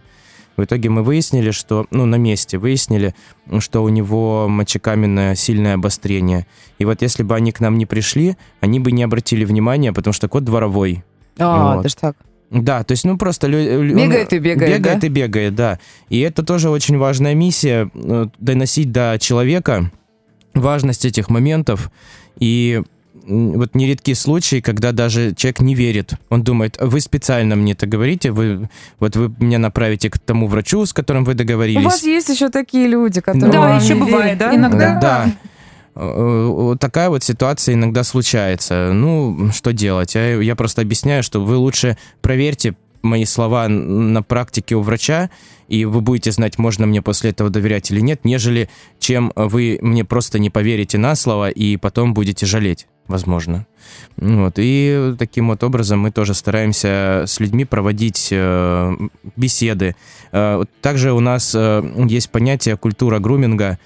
В 0.57 0.65
итоге 0.65 0.89
мы 0.89 1.03
выяснили, 1.03 1.51
что, 1.51 1.87
ну, 1.91 2.07
на 2.07 2.17
месте 2.17 2.59
выяснили, 2.59 3.15
что 3.59 3.83
у 3.83 3.89
него 3.89 4.49
мочекаменное 4.49 5.35
сильное 5.35 5.75
обострение. 5.75 6.47
И 6.79 6.85
вот 6.85 7.03
если 7.03 7.23
бы 7.23 7.35
они 7.35 7.53
к 7.53 7.61
нам 7.61 7.77
не 7.79 7.87
пришли, 7.87 8.37
они 8.61 8.81
бы 8.81 8.93
не 8.93 9.03
обратили 9.03 9.45
внимания, 9.45 9.93
потому 9.93 10.13
что 10.15 10.29
кот 10.29 10.45
дворовой. 10.45 11.05
А, 11.39 11.75
Вот. 11.75 11.83
даже 11.83 11.97
так. 11.97 12.17
Да, 12.51 12.85
то 12.85 12.93
есть, 12.93 13.05
ну, 13.05 13.19
просто... 13.19 13.49
лю- 13.49 13.83
Бегает 13.95 14.33
и 14.33 14.39
бегает, 14.39 14.79
Бегает 14.79 15.01
да? 15.01 15.07
и 15.07 15.11
бегает, 15.11 15.55
да. 15.57 15.79
И 16.09 16.21
это 16.21 16.45
тоже 16.45 16.71
очень 16.71 16.97
важная 16.97 17.35
миссия, 17.35 17.91
э, 17.93 18.27
доносить 18.39 18.93
до 18.93 19.19
человека 19.21 19.91
важность 20.55 21.05
этих 21.05 21.29
моментов. 21.29 21.91
И 22.39 22.83
вот 23.25 23.75
нередки 23.75 24.15
случаи, 24.15 24.61
когда 24.61 24.93
даже 24.93 25.35
человек 25.35 25.61
не 25.61 25.75
верит. 25.75 26.15
Он 26.29 26.43
думает, 26.43 26.77
вы 26.81 27.01
специально 27.01 27.57
мне 27.57 27.73
это 27.73 27.87
говорите, 27.87 28.31
вы, 28.31 28.69
вот 28.99 29.17
вы 29.17 29.35
меня 29.39 29.59
направите 29.59 30.11
к 30.11 30.19
тому 30.19 30.47
врачу, 30.47 30.85
с 30.87 30.93
которым 30.93 31.25
вы 31.25 31.35
договорились. 31.35 31.81
У 31.81 31.85
вас 31.85 32.05
есть 32.05 32.29
еще 32.29 32.49
такие 32.51 32.87
люди, 32.87 33.21
которые... 33.21 33.51
Да, 33.53 33.77
еще 33.77 33.95
не 33.95 34.01
бывает, 34.01 34.25
верят, 34.25 34.39
да? 34.39 34.55
иногда. 34.55 35.01
Да. 35.01 35.33
Э, 35.97 36.47
Вот 36.47 36.79
такая 36.81 37.09
вот 37.09 37.25
ситуация 37.25 37.75
иногда 37.75 38.05
случается. 38.05 38.93
Ну, 38.93 39.51
что 39.53 39.73
делать? 39.73 40.15
Я, 40.15 40.41
я 40.41 40.55
просто 40.55 40.83
объясняю, 40.83 41.23
что 41.23 41.41
вы 41.41 41.57
лучше 41.57 41.97
проверьте 42.21 42.77
мои 43.07 43.25
слова 43.25 43.69
на 43.69 44.23
практике 44.23 44.75
у 44.77 44.83
врача, 44.83 45.31
и 45.69 45.85
вы 45.85 46.01
будете 46.01 46.31
знать, 46.31 46.59
можно 46.59 46.87
мне 46.87 47.03
после 47.03 47.31
этого 47.31 47.51
доверять 47.51 47.91
или 47.91 48.01
нет, 48.01 48.25
нежели 48.25 48.69
чем 48.99 49.33
вы 49.35 49.79
мне 49.83 50.05
просто 50.05 50.39
не 50.39 50.51
поверите 50.51 50.99
на 50.99 51.15
слово 51.15 51.51
и 51.51 51.77
потом 51.77 52.15
будете 52.15 52.47
жалеть, 52.47 52.87
возможно. 53.09 53.67
Вот. 54.17 54.55
И 54.59 55.15
таким 55.19 55.49
вот 55.49 55.65
образом 55.65 56.01
мы 56.01 56.11
тоже 56.11 56.35
стараемся 56.35 57.25
с 57.27 57.41
людьми 57.41 57.65
проводить 57.65 58.29
э, 58.31 58.97
беседы. 59.37 59.97
Э, 60.33 60.65
также 60.83 61.13
у 61.13 61.21
нас 61.21 61.55
э, 61.55 61.83
есть 62.09 62.31
понятие 62.31 62.77
культура 62.77 63.19
груминга, 63.19 63.79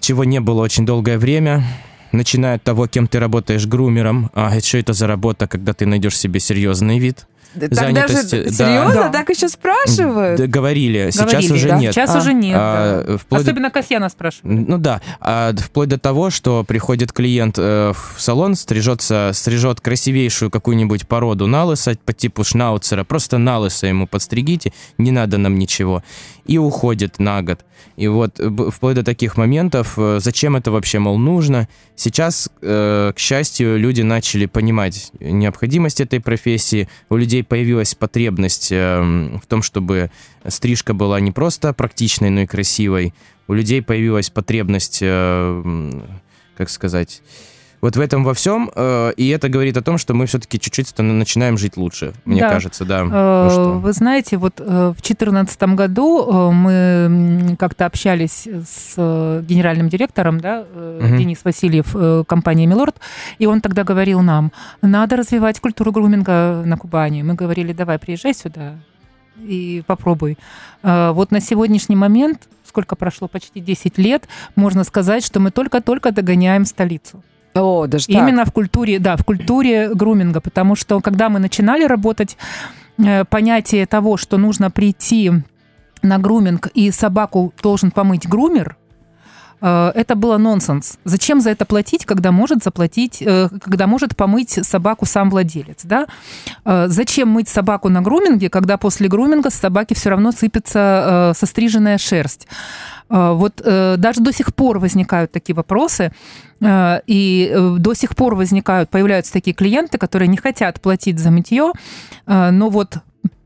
чего 0.00 0.24
не 0.24 0.40
было 0.40 0.62
очень 0.62 0.86
долгое 0.86 1.18
время. 1.18 1.64
начиная 2.12 2.56
от 2.56 2.62
того, 2.62 2.86
кем 2.86 3.06
ты 3.06 3.18
работаешь 3.18 3.66
грумером, 3.66 4.30
а 4.34 4.58
что 4.60 4.78
это 4.78 4.92
за 4.92 5.06
работа, 5.06 5.46
когда 5.46 5.72
ты 5.72 5.84
найдешь 5.84 6.18
себе 6.18 6.40
серьезный 6.40 6.98
вид, 6.98 7.26
Да, 7.54 7.68
Так 7.68 7.70
даже 7.94 8.12
занятости, 8.14 8.42
да. 8.44 8.50
серьезно, 8.52 8.94
Да. 8.94 9.08
так 9.10 9.28
еще 9.30 9.48
спрашивают? 9.48 10.38
Да, 10.40 10.46
говорили, 10.46 11.10
сейчас 11.10 11.30
Говорили, 11.30 11.52
уже 11.52 11.68
да. 11.68 11.78
нет. 11.78 11.94
Сейчас 11.94 12.14
А. 12.14 12.18
уже 12.18 12.32
нет. 12.34 12.56
А, 12.58 13.04
да. 13.06 13.18
вплоть 13.18 13.42
до- 13.44 13.50
Особенно 13.50 13.70
Касьяна 13.70 14.08
спрашивают. 14.08 14.68
Ну 14.68 14.78
да, 14.78 15.00
а 15.20 15.52
вплоть 15.56 15.88
до 15.88 15.98
того, 15.98 16.30
что 16.30 16.64
приходит 16.64 17.12
клиент 17.12 17.56
э, 17.58 17.92
в 17.94 18.20
салон, 18.20 18.54
стрижется, 18.56 19.30
стрижет 19.34 19.80
красивейшую 19.80 20.50
какую-нибудь 20.50 21.06
породу 21.06 21.46
налыса 21.46 21.96
по 22.04 22.12
типу 22.12 22.44
шнауцера, 22.44 23.04
просто 23.04 23.38
налыса 23.38 23.86
ему 23.86 24.06
подстригите, 24.06 24.72
не 24.98 25.10
надо 25.10 25.38
нам 25.38 25.58
ничего, 25.58 26.02
и 26.46 26.58
уходит 26.58 27.18
на 27.18 27.42
год. 27.42 27.64
И 27.96 28.08
вот 28.08 28.40
э, 28.40 28.50
вплоть 28.70 28.96
до 28.96 29.02
таких 29.02 29.36
моментов, 29.36 29.94
э, 29.96 30.18
зачем 30.20 30.56
это 30.56 30.70
вообще, 30.70 30.98
мол, 30.98 31.18
нужно? 31.18 31.68
Сейчас, 31.96 32.50
э, 32.60 33.12
к 33.14 33.18
счастью, 33.18 33.78
люди 33.78 34.02
начали 34.02 34.46
понимать 34.46 35.10
необходимость 35.20 36.00
этой 36.00 36.20
профессии, 36.20 36.88
у 37.08 37.16
людей 37.16 37.44
появилась 37.44 37.94
потребность 37.94 38.70
в 38.70 39.42
том, 39.48 39.62
чтобы 39.62 40.10
стрижка 40.46 40.94
была 40.94 41.20
не 41.20 41.32
просто 41.32 41.72
практичной, 41.72 42.30
но 42.30 42.40
и 42.42 42.46
красивой. 42.46 43.14
У 43.46 43.54
людей 43.54 43.82
появилась 43.82 44.30
потребность, 44.30 45.00
как 45.00 46.70
сказать, 46.70 47.22
вот 47.84 47.96
в 47.96 48.00
этом 48.00 48.24
во 48.24 48.32
всем, 48.32 48.70
э, 48.74 49.12
и 49.18 49.28
это 49.28 49.50
говорит 49.50 49.76
о 49.76 49.82
том, 49.82 49.98
что 49.98 50.14
мы 50.14 50.24
все-таки 50.24 50.58
чуть-чуть 50.58 50.96
начинаем 50.98 51.58
жить 51.58 51.76
лучше, 51.76 52.14
мне 52.24 52.40
Да. 52.40 52.48
кажется, 52.48 52.84
да. 52.86 53.00
Э, 53.02 53.48
Ну? 53.54 53.78
Вы 53.80 53.92
знаете, 53.92 54.38
вот 54.38 54.54
э, 54.58 54.64
в 54.96 55.02
2014 55.02 55.74
году 55.76 56.24
э, 56.24 56.50
мы 56.50 57.56
как-то 57.58 57.84
общались 57.84 58.48
с 58.66 58.94
э, 58.96 59.42
генеральным 59.46 59.88
директором, 59.90 60.40
да, 60.40 60.64
э, 60.74 61.00
Мгм. 61.02 61.18
Денис 61.18 61.40
Васильев, 61.44 61.94
э, 61.94 62.24
компании 62.26 62.64
Милорд, 62.66 62.96
и 63.38 63.44
он 63.46 63.60
тогда 63.60 63.84
говорил 63.84 64.22
нам, 64.22 64.50
надо 64.80 65.16
развивать 65.16 65.60
культуру 65.60 65.92
груминга 65.92 66.62
на 66.64 66.78
Кубани. 66.78 67.22
Мы 67.22 67.34
говорили, 67.34 67.74
давай, 67.74 67.98
приезжай 67.98 68.32
сюда 68.34 68.76
и 69.38 69.82
попробуй. 69.86 70.38
Э, 70.82 71.10
Вот 71.12 71.32
на 71.32 71.40
сегодняшний 71.40 71.96
момент, 71.96 72.48
сколько 72.66 72.96
прошло, 72.96 73.28
почти 73.28 73.60
10 73.60 73.98
лет, 73.98 74.26
можно 74.56 74.84
сказать, 74.84 75.22
что 75.26 75.38
мы 75.40 75.50
только-только 75.50 76.12
догоняем 76.12 76.64
столицу. 76.64 77.22
О, 77.54 77.86
даже. 77.86 78.06
Именно 78.08 78.44
в 78.44 78.52
культуре, 78.52 78.98
да, 78.98 79.16
в 79.16 79.24
культуре 79.24 79.94
груминга, 79.94 80.40
потому 80.40 80.74
что 80.74 81.00
когда 81.00 81.28
мы 81.28 81.38
начинали 81.38 81.84
работать, 81.84 82.36
э, 82.98 83.24
понятие 83.24 83.86
того, 83.86 84.16
что 84.16 84.38
нужно 84.38 84.70
прийти 84.70 85.30
на 86.02 86.18
груминг 86.18 86.68
и 86.74 86.90
собаку 86.90 87.52
должен 87.62 87.90
помыть 87.90 88.28
грумер, 88.28 88.76
это 89.66 90.14
было 90.14 90.36
нонсенс. 90.36 90.98
Зачем 91.04 91.40
за 91.40 91.50
это 91.50 91.64
платить, 91.64 92.04
когда 92.04 92.32
может 92.32 92.62
заплатить, 92.62 93.22
э, 93.22 93.48
когда 93.62 93.86
может 93.86 94.14
помыть 94.16 94.50
собаку 94.50 95.06
сам 95.06 95.30
владелец, 95.30 95.80
да? 95.84 96.06
Э, 96.64 96.86
Зачем 96.88 97.28
мыть 97.28 97.48
собаку 97.48 97.88
на 97.88 98.02
груминге, 98.02 98.50
когда 98.50 98.76
после 98.76 99.08
груминга 99.08 99.50
с 99.50 99.54
собаки 99.54 99.94
все 99.94 100.10
равно 100.10 100.32
сыпется 100.32 101.32
э, 101.32 101.38
состриженная 101.38 101.98
шерсть? 101.98 102.46
Э, 103.08 103.32
Вот 103.32 103.62
э, 103.64 103.96
даже 103.96 104.20
до 104.20 104.32
сих 104.32 104.54
пор 104.54 104.78
возникают 104.78 105.32
такие 105.32 105.54
вопросы, 105.54 106.12
э, 106.60 107.00
и 107.06 107.50
э, 107.54 107.76
до 107.78 107.94
сих 107.94 108.16
пор 108.16 108.34
возникают, 108.34 108.90
появляются 108.90 109.32
такие 109.32 109.54
клиенты, 109.54 109.96
которые 109.98 110.28
не 110.28 110.36
хотят 110.36 110.80
платить 110.80 111.18
за 111.18 111.30
мытье, 111.30 111.72
э, 112.26 112.50
но 112.50 112.68
вот 112.68 112.98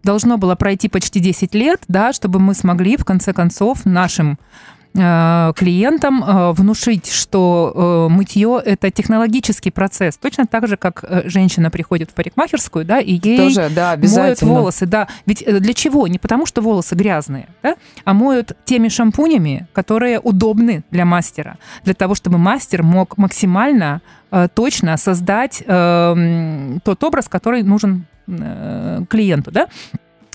должно 0.02 0.38
было 0.38 0.56
пройти 0.56 0.88
почти 0.88 1.20
10 1.20 1.54
лет, 1.54 1.82
да, 1.86 2.12
чтобы 2.12 2.38
мы 2.40 2.54
смогли 2.54 2.96
в 2.96 3.04
конце 3.04 3.32
концов 3.32 3.84
нашим 3.84 4.32
э, 4.32 4.77
клиентам 4.98 6.24
э, 6.24 6.52
внушить, 6.52 7.10
что 7.10 8.06
э, 8.08 8.12
мытье 8.12 8.60
это 8.64 8.90
технологический 8.90 9.70
процесс, 9.70 10.16
точно 10.16 10.46
так 10.46 10.68
же, 10.68 10.76
как 10.76 11.04
э, 11.06 11.28
женщина 11.28 11.70
приходит 11.70 12.10
в 12.10 12.14
парикмахерскую, 12.14 12.84
да, 12.84 13.00
и 13.00 13.18
ей 13.22 13.38
Тоже, 13.38 13.70
да, 13.74 13.96
моют 13.96 14.42
волосы, 14.42 14.86
да. 14.86 15.08
Ведь 15.26 15.42
э, 15.42 15.60
для 15.60 15.74
чего? 15.74 16.06
Не 16.06 16.18
потому, 16.18 16.46
что 16.46 16.60
волосы 16.60 16.94
грязные, 16.94 17.48
да, 17.62 17.76
а 18.04 18.14
моют 18.14 18.52
теми 18.64 18.88
шампунями, 18.88 19.66
которые 19.72 20.20
удобны 20.20 20.84
для 20.90 21.04
мастера, 21.04 21.58
для 21.84 21.94
того, 21.94 22.14
чтобы 22.14 22.38
мастер 22.38 22.82
мог 22.82 23.16
максимально 23.18 24.00
э, 24.30 24.48
точно 24.52 24.96
создать 24.96 25.62
э, 25.66 25.72
м, 25.72 26.80
тот 26.84 27.02
образ, 27.04 27.28
который 27.28 27.62
нужен 27.62 28.06
э, 28.26 29.04
клиенту, 29.08 29.50
да. 29.50 29.68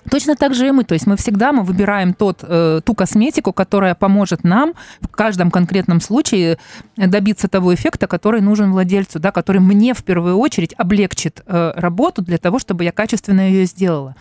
Точно 0.10 0.36
так 0.36 0.54
же 0.54 0.68
и 0.68 0.72
мы. 0.72 0.84
То 0.84 0.94
есть 0.94 1.08
мы 1.08 1.16
всегда 1.18 1.52
мы 1.52 1.64
выбираем 1.64 2.14
тот, 2.14 2.40
э, 2.44 2.82
ту 2.84 2.94
косметику, 2.94 3.54
которая 3.54 3.96
поможет 3.96 4.44
нам 4.44 4.74
в 5.02 5.08
каждом 5.08 5.52
конкретном 5.52 6.02
случае 6.02 6.58
добиться 6.98 7.48
того 7.48 7.74
эффекта, 7.74 8.08
который 8.08 8.42
нужен 8.42 8.72
владельцу, 8.72 9.20
да, 9.20 9.32
который 9.32 9.62
мне 9.62 9.94
в 9.94 10.04
первую 10.04 10.38
очередь 10.38 10.74
облегчит 10.78 11.42
э, 11.46 11.74
работу 11.76 12.22
для 12.22 12.38
того, 12.38 12.60
чтобы 12.60 12.84
я 12.84 12.92
качественно 12.92 13.42
ее 13.42 13.66
сделала. 13.66 14.16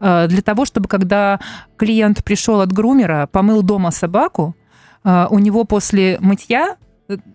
Э, 0.00 0.26
для 0.28 0.42
того, 0.42 0.64
чтобы 0.64 0.88
когда 0.88 1.40
клиент 1.76 2.24
пришел 2.24 2.60
от 2.60 2.72
грумера, 2.72 3.28
помыл 3.30 3.62
дома 3.62 3.90
собаку, 3.90 4.56
э, 5.04 5.26
у 5.30 5.38
него 5.38 5.64
после 5.64 6.18
мытья 6.20 6.76
э, 6.76 6.85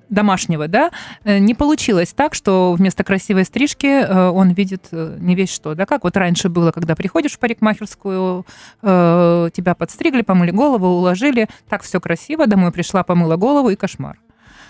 домашнего, 0.10 0.68
да, 0.68 0.92
э, 1.24 1.38
не 1.38 1.54
получилось 1.54 2.14
так, 2.14 2.34
что 2.34 2.74
вместо 2.74 3.04
красивой 3.04 3.46
стрижки 3.46 3.88
э, 3.88 4.30
он 4.30 4.50
видит 4.52 4.88
э, 4.92 5.18
не 5.20 5.36
весь 5.36 5.52
что, 5.52 5.76
да, 5.76 5.86
как 5.86 6.04
вот 6.04 6.18
раньше 6.18 6.50
было, 6.50 6.72
когда 6.72 6.96
приходишь 6.96 7.34
в 7.34 7.40
парикмахерскую, 7.40 8.46
тебя 8.82 9.76
подстригли, 9.78 10.22
помыли 10.22 10.52
голову, 10.52 10.88
уложили, 10.88 11.48
так 11.70 11.84
все 11.84 12.00
красиво, 12.00 12.48
домой 12.48 12.72
пришла, 12.72 13.04
помыла 13.04 13.36
голову 13.36 13.70
и 13.70 13.76
кошмар. 13.76 14.18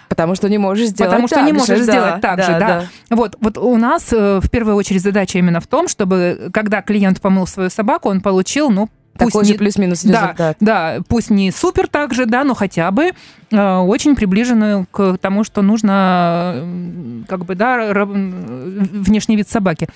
Потому 0.10 0.36
что 0.36 0.49
не 0.49 0.58
можешь 0.58 0.89
сделать 0.89 1.12
Потому 1.12 1.28
что 1.28 1.38
так 1.38 1.45
не 1.45 1.52
же, 1.52 1.58
можешь 1.60 1.86
да, 1.86 1.91
сделать 1.91 2.22
так 2.22 2.43
же, 2.43 2.60
да. 2.60 2.84
Вот, 3.10 3.38
вот 3.39 3.58
у 3.58 3.78
нас 3.78 4.12
в 4.12 4.49
первую 4.49 4.76
очередь 4.76 5.02
задача 5.02 5.39
именно 5.39 5.62
в 5.62 5.68
том, 5.68 5.88
чтобы 5.88 6.49
когда 6.54 6.82
клиент 6.82 7.22
помыл 7.22 7.47
свою 7.47 7.70
собаку, 7.70 8.10
он 8.10 8.22
получил, 8.22 8.70
ну, 8.70 8.89
пусть 9.26 9.34
Такой 9.34 9.45
же 9.45 9.51
не- 9.53 9.57
плюс-минус 9.57 10.03
Да, 10.03 10.22
результат. 10.24 10.57
да, 10.59 10.97
пусть 11.07 11.30
не 11.30 11.51
супер 11.51 11.88
так 11.88 12.13
же, 12.13 12.26
да, 12.26 12.43
но 12.43 12.53
хотя 12.53 12.91
бы 12.91 13.11
э, 13.51 13.76
очень 13.78 14.15
приближенную 14.15 14.86
к 14.91 15.17
тому, 15.19 15.43
что 15.43 15.61
нужно, 15.61 17.24
как 17.28 17.45
бы, 17.45 17.55
да, 17.55 17.91
внешний 18.05 19.36
вид 19.36 19.49
собаки. 19.49 19.88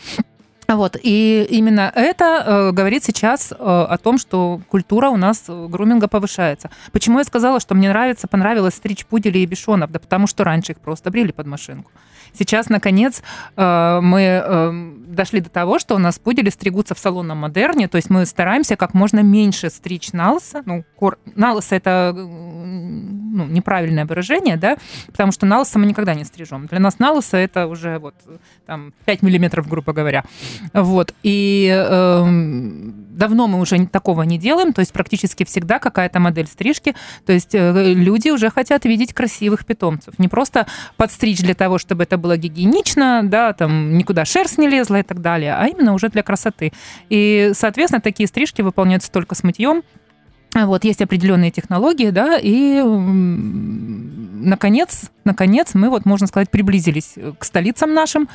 Вот, 0.68 0.98
и 1.00 1.46
именно 1.52 1.92
это 1.94 2.44
э, 2.46 2.72
говорит 2.72 3.04
сейчас 3.04 3.52
э, 3.52 3.56
о 3.60 3.98
том, 4.00 4.18
что 4.18 4.60
культура 4.68 5.10
у 5.10 5.16
нас 5.16 5.44
э, 5.48 5.68
груминга 5.70 6.08
повышается. 6.08 6.72
Почему 6.92 7.20
я 7.20 7.24
сказала, 7.24 7.60
что 7.60 7.76
мне 7.76 7.88
нравится, 7.90 8.28
понравилось 8.28 8.74
стричь 8.74 9.06
пуделей 9.06 9.44
и 9.44 9.46
бишонов? 9.46 9.92
Да 9.92 10.00
потому 10.00 10.26
что 10.26 10.44
раньше 10.44 10.72
их 10.72 10.80
просто 10.80 11.12
брили 11.12 11.32
под 11.32 11.46
машинку. 11.46 11.92
Сейчас, 12.34 12.68
наконец, 12.70 13.22
э, 13.56 14.00
мы 14.02 14.22
э, 14.22 14.72
дошли 15.06 15.40
до 15.40 15.50
того, 15.50 15.80
что 15.80 15.96
у 15.96 15.98
нас 15.98 16.20
пудели 16.20 16.50
стригутся 16.50 16.96
в 16.96 17.00
салонном 17.00 17.40
модерне, 17.40 17.88
то 17.88 17.98
есть 17.98 18.10
мы 18.10 18.26
стараемся 18.26 18.76
как 18.76 18.94
можно 18.94 19.20
меньше 19.22 19.70
стричь 19.70 20.14
налса. 20.14 20.64
Ну, 20.66 20.84
кор... 20.96 21.18
налса 21.36 21.76
это 21.76 22.14
э, 22.16 22.22
ну, 23.36 23.46
неправильное 23.46 24.06
выражение, 24.06 24.58
да, 24.58 24.78
потому 25.08 25.32
что 25.32 25.46
налса 25.46 25.78
мы 25.80 25.86
никогда 25.86 26.14
не 26.14 26.24
стрижем. 26.24 26.68
Для 26.68 26.80
нас 26.80 27.00
налса 27.00 27.38
это 27.38 27.68
уже 27.68 28.00
вот 28.00 28.16
там 28.66 28.94
5 29.06 29.22
миллиметров, 29.22 29.68
грубо 29.68 29.94
говоря. 29.94 30.24
Вот. 30.74 31.14
И 31.24 31.70
эм, 31.70 33.06
давно 33.12 33.48
мы 33.48 33.60
уже 33.60 33.86
такого 33.88 34.24
не 34.24 34.38
делаем, 34.38 34.74
то 34.74 34.80
есть 34.80 34.94
практически 34.94 35.44
всегда 35.44 35.80
какая-то 35.80 36.20
модель 36.20 36.48
стрижки. 36.48 36.96
То 37.26 37.34
есть 37.34 37.54
э, 37.54 37.94
люди 37.94 38.30
уже 38.30 38.50
хотят 38.50 38.86
видеть 38.86 39.14
красивых 39.14 39.66
питомцев. 39.66 40.18
Не 40.18 40.28
просто 40.28 40.68
подстричь 40.98 41.42
для 41.42 41.56
того, 41.56 41.78
чтобы 41.78 42.04
это 42.04 42.18
было 42.18 42.38
гигиенично, 42.38 43.22
да, 43.24 43.54
там 43.54 43.98
никуда 43.98 44.26
шерсть 44.26 44.58
не 44.58 44.68
лезла 44.68 44.95
и 45.00 45.04
так 45.04 45.22
далее, 45.22 45.56
а 45.56 45.68
именно 45.68 45.94
уже 45.94 46.10
для 46.10 46.24
красоты. 46.24 46.72
И, 47.10 47.52
соответственно, 47.54 48.02
такие 48.02 48.28
стрижки 48.28 48.62
выполняются 48.62 49.12
только 49.12 49.36
с 49.36 49.44
мытьем. 49.44 49.84
Вот, 50.54 50.86
есть 50.86 51.02
определенные 51.02 51.52
технологии, 51.52 52.12
да, 52.12 52.40
и 52.42 52.82
наконец, 54.46 55.12
наконец 55.26 55.74
мы, 55.74 55.90
вот, 55.90 56.06
можно 56.06 56.28
сказать, 56.28 56.50
приблизились 56.50 57.16
к 57.40 57.44
столицам 57.44 57.94
нашим 57.94 58.30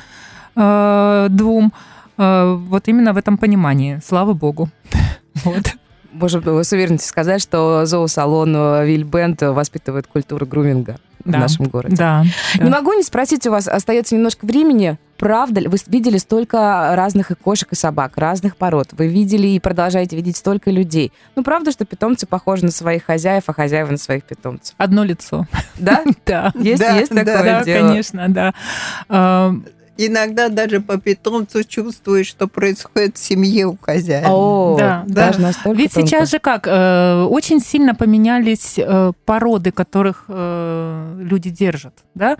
э, 0.55 1.27
двум, 1.31 1.73
э, 2.17 2.57
вот 2.67 2.87
именно 2.87 3.13
в 3.13 3.17
этом 3.17 3.37
понимании, 3.37 3.99
слава 4.05 4.33
богу. 4.33 4.69
Вот. 5.45 5.63
Можем 6.11 6.43
с 6.45 6.73
уверенностью 6.73 7.07
сказать, 7.07 7.41
что 7.41 7.85
зоосалон 7.85 8.53
э, 8.53 8.85
Вильбенд 8.85 9.41
воспитывает 9.43 10.07
культуру 10.07 10.45
груминга 10.45 10.97
в 11.23 11.31
Да. 11.31 11.39
нашем 11.39 11.67
городе. 11.67 11.95
Да. 11.95 12.25
Не 12.59 12.69
могу 12.69 12.91
не 12.93 13.03
спросить 13.03 13.47
у 13.47 13.51
вас, 13.51 13.69
остается 13.69 14.13
немножко 14.15 14.45
времени. 14.45 14.97
Правда 15.21 15.61
ли, 15.61 15.67
вы 15.67 15.77
видели 15.85 16.17
столько 16.17 16.93
разных 16.95 17.29
и 17.29 17.35
кошек, 17.35 17.71
и 17.71 17.75
собак, 17.75 18.13
разных 18.17 18.57
пород. 18.57 18.87
Вы 18.93 19.05
видели 19.07 19.49
и 19.49 19.59
продолжаете 19.59 20.15
видеть 20.15 20.35
столько 20.35 20.71
людей. 20.71 21.11
Ну, 21.35 21.43
правда, 21.43 21.71
что 21.71 21.85
питомцы 21.85 22.25
похожи 22.25 22.65
на 22.65 22.71
своих 22.71 23.03
хозяев, 23.03 23.43
а 23.45 23.53
хозяева 23.53 23.91
на 23.91 23.97
своих 23.97 24.23
питомцев? 24.23 24.73
Одно 24.79 25.03
лицо. 25.03 25.45
Да? 25.77 26.03
Да. 26.25 26.51
Есть, 26.55 26.81
Да, 26.81 26.97
есть 26.97 27.13
да, 27.13 27.23
такое 27.23 27.43
Да, 27.43 27.63
дело? 27.63 27.87
конечно, 27.89 28.29
да. 28.29 29.53
Иногда 29.97 30.49
даже 30.49 30.81
по 30.81 30.97
питомцу 30.97 31.63
чувствуешь, 31.65 32.25
что 32.25 32.47
происходит 32.47 33.17
в 33.17 33.23
семье 33.23 33.67
у 33.67 33.77
хозяина. 33.79 34.27
О, 34.31 34.75
Да, 34.79 35.03
даже 35.05 35.39
настолько 35.39 35.77
Ведь 35.77 35.93
тонко. 35.93 36.07
сейчас 36.09 36.31
же 36.31 36.39
как, 36.39 36.65
э, 36.65 37.27
очень 37.29 37.59
сильно 37.59 37.93
поменялись 37.93 38.79
э, 38.79 39.11
породы, 39.25 39.71
которых 39.71 40.25
э, 40.29 41.17
люди 41.19 41.51
держат, 41.51 41.93
да? 42.15 42.37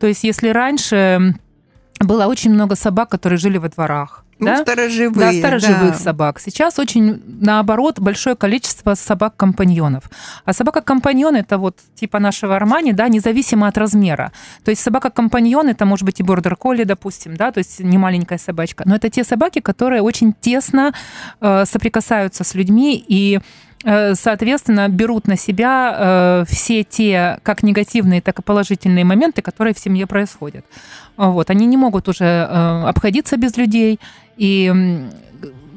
То 0.00 0.08
есть 0.08 0.24
если 0.24 0.48
раньше 0.48 1.34
было 2.04 2.26
очень 2.26 2.52
много 2.52 2.76
собак, 2.76 3.08
которые 3.08 3.38
жили 3.38 3.58
во 3.58 3.68
дворах, 3.68 4.24
Ну, 4.38 4.46
да? 4.46 4.58
сторожевые. 4.58 5.32
Да, 5.32 5.32
сторожевых 5.32 5.92
да. 5.92 5.98
собак. 5.98 6.40
Сейчас 6.40 6.78
очень, 6.78 7.22
наоборот, 7.26 7.98
большое 8.00 8.36
количество 8.36 8.94
собак-компаньонов. 8.94 10.04
А 10.44 10.52
собака-компаньон 10.52 11.36
это 11.36 11.58
вот 11.58 11.78
типа 11.94 12.18
нашего 12.18 12.56
Армани, 12.56 12.92
да, 12.92 13.08
независимо 13.08 13.68
от 13.68 13.78
размера. 13.78 14.32
То 14.64 14.70
есть 14.70 14.82
собака-компаньон 14.82 15.68
это 15.68 15.86
может 15.86 16.04
быть 16.04 16.20
и 16.20 16.22
бордер-колли, 16.22 16.84
допустим, 16.84 17.36
да, 17.36 17.50
то 17.52 17.58
есть 17.58 17.80
не 17.80 17.98
маленькая 17.98 18.38
собачка. 18.38 18.84
Но 18.86 18.96
это 18.96 19.08
те 19.08 19.24
собаки, 19.24 19.60
которые 19.60 20.02
очень 20.02 20.32
тесно 20.32 20.92
э, 21.40 21.64
соприкасаются 21.66 22.44
с 22.44 22.54
людьми 22.54 23.04
и 23.08 23.40
соответственно, 23.84 24.88
берут 24.88 25.26
на 25.26 25.36
себя 25.36 25.96
э, 25.96 26.44
все 26.48 26.84
те 26.84 27.38
как 27.42 27.62
негативные, 27.62 28.22
так 28.22 28.38
и 28.38 28.42
положительные 28.42 29.04
моменты, 29.04 29.42
которые 29.42 29.74
в 29.74 29.78
семье 29.78 30.06
происходят. 30.06 30.64
Вот. 31.16 31.50
Они 31.50 31.66
не 31.66 31.76
могут 31.76 32.08
уже 32.08 32.24
э, 32.24 32.84
обходиться 32.86 33.36
без 33.36 33.56
людей, 33.56 34.00
и, 34.36 34.72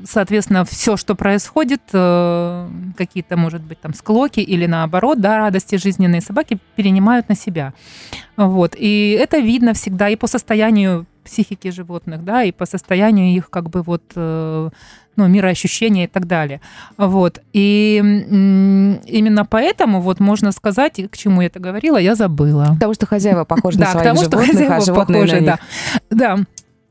соответственно, 0.06 0.64
все, 0.64 0.96
что 0.96 1.16
происходит, 1.16 1.82
э, 1.92 2.70
какие-то, 2.96 3.36
может 3.36 3.62
быть, 3.62 3.82
там 3.82 3.94
склоки 3.94 4.40
или 4.40 4.66
наоборот, 4.66 5.20
да, 5.20 5.38
радости 5.38 5.76
жизненные 5.76 6.22
собаки 6.22 6.60
перенимают 6.76 7.30
на 7.30 7.36
себя. 7.36 7.74
Вот. 8.38 8.76
И 8.78 9.18
это 9.20 9.40
видно 9.40 9.74
всегда 9.74 10.10
и 10.10 10.16
по 10.16 10.28
состоянию 10.28 11.06
психики 11.24 11.72
животных, 11.72 12.24
да, 12.24 12.44
и 12.44 12.52
по 12.54 12.66
состоянию 12.66 13.36
их 13.36 13.50
как 13.50 13.70
бы 13.70 13.82
вот 13.82 14.04
э, 14.16 14.70
ну, 15.18 15.28
мироощущения 15.28 16.06
и 16.06 16.08
так 16.08 16.28
далее. 16.28 16.62
Вот. 16.96 17.42
И 17.52 17.98
именно 17.98 19.46
поэтому 19.46 20.00
вот 20.00 20.20
можно 20.20 20.52
сказать, 20.52 21.02
к 21.12 21.18
чему 21.18 21.42
я 21.42 21.48
это 21.48 21.60
говорила, 21.60 21.98
я 21.98 22.16
забыла. 22.16 22.70
Потому 22.76 22.94
что 22.94 23.06
хозяева 23.06 23.44
похожи 23.44 23.80
на 23.80 23.88
своих 23.88 24.06
тому, 24.06 24.22
что 24.22 24.32
животных, 24.32 24.50
а 24.50 24.54
хозяева 24.54 24.86
животные 24.86 25.22
похожи, 25.24 25.42
на 25.42 25.46
да. 25.46 25.52
них. 25.52 25.60
Да. 26.10 26.38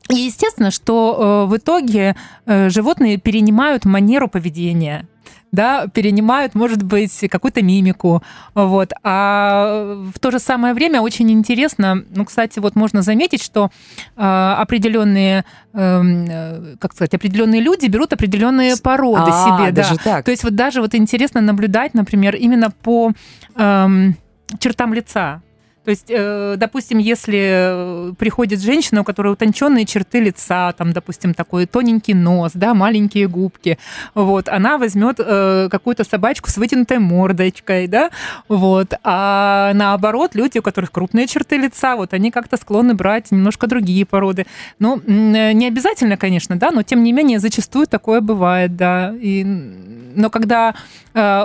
И 0.09 0.19
естественно, 0.19 0.71
что 0.71 1.45
э, 1.47 1.51
в 1.51 1.57
итоге 1.57 2.15
э, 2.45 2.69
животные 2.69 3.17
перенимают 3.17 3.85
манеру 3.85 4.27
поведения 4.27 5.07
да, 5.51 5.87
перенимают, 5.87 6.55
может 6.55 6.83
быть, 6.83 7.25
какую-то 7.29 7.61
мимику, 7.61 8.21
вот. 8.53 8.91
А 9.03 9.95
в 10.13 10.19
то 10.19 10.31
же 10.31 10.39
самое 10.39 10.73
время 10.73 11.01
очень 11.01 11.31
интересно, 11.31 12.03
ну, 12.15 12.25
кстати, 12.25 12.59
вот 12.59 12.75
можно 12.75 13.01
заметить, 13.01 13.41
что 13.41 13.69
э, 14.15 14.21
определенные, 14.21 15.45
эм, 15.73 16.25
э, 16.29 16.75
как 16.79 16.93
сказать, 16.93 17.13
определенные 17.13 17.61
люди 17.61 17.87
берут 17.87 18.13
определенные 18.13 18.75
породы 18.77 19.31
А, 19.33 19.45
себе, 19.45 19.71
да. 19.71 19.83
даже 19.83 19.97
так. 19.97 20.25
То 20.25 20.31
есть 20.31 20.43
вот 20.43 20.55
даже 20.55 20.81
вот 20.81 20.95
интересно 20.95 21.41
наблюдать, 21.41 21.93
например, 21.93 22.35
именно 22.35 22.71
по 22.71 23.11
эм, 23.55 24.15
чертам 24.59 24.93
лица. 24.93 25.41
То 25.87 25.91
есть, 25.91 26.07
э, 26.09 26.55
допустим, 26.57 26.97
если 26.97 28.09
э, 28.11 28.13
приходит 28.19 28.61
женщина, 28.61 29.01
у 29.01 29.03
которой 29.05 29.31
утонченные 29.31 29.85
черты 29.85 30.19
лица, 30.19 30.73
там, 30.73 30.91
допустим, 30.91 31.33
такой 31.33 31.65
тоненький 31.65 32.13
нос, 32.13 32.51
да, 32.55 32.73
маленькие 32.73 33.29
губки, 33.29 33.77
вот, 34.13 34.49
она 34.49 34.77
возьмет 34.77 35.15
э, 35.19 35.69
какую-то 35.71 36.03
собачку 36.03 36.49
с 36.49 36.57
вытянутой 36.57 36.99
мордочкой, 36.99 37.87
да, 37.87 38.09
вот, 38.49 38.95
а 39.05 39.71
наоборот, 39.75 40.35
люди, 40.35 40.57
у 40.57 40.61
которых 40.61 40.91
крупные 40.91 41.25
черты 41.25 41.55
лица, 41.55 41.95
вот, 41.95 42.13
они 42.13 42.31
как-то 42.31 42.57
склонны 42.57 42.93
брать 42.93 43.31
немножко 43.31 43.65
другие 43.67 44.05
породы. 44.05 44.45
Ну, 44.79 45.01
не 45.07 45.67
обязательно, 45.67 46.17
конечно, 46.17 46.57
да, 46.57 46.71
но 46.71 46.83
тем 46.83 47.01
не 47.01 47.13
менее 47.13 47.39
зачастую 47.39 47.87
такое 47.87 48.19
бывает, 48.19 48.75
да. 48.75 49.15
И, 49.21 49.45
но 49.45 50.29
когда 50.29 50.75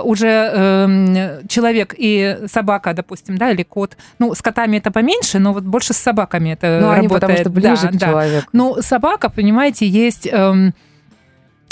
уже 0.05 0.51
э, 0.53 1.43
человек 1.49 1.95
и 1.97 2.40
собака, 2.47 2.93
допустим, 2.93 3.38
да, 3.38 3.53
или 3.53 3.62
кот, 3.62 3.97
ну, 4.18 4.32
с 4.35 4.43
котами 4.43 4.76
это 4.78 4.91
поменьше, 4.91 5.39
но 5.39 5.53
вот 5.53 5.64
больше 5.64 5.93
с 5.93 5.99
собаками 5.99 6.51
это 6.51 6.78
Ну, 6.80 6.91
они 6.91 7.09
работает. 7.09 7.20
потому 7.20 7.39
что 7.39 7.51
ближе 7.51 7.83
Да, 7.83 7.89
к 7.89 7.97
да. 7.97 8.07
человеку. 8.09 8.47
Ну, 8.53 8.76
собака, 8.83 9.28
понимаете, 9.30 9.87
есть 9.87 10.26
эм, 10.30 10.74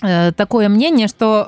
э, 0.03 0.33
такое 0.33 0.69
мнение, 0.69 1.09
что 1.09 1.47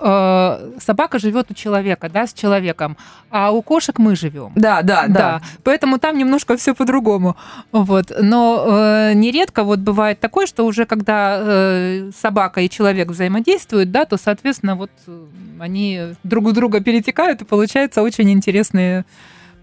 э, 0.77 0.81
собака 0.81 1.19
живет 1.19 1.51
у 1.51 1.55
человека, 1.55 2.09
да, 2.09 2.27
с 2.27 2.33
человеком, 2.35 2.97
а 3.31 3.51
у 3.51 3.63
кошек 3.63 3.99
мы 3.99 4.15
живем. 4.17 4.53
Да, 4.55 4.83
да, 4.83 5.07
да. 5.09 5.41
поэтому 5.65 5.99
там 5.99 6.19
немножко 6.19 6.57
все 6.57 6.75
по-другому. 6.75 7.37
Вот. 7.73 8.13
Но 8.21 8.65
э, 8.67 9.13
нередко 9.15 9.65
вот 9.65 9.79
бывает 9.79 10.21
такое, 10.21 10.47
что 10.47 10.67
уже 10.67 10.85
когда 10.85 11.39
э, 11.41 12.11
собака 12.21 12.61
и 12.61 12.69
человек 12.69 13.09
взаимодействуют, 13.09 13.91
да, 13.91 14.05
то, 14.05 14.17
соответственно, 14.19 14.77
вот 14.77 14.91
э, 15.07 15.25
они 15.61 16.01
друг 16.25 16.47
у 16.47 16.53
друга 16.53 16.81
перетекают, 16.81 17.41
и 17.41 17.45
получаются 17.45 18.03
очень 18.03 18.31
интересные 18.31 19.05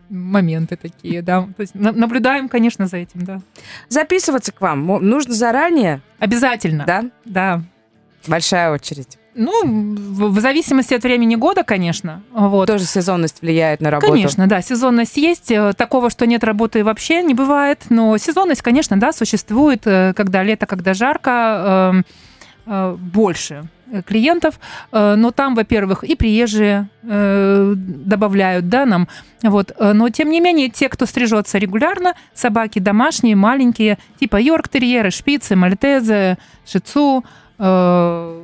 моменты 0.09 0.75
такие, 0.75 1.21
да. 1.21 1.43
То 1.55 1.61
есть 1.61 1.75
на- 1.75 1.91
наблюдаем, 1.91 2.49
конечно, 2.49 2.87
за 2.87 2.97
этим, 2.97 3.23
да. 3.23 3.39
Записываться 3.89 4.51
к 4.51 4.61
вам 4.61 4.85
нужно 4.85 5.33
заранее, 5.33 6.01
Обязательно. 6.19 6.85
да? 6.85 7.05
Да. 7.25 7.61
Большая 8.27 8.71
очередь. 8.71 9.17
Ну, 9.35 9.63
в, 9.63 10.39
зависимости 10.41 10.93
от 10.93 11.03
времени 11.03 11.35
года, 11.35 11.63
конечно. 11.63 12.23
Вот. 12.31 12.67
Тоже 12.67 12.83
сезонность 12.83 13.41
влияет 13.41 13.79
на 13.79 13.89
работу. 13.91 14.11
Конечно, 14.11 14.47
да, 14.47 14.61
сезонность 14.61 15.15
есть. 15.15 15.49
Э, 15.51 15.71
Такого, 15.73 16.09
что 16.09 16.25
нет 16.25 16.43
работы, 16.43 16.83
вообще 16.83 17.21
не 17.23 17.33
бывает. 17.33 17.83
Но 17.89 18.17
сезонность, 18.17 18.61
конечно, 18.61 18.99
да, 18.99 19.13
существует, 19.13 19.83
э, 19.85 20.13
когда 20.13 20.43
лето, 20.43 20.65
когда 20.65 20.93
жарко, 20.93 21.93
э, 21.95 22.11
э, 22.65 22.95
больше 22.99 23.69
клиентов, 24.05 24.59
Э, 24.91 25.15
но 25.15 25.31
там, 25.31 25.55
во-первых, 25.55 26.03
и 26.03 26.15
приезжие 26.15 26.89
э, 27.03 27.73
добавляют, 27.75 28.69
да, 28.69 28.85
нам, 28.85 29.07
вот, 29.43 29.71
Э, 29.79 29.93
но 29.93 30.09
тем 30.09 30.29
не 30.29 30.39
менее, 30.41 30.69
те, 30.69 30.89
кто 30.89 31.05
стрижется 31.05 31.57
регулярно, 31.57 32.13
собаки 32.33 32.79
домашние, 32.79 33.35
маленькие, 33.35 33.97
типа 34.19 34.37
йорк-терьеры, 34.41 35.11
шпицы, 35.11 35.55
мальтезы, 35.55 36.37
шицу, 36.65 37.23
э, 37.57 38.43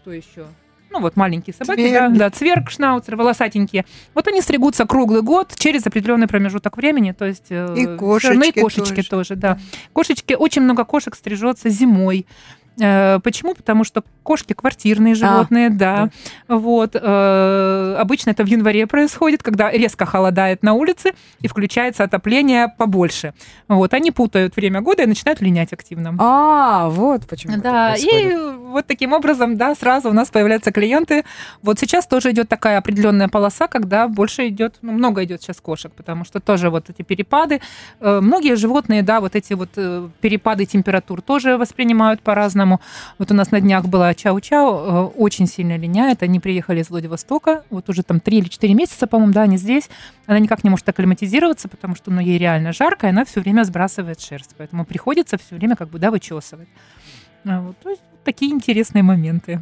кто 0.00 0.12
еще? 0.12 0.46
Ну 0.90 1.00
вот 1.02 1.16
маленькие 1.16 1.52
собаки, 1.52 1.92
да, 1.92 1.98
Цверг. 2.08 2.16
да, 2.16 2.30
цверг, 2.30 2.70
шнауцер, 2.70 3.16
волосатенькие. 3.16 3.84
Вот 4.14 4.28
они 4.28 4.40
стригутся 4.40 4.86
круглый 4.86 5.20
год 5.20 5.52
через 5.56 5.86
определенный 5.86 6.26
промежуток 6.28 6.76
времени, 6.76 7.12
то 7.12 7.24
есть 7.26 7.46
э, 7.50 7.74
И 7.76 7.84
равно 7.84 8.44
и 8.44 8.52
кошечки 8.52 8.60
кошечки 8.60 8.94
тоже. 9.02 9.08
тоже, 9.08 9.36
да. 9.36 9.58
Кошечки, 9.92 10.34
очень 10.34 10.62
много 10.62 10.84
кошек 10.84 11.14
стрижется 11.14 11.68
зимой. 11.68 12.26
Э, 12.80 13.18
Почему? 13.20 13.54
Потому 13.54 13.84
что 13.84 14.02
кошки 14.22 14.52
квартирные 14.52 15.14
животные, 15.14 15.70
да. 15.70 16.10
Вот. 16.48 16.90
э, 16.94 17.96
Обычно 17.98 18.30
это 18.30 18.44
в 18.44 18.46
январе 18.46 18.86
происходит, 18.86 19.42
когда 19.42 19.70
резко 19.70 20.04
холодает 20.04 20.62
на 20.62 20.74
улице 20.74 21.12
и 21.40 21.48
включается 21.48 22.04
отопление 22.04 22.68
побольше. 22.76 23.32
Вот. 23.68 23.94
Они 23.94 24.10
путают 24.10 24.56
время 24.56 24.80
года 24.80 25.02
и 25.04 25.06
начинают 25.06 25.40
линять 25.40 25.72
активно. 25.72 26.14
А, 26.18 26.88
вот 26.88 27.26
почему. 27.26 27.56
Да, 27.58 27.94
и 27.96 28.34
вот 28.34 28.86
таким 28.86 29.12
образом, 29.12 29.56
да, 29.56 29.74
сразу 29.74 30.10
у 30.10 30.12
нас 30.12 30.28
появляются 30.28 30.70
клиенты. 30.72 31.24
Вот 31.62 31.78
сейчас 31.78 32.06
тоже 32.06 32.32
идет 32.32 32.48
такая 32.48 32.78
определенная 32.78 33.28
полоса, 33.28 33.68
когда 33.68 34.08
больше 34.08 34.48
идет, 34.48 34.76
ну, 34.82 34.92
много 34.92 35.24
идет 35.24 35.40
сейчас 35.42 35.60
кошек, 35.60 35.92
потому 35.92 36.24
что 36.24 36.40
тоже 36.40 36.68
вот 36.70 36.90
эти 36.90 37.02
перепады. 37.02 37.60
Э, 38.00 38.20
Многие 38.20 38.56
животные, 38.56 39.02
да, 39.02 39.20
вот 39.20 39.36
эти 39.36 39.54
вот 39.54 39.70
перепады 40.20 40.66
температур 40.66 41.22
тоже 41.22 41.56
воспринимают 41.56 42.20
по-разному. 42.20 42.65
Вот 43.18 43.30
у 43.30 43.34
нас 43.34 43.50
на 43.50 43.60
днях 43.60 43.86
была 43.86 44.12
Чау-Чау, 44.12 45.10
э, 45.10 45.18
очень 45.18 45.46
сильно 45.46 45.76
линяет. 45.76 46.22
Они 46.22 46.40
приехали 46.40 46.80
из 46.80 46.90
Владивостока, 46.90 47.64
вот 47.70 47.88
уже 47.88 48.02
там 48.02 48.20
3 48.20 48.38
или 48.38 48.48
4 48.48 48.74
месяца, 48.74 49.06
по-моему, 49.06 49.32
да, 49.32 49.42
они 49.42 49.56
здесь. 49.56 49.88
Она 50.26 50.38
никак 50.38 50.64
не 50.64 50.70
может 50.70 50.88
акклиматизироваться, 50.88 51.68
потому 51.68 51.94
что, 51.94 52.10
ну, 52.10 52.20
ей 52.20 52.38
реально 52.38 52.72
жарко, 52.72 53.06
и 53.06 53.10
она 53.10 53.24
все 53.24 53.40
время 53.40 53.64
сбрасывает 53.64 54.20
шерсть. 54.20 54.54
Поэтому 54.58 54.84
приходится 54.84 55.38
все 55.38 55.56
время 55.56 55.76
как 55.76 55.88
бы, 55.88 55.98
да, 55.98 56.10
вычесывать. 56.10 56.68
А 57.44 57.60
Вот, 57.60 57.78
то 57.78 57.90
есть 57.90 58.02
такие 58.24 58.52
интересные 58.52 59.02
моменты. 59.02 59.60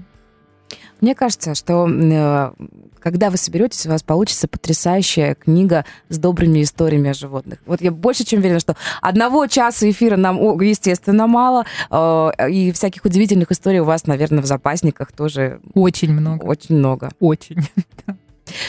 Мне 1.01 1.15
кажется, 1.15 1.55
что 1.55 1.87
э, 1.89 2.53
когда 3.01 3.31
вы 3.31 3.37
соберетесь, 3.37 3.85
у 3.87 3.91
вас 3.91 4.03
получится 4.03 4.49
потрясающая 4.49 5.35
книга 5.35 5.85
с 6.09 6.19
добрыми 6.19 6.63
историями 6.63 7.11
о 7.11 7.15
животных. 7.15 7.59
Вот 7.67 7.83
я 7.83 7.91
больше 7.93 8.25
чем 8.25 8.41
уверена, 8.41 8.61
что 8.61 8.77
одного 9.03 9.47
часа 9.47 9.91
эфира 9.91 10.17
нам, 10.17 10.39
естественно, 10.61 11.27
мало, 11.27 11.67
э, 11.91 12.31
и 12.51 12.73
всяких 12.73 13.05
удивительных 13.05 13.53
историй 13.53 13.81
у 13.81 13.85
вас, 13.85 14.07
наверное, 14.07 14.43
в 14.43 14.47
запасниках 14.47 15.13
тоже 15.13 15.61
Очень 15.75 16.13
много. 16.13 16.45
очень 16.45 16.77
много. 16.77 17.11
Очень. 17.21 17.59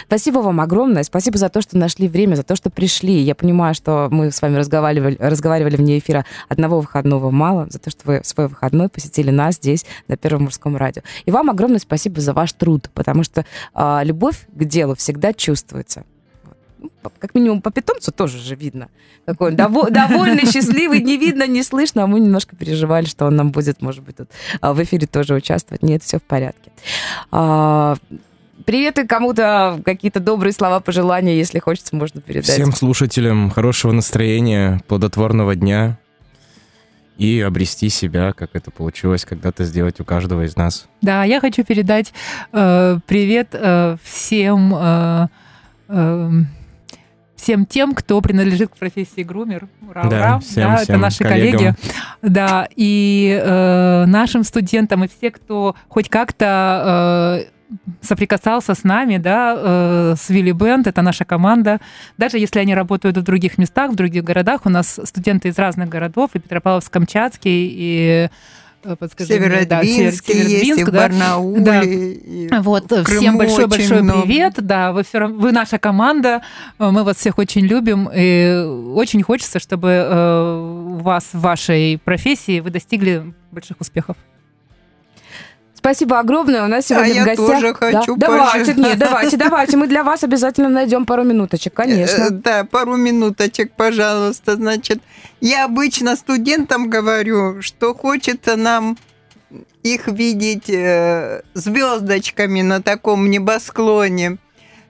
Спасибо 0.07 0.39
вам 0.39 0.61
огромное. 0.61 1.03
Спасибо 1.03 1.37
за 1.37 1.49
то, 1.49 1.61
что 1.61 1.77
нашли 1.77 2.07
время, 2.07 2.35
за 2.35 2.43
то, 2.43 2.55
что 2.55 2.69
пришли. 2.69 3.19
Я 3.19 3.35
понимаю, 3.35 3.75
что 3.75 4.07
мы 4.11 4.31
с 4.31 4.41
вами 4.41 4.57
разговаривали, 4.57 5.17
разговаривали 5.19 5.75
вне 5.75 5.99
эфира. 5.99 6.25
Одного 6.49 6.79
выходного 6.79 7.31
мало. 7.31 7.67
За 7.69 7.79
то, 7.79 7.89
что 7.89 8.01
вы 8.05 8.21
свой 8.23 8.47
выходной 8.47 8.89
посетили 8.89 9.31
нас 9.31 9.55
здесь, 9.55 9.85
на 10.07 10.17
Первом 10.17 10.43
мужском 10.43 10.77
радио. 10.77 11.01
И 11.25 11.31
вам 11.31 11.49
огромное 11.49 11.79
спасибо 11.79 12.21
за 12.21 12.33
ваш 12.33 12.53
труд, 12.53 12.89
потому 12.93 13.23
что 13.23 13.45
а, 13.73 14.01
любовь 14.03 14.47
к 14.53 14.63
делу 14.65 14.95
всегда 14.95 15.33
чувствуется. 15.33 16.03
Ну, 16.79 17.11
как 17.19 17.33
минимум 17.33 17.61
по 17.61 17.71
питомцу 17.71 18.11
тоже 18.11 18.37
же 18.37 18.55
видно. 18.55 18.89
Какой 19.25 19.51
он 19.51 19.55
дово- 19.55 19.89
довольный, 19.89 20.45
счастливый, 20.51 21.01
не 21.01 21.17
видно, 21.17 21.47
не 21.47 21.63
слышно, 21.63 22.03
а 22.03 22.07
мы 22.07 22.19
немножко 22.19 22.55
переживали, 22.55 23.05
что 23.05 23.25
он 23.25 23.35
нам 23.35 23.51
будет, 23.51 23.81
может 23.81 24.03
быть, 24.03 24.17
тут 24.17 24.29
а, 24.61 24.73
в 24.73 24.83
эфире 24.83 25.07
тоже 25.07 25.33
участвовать. 25.33 25.81
Нет, 25.83 26.03
все 26.03 26.19
в 26.19 26.23
порядке. 26.23 26.71
Привет 28.65 28.97
и 28.97 29.05
кому-то 29.05 29.79
какие-то 29.85 30.19
добрые 30.19 30.51
слова, 30.51 30.79
пожелания, 30.79 31.37
если 31.37 31.59
хочется, 31.59 31.95
можно 31.95 32.19
передать. 32.21 32.49
Всем 32.49 32.71
слушателям 32.71 33.51
хорошего 33.51 33.91
настроения, 33.91 34.81
плодотворного 34.87 35.55
дня 35.55 35.99
и 37.17 37.39
обрести 37.41 37.89
себя, 37.89 38.33
как 38.33 38.51
это 38.53 38.71
получилось 38.71 39.23
когда-то 39.23 39.63
сделать 39.65 39.99
у 39.99 40.03
каждого 40.05 40.45
из 40.45 40.55
нас. 40.55 40.87
Да, 41.01 41.23
я 41.23 41.39
хочу 41.39 41.63
передать 41.63 42.11
э, 42.51 42.97
привет 43.05 43.49
э, 43.53 43.97
всем 44.03 44.73
э, 44.75 45.27
э, 45.87 46.29
всем 47.35 47.65
тем, 47.67 47.93
кто 47.93 48.19
принадлежит 48.19 48.71
к 48.71 48.77
профессии 48.77 49.21
грумер. 49.21 49.67
Ура, 49.87 50.03
Да, 50.05 50.17
ура. 50.17 50.39
всем- 50.39 50.63
да, 50.71 50.77
всем 50.77 50.95
это 50.95 50.97
наши 50.97 51.23
коллегам. 51.23 51.59
коллеги. 51.59 51.75
Да, 52.23 52.67
и 52.75 53.39
э, 53.41 54.05
нашим 54.07 54.43
студентам, 54.43 55.03
и 55.03 55.07
все, 55.07 55.29
кто 55.29 55.75
хоть 55.87 56.09
как-то 56.09 57.43
э, 57.45 57.54
соприкасался 58.01 58.75
с 58.75 58.83
нами, 58.83 59.17
да, 59.17 59.55
э, 59.57 60.15
с 60.17 60.29
Вилли 60.29 60.51
Бенд, 60.51 60.87
это 60.87 61.01
наша 61.01 61.25
команда. 61.25 61.79
Даже 62.17 62.37
если 62.37 62.59
они 62.59 62.75
работают 62.75 63.17
в 63.17 63.23
других 63.23 63.57
местах, 63.57 63.91
в 63.91 63.95
других 63.95 64.23
городах, 64.23 64.61
у 64.65 64.69
нас 64.69 64.99
студенты 65.03 65.49
из 65.49 65.57
разных 65.57 65.89
городов, 65.89 66.31
и 66.33 66.39
Петропавловск-Камчатский, 66.39 67.67
и 67.71 68.29
э, 68.83 68.95
подскажи 68.95 69.39
мне, 69.39 69.65
да, 69.65 69.81
есть, 69.81 70.25
Северодвинск, 70.25 70.87
в 70.87 70.91
да. 70.91 70.99
Барнауле. 70.99 71.61
Да. 71.61 71.81
и 71.83 72.49
Вот, 72.59 72.85
всем 72.85 73.03
Крыму 73.03 73.37
большой-большой 73.39 73.85
очень 73.85 74.03
много. 74.03 74.21
привет. 74.21 74.53
Да, 74.57 74.91
вы, 74.91 75.03
все, 75.03 75.27
вы 75.27 75.51
наша 75.51 75.79
команда, 75.79 76.43
э, 76.77 76.89
мы 76.91 77.03
вас 77.03 77.17
всех 77.17 77.39
очень 77.39 77.65
любим. 77.65 78.09
И 78.13 78.63
очень 78.93 79.23
хочется, 79.23 79.59
чтобы 79.59 79.89
э, 79.89 80.95
у 80.97 80.97
вас 80.97 81.29
в 81.33 81.39
вашей 81.39 81.99
профессии 82.03 82.59
вы 82.59 82.69
достигли 82.69 83.33
больших 83.51 83.81
успехов. 83.81 84.17
Спасибо 85.85 86.17
огромное. 86.17 86.63
У 86.63 86.67
нас 86.67 86.87
сегодня 86.87 87.11
А 87.11 87.13
я 87.13 87.21
в 87.21 87.25
гостях... 87.25 87.47
тоже 87.47 87.73
хочу 87.75 88.15
Да? 88.15 88.25
Давайте, 88.27 88.73
нет, 88.73 88.97
давайте, 88.97 89.37
давайте. 89.37 89.77
Мы 89.77 89.85
для 89.85 90.03
вас 90.03 90.23
обязательно 90.23 90.67
найдем 90.67 91.05
пару 91.05 91.23
минуточек, 91.23 91.73
Э, 91.73 91.75
конечно. 91.75 92.31
Да, 92.31 92.63
пару 92.63 92.95
минуточек, 92.95 93.71
пожалуйста. 93.77 94.55
Значит, 94.55 94.97
я 95.41 95.65
обычно 95.65 96.15
студентам 96.15 96.89
говорю, 96.89 97.61
что 97.61 97.93
хочется 97.93 98.55
нам 98.55 98.97
их 99.83 100.07
видеть 100.07 100.71
э, 100.71 101.43
звездочками 101.53 102.63
на 102.63 102.81
таком 102.81 103.29
небосклоне. 103.29 104.39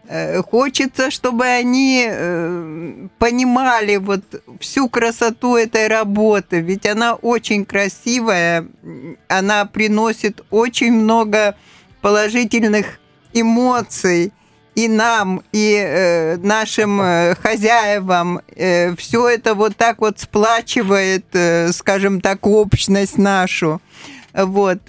Э, 0.07 0.41
Хочется, 0.41 1.09
чтобы 1.09 1.45
они 1.45 2.05
э, 2.07 3.07
понимали 3.17 3.97
вот 3.97 4.21
всю 4.59 4.87
красоту 4.87 5.55
этой 5.55 5.87
работы, 5.87 6.59
ведь 6.61 6.85
она 6.85 7.15
очень 7.15 7.65
красивая, 7.65 8.67
она 9.27 9.65
приносит 9.65 10.43
очень 10.51 10.93
много 10.93 11.55
положительных 12.01 12.99
эмоций 13.33 14.31
и 14.75 14.87
нам, 14.87 15.41
и 15.51 15.75
э, 15.75 16.37
нашим 16.37 17.01
хозяевам. 17.41 18.41
все 18.97 19.29
это 19.29 19.55
вот 19.55 19.75
так 19.75 20.01
вот 20.01 20.19
сплачивает, 20.19 21.25
скажем 21.73 22.21
так, 22.21 22.45
общность 22.45 23.17
нашу. 23.17 23.81
Вот. 24.33 24.79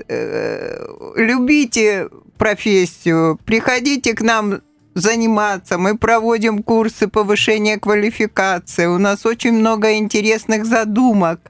любите 1.15 2.09
профессию, 2.37 3.39
приходите 3.45 4.13
к 4.13 4.21
нам 4.21 4.61
заниматься. 4.97 5.77
Мы 5.79 5.97
проводим 5.97 6.63
курсы 6.63 7.07
повышения 7.07 7.79
квалификации. 7.79 8.87
У 8.87 8.99
нас 8.99 9.27
очень 9.27 9.53
много 9.53 9.95
интересных 9.95 10.65
задумок. 10.65 11.41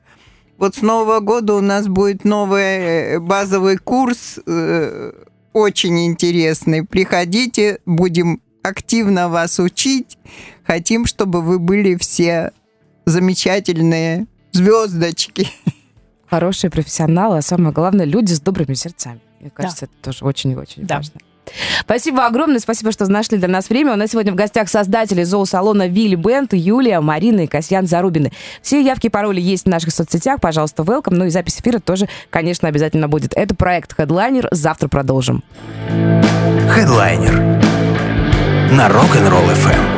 Вот 0.59 0.75
с 0.75 0.83
Нового 0.83 1.21
года 1.21 1.55
у 1.55 1.61
нас 1.61 1.87
будет 1.87 2.25
новый 2.25 2.63
э, 2.63 3.21
базовый 3.21 3.77
курс, 3.77 4.39
э, 4.47 5.13
очень 5.53 6.07
интересный. 6.07 6.85
Приходите, 6.85 7.79
будем 7.87 8.41
активно 8.63 9.29
вас 9.29 9.59
учить. 9.61 10.19
Хотим, 10.67 11.07
чтобы 11.07 11.41
вы 11.41 11.59
были 11.59 11.95
все 11.97 12.53
замечательные 13.05 14.27
звездочки. 14.53 15.49
Хорошие 16.29 16.71
профессионалы, 16.71 17.39
а 17.39 17.43
самое 17.43 17.73
главное, 17.73 18.05
люди 18.07 18.33
с 18.33 18.41
добрыми 18.41 18.75
сердцами. 18.75 19.21
Мне 19.41 19.51
кажется, 19.51 19.85
это 19.85 19.95
тоже 20.03 20.25
очень 20.25 20.51
и 20.53 20.57
очень 20.57 20.85
Да. 20.85 20.97
важно. 20.97 21.21
Спасибо 21.81 22.27
огромное, 22.27 22.59
спасибо, 22.59 22.93
что 22.93 23.07
нашли 23.11 23.39
для 23.39 23.49
нас 23.49 23.69
время. 23.69 23.93
У 23.93 23.97
нас 23.97 24.11
сегодня 24.11 24.33
в 24.33 24.37
гостях 24.37 24.69
создатели 24.69 25.23
зоосалона 25.23 25.89
Вилли 25.89 26.17
Бент, 26.17 26.53
Юлия, 26.53 27.01
Марина 27.01 27.41
и 27.41 27.47
Касьян 27.47 27.87
Зарубины. 27.87 28.33
Все 28.63 28.81
явки 28.81 29.07
и 29.07 29.11
пароли 29.11 29.41
есть 29.41 29.65
в 29.65 29.69
наших 29.69 29.93
соцсетях, 29.93 30.41
пожалуйста, 30.41 30.83
welcome. 30.83 31.15
Ну 31.15 31.27
и 31.27 31.31
запись 31.31 31.61
эфира 31.61 31.79
тоже, 31.79 32.09
конечно, 32.31 32.69
обязательно 32.69 33.09
будет. 33.09 33.33
Это 33.35 33.55
проект 33.55 33.99
Headliner. 33.99 34.49
Завтра 34.51 34.89
продолжим. 34.89 35.43
Хедлайнер 36.71 37.35
на 38.73 38.89
Rock'n'Roll 38.89 39.55
FM. 39.55 39.96